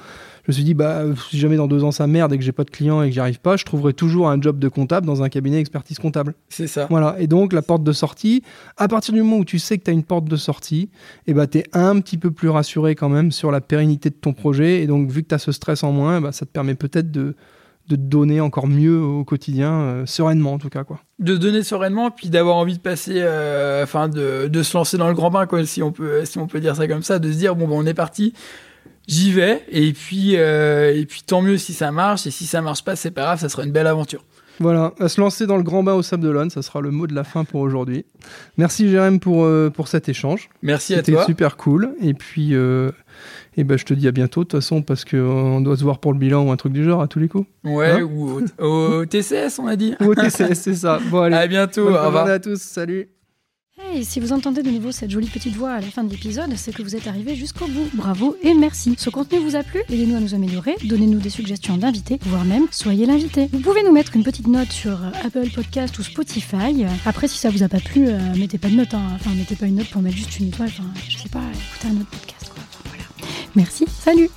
je 0.44 0.52
me 0.52 0.54
suis 0.54 0.64
dit, 0.64 0.74
bah, 0.74 1.04
si 1.30 1.38
jamais 1.38 1.58
dans 1.58 1.68
deux 1.68 1.84
ans 1.84 1.92
ça 1.92 2.08
merde 2.08 2.34
et 2.34 2.38
que 2.38 2.44
j'ai 2.44 2.52
pas 2.52 2.64
de 2.64 2.72
clients 2.72 3.04
et 3.04 3.10
que 3.10 3.14
j'y 3.14 3.20
arrive 3.20 3.40
pas, 3.40 3.58
je 3.58 3.66
trouverai 3.66 3.94
toujours 3.94 4.30
un 4.30 4.42
job 4.42 4.58
de 4.58 4.68
comptable 4.68 5.06
dans 5.06 5.22
un 5.22 5.30
cabinet 5.30 5.60
expertise 5.60 6.00
comptable. 6.00 6.34
C'est 6.50 6.68
ça. 6.68 6.88
Voilà. 6.90 7.16
Et 7.20 7.28
donc, 7.28 7.54
la 7.54 7.62
porte 7.62 7.84
de 7.84 7.92
sortie, 7.92 8.42
à 8.78 8.88
partir 8.88 9.14
du 9.14 9.22
moment 9.22 9.38
où 9.38 9.46
tu 9.46 9.60
sais 9.60 9.78
que 9.78 9.84
tu 9.84 9.92
as 9.92 9.94
une 9.94 10.04
porte 10.04 10.26
de 10.26 10.36
sortie, 10.36 10.90
et 11.28 11.32
eh 11.32 11.34
bah, 11.34 11.46
tu 11.46 11.60
es 11.60 11.66
un 11.74 12.00
petit 12.00 12.18
peu 12.18 12.32
plus 12.32 12.50
rassuré 12.50 12.96
quand 12.96 13.10
même 13.10 13.32
sur 13.32 13.52
la 13.52 13.62
pérennité 13.62 14.10
de 14.10 14.16
ton 14.16 14.34
projet. 14.34 14.82
Et 14.82 14.88
donc, 14.88 15.12
vu 15.12 15.22
que 15.22 15.28
tu 15.28 15.36
as 15.36 15.40
ce 15.40 15.52
stress 15.52 15.84
en 15.84 15.92
moins, 15.92 16.22
bah, 16.22 16.32
ça 16.32 16.46
te 16.46 16.52
permet 16.52 16.76
peut-être 16.76 17.12
de, 17.12 17.36
de 17.90 17.96
donner 17.96 18.40
encore 18.40 18.68
mieux 18.68 19.02
au 19.02 19.24
quotidien, 19.24 19.74
euh, 19.82 20.06
sereinement 20.06 20.54
en 20.54 20.60
tout 20.60 20.70
cas. 20.70 20.84
quoi. 20.84 21.00
De 21.18 21.36
donner 21.36 21.64
sereinement, 21.64 22.12
puis 22.12 22.30
d'avoir 22.30 22.56
envie 22.56 22.78
de 22.78 22.82
passer, 22.82 23.16
euh, 23.18 23.84
enfin 23.84 24.08
de, 24.08 24.48
de, 24.48 24.64
se 24.64 24.78
lancer 24.78 24.98
dans 24.98 25.08
le 25.08 25.16
grand 25.16 25.32
bain, 25.32 25.48
quoi, 25.48 25.66
si, 25.66 25.82
on 25.82 25.92
peut, 25.92 26.24
si 26.24 26.38
on 26.38 26.48
peut 26.48 26.60
dire 26.60 26.76
ça 26.76 26.88
comme 26.88 27.02
ça, 27.02 27.18
de 27.18 27.32
se 27.32 27.38
dire, 27.38 27.56
bon, 27.56 27.68
bon 27.68 27.80
on 27.80 27.86
est 27.88 27.96
parti, 27.96 28.34
j'y 29.08 29.32
vais, 29.32 29.66
et 29.70 29.92
puis, 29.94 30.38
euh, 30.38 30.96
et 30.96 31.06
puis 31.08 31.24
tant 31.26 31.42
mieux 31.42 31.58
si 31.58 31.74
ça 31.74 31.92
marche, 31.92 32.28
et 32.28 32.32
si 32.32 32.46
ça 32.46 32.62
marche 32.62 32.84
pas, 32.84 32.96
c'est 32.96 33.12
pas 33.12 33.24
grave, 33.24 33.40
ça 33.40 33.50
sera 33.50 33.64
une 33.64 33.72
belle 33.72 33.88
aventure. 33.88 34.24
Voilà, 34.60 34.94
à 35.00 35.08
se 35.08 35.20
lancer 35.20 35.48
dans 35.48 35.58
le 35.58 35.64
grand 35.64 35.84
bain 35.84 35.94
au 35.94 36.04
Sable 36.04 36.22
d'Olonne, 36.22 36.50
ça 36.50 36.62
sera 36.62 36.82
le 36.82 36.92
mot 36.92 37.08
de 37.08 37.16
la 37.16 37.24
fin 37.24 37.44
pour 37.44 37.62
aujourd'hui. 37.62 38.06
Merci 38.58 38.90
Jérém 38.90 39.20
pour, 39.20 39.48
pour 39.74 39.88
cet 39.88 40.10
échange. 40.10 40.50
Merci 40.62 40.96
à 40.96 41.02
toi. 41.02 41.22
C'était 41.22 41.26
super 41.26 41.56
cool. 41.56 41.96
Et 42.02 42.14
puis, 42.14 42.54
et 43.60 43.66
ben, 43.66 43.78
je 43.78 43.84
te 43.84 43.94
dis 43.94 44.08
à 44.08 44.12
bientôt, 44.12 44.46
de 44.46 44.48
toute 44.48 44.62
façon, 44.62 44.82
parce 44.82 45.04
qu'on 45.04 45.60
doit 45.60 45.76
se 45.76 45.84
voir 45.84 46.00
pour 46.00 46.14
le 46.14 46.18
bilan 46.18 46.48
ou 46.48 46.52
un 46.52 46.56
truc 46.56 46.72
du 46.72 46.86
genre 46.86 47.02
à 47.02 47.10
tous 47.10 47.20
les 47.20 47.28
coups. 47.28 47.46
Ouais, 47.66 47.92
hein 47.92 48.04
ou 48.04 48.42
au, 48.58 49.06
TCS, 49.06 49.60
on 49.60 49.68
a 49.68 49.76
dit. 49.76 49.96
Ou 50.00 50.06
au 50.06 50.16
TCS, 50.16 50.54
c'est 50.54 50.76
ça. 50.76 51.00
Bon, 51.12 51.24
allez. 51.24 51.36
À 51.36 51.46
bientôt. 51.46 51.84
Bonne 51.84 51.96
au 51.96 52.06
revoir. 52.06 52.28
à 52.28 52.40
tous. 52.40 52.62
Salut. 52.62 53.10
Hey, 53.78 54.06
si 54.06 54.22
vous 54.22 54.32
entendez 54.32 54.64
de 54.64 54.70
nouveau 54.70 54.94
cette 54.94 55.10
jolie 55.10 55.28
petite 55.28 55.56
voix 55.58 55.72
à 55.72 55.82
la 55.82 55.88
fin 55.88 56.06
de 56.06 56.10
l'épisode, 56.10 56.52
c'est 56.56 56.74
que 56.74 56.82
vous 56.82 56.96
êtes 56.96 57.08
arrivé 57.08 57.36
jusqu'au 57.36 57.66
bout. 57.68 57.90
Bravo 57.94 58.38
et 58.44 58.54
merci. 58.54 58.96
Ce 58.98 59.10
contenu 59.10 59.40
vous 59.40 59.58
a 59.58 59.64
plu? 59.64 59.82
Aidez-nous 59.90 60.16
à 60.16 60.20
nous 60.22 60.34
améliorer, 60.34 60.76
donnez-nous 60.86 61.20
des 61.20 61.30
suggestions 61.30 61.76
d'invités, 61.76 62.18
voire 62.28 62.46
même 62.46 62.68
soyez 62.72 63.06
l'invité. 63.06 63.50
Vous 63.52 63.60
pouvez 63.60 63.84
nous 63.84 63.92
mettre 63.92 64.16
une 64.16 64.24
petite 64.24 64.48
note 64.48 64.72
sur 64.72 64.98
Apple 65.26 65.50
Podcast 65.54 66.00
ou 66.00 66.04
Spotify. 66.04 66.86
Après, 67.06 67.28
si 67.28 67.38
ça 67.38 67.50
vous 67.50 67.64
a 67.64 67.68
pas 67.68 67.80
plu, 67.80 68.08
euh, 68.08 68.20
mettez 68.38 68.58
pas 68.58 68.70
de 68.70 68.76
note. 68.76 68.94
Hein. 68.94 69.02
Enfin, 69.16 69.32
mettez 69.36 69.56
pas 69.56 69.66
une 69.66 69.76
note 69.76 69.90
pour 69.90 70.02
mettre 70.02 70.16
juste 70.16 70.40
une 70.40 70.48
étoile. 70.48 70.70
Enfin, 70.70 70.90
je 71.10 71.18
sais 71.18 71.30
pas, 71.30 71.40
écoutez 71.40 71.88
un 71.94 72.00
autre 72.00 72.10
podcast. 72.10 72.39
Merci, 73.56 73.86
salut 73.88 74.30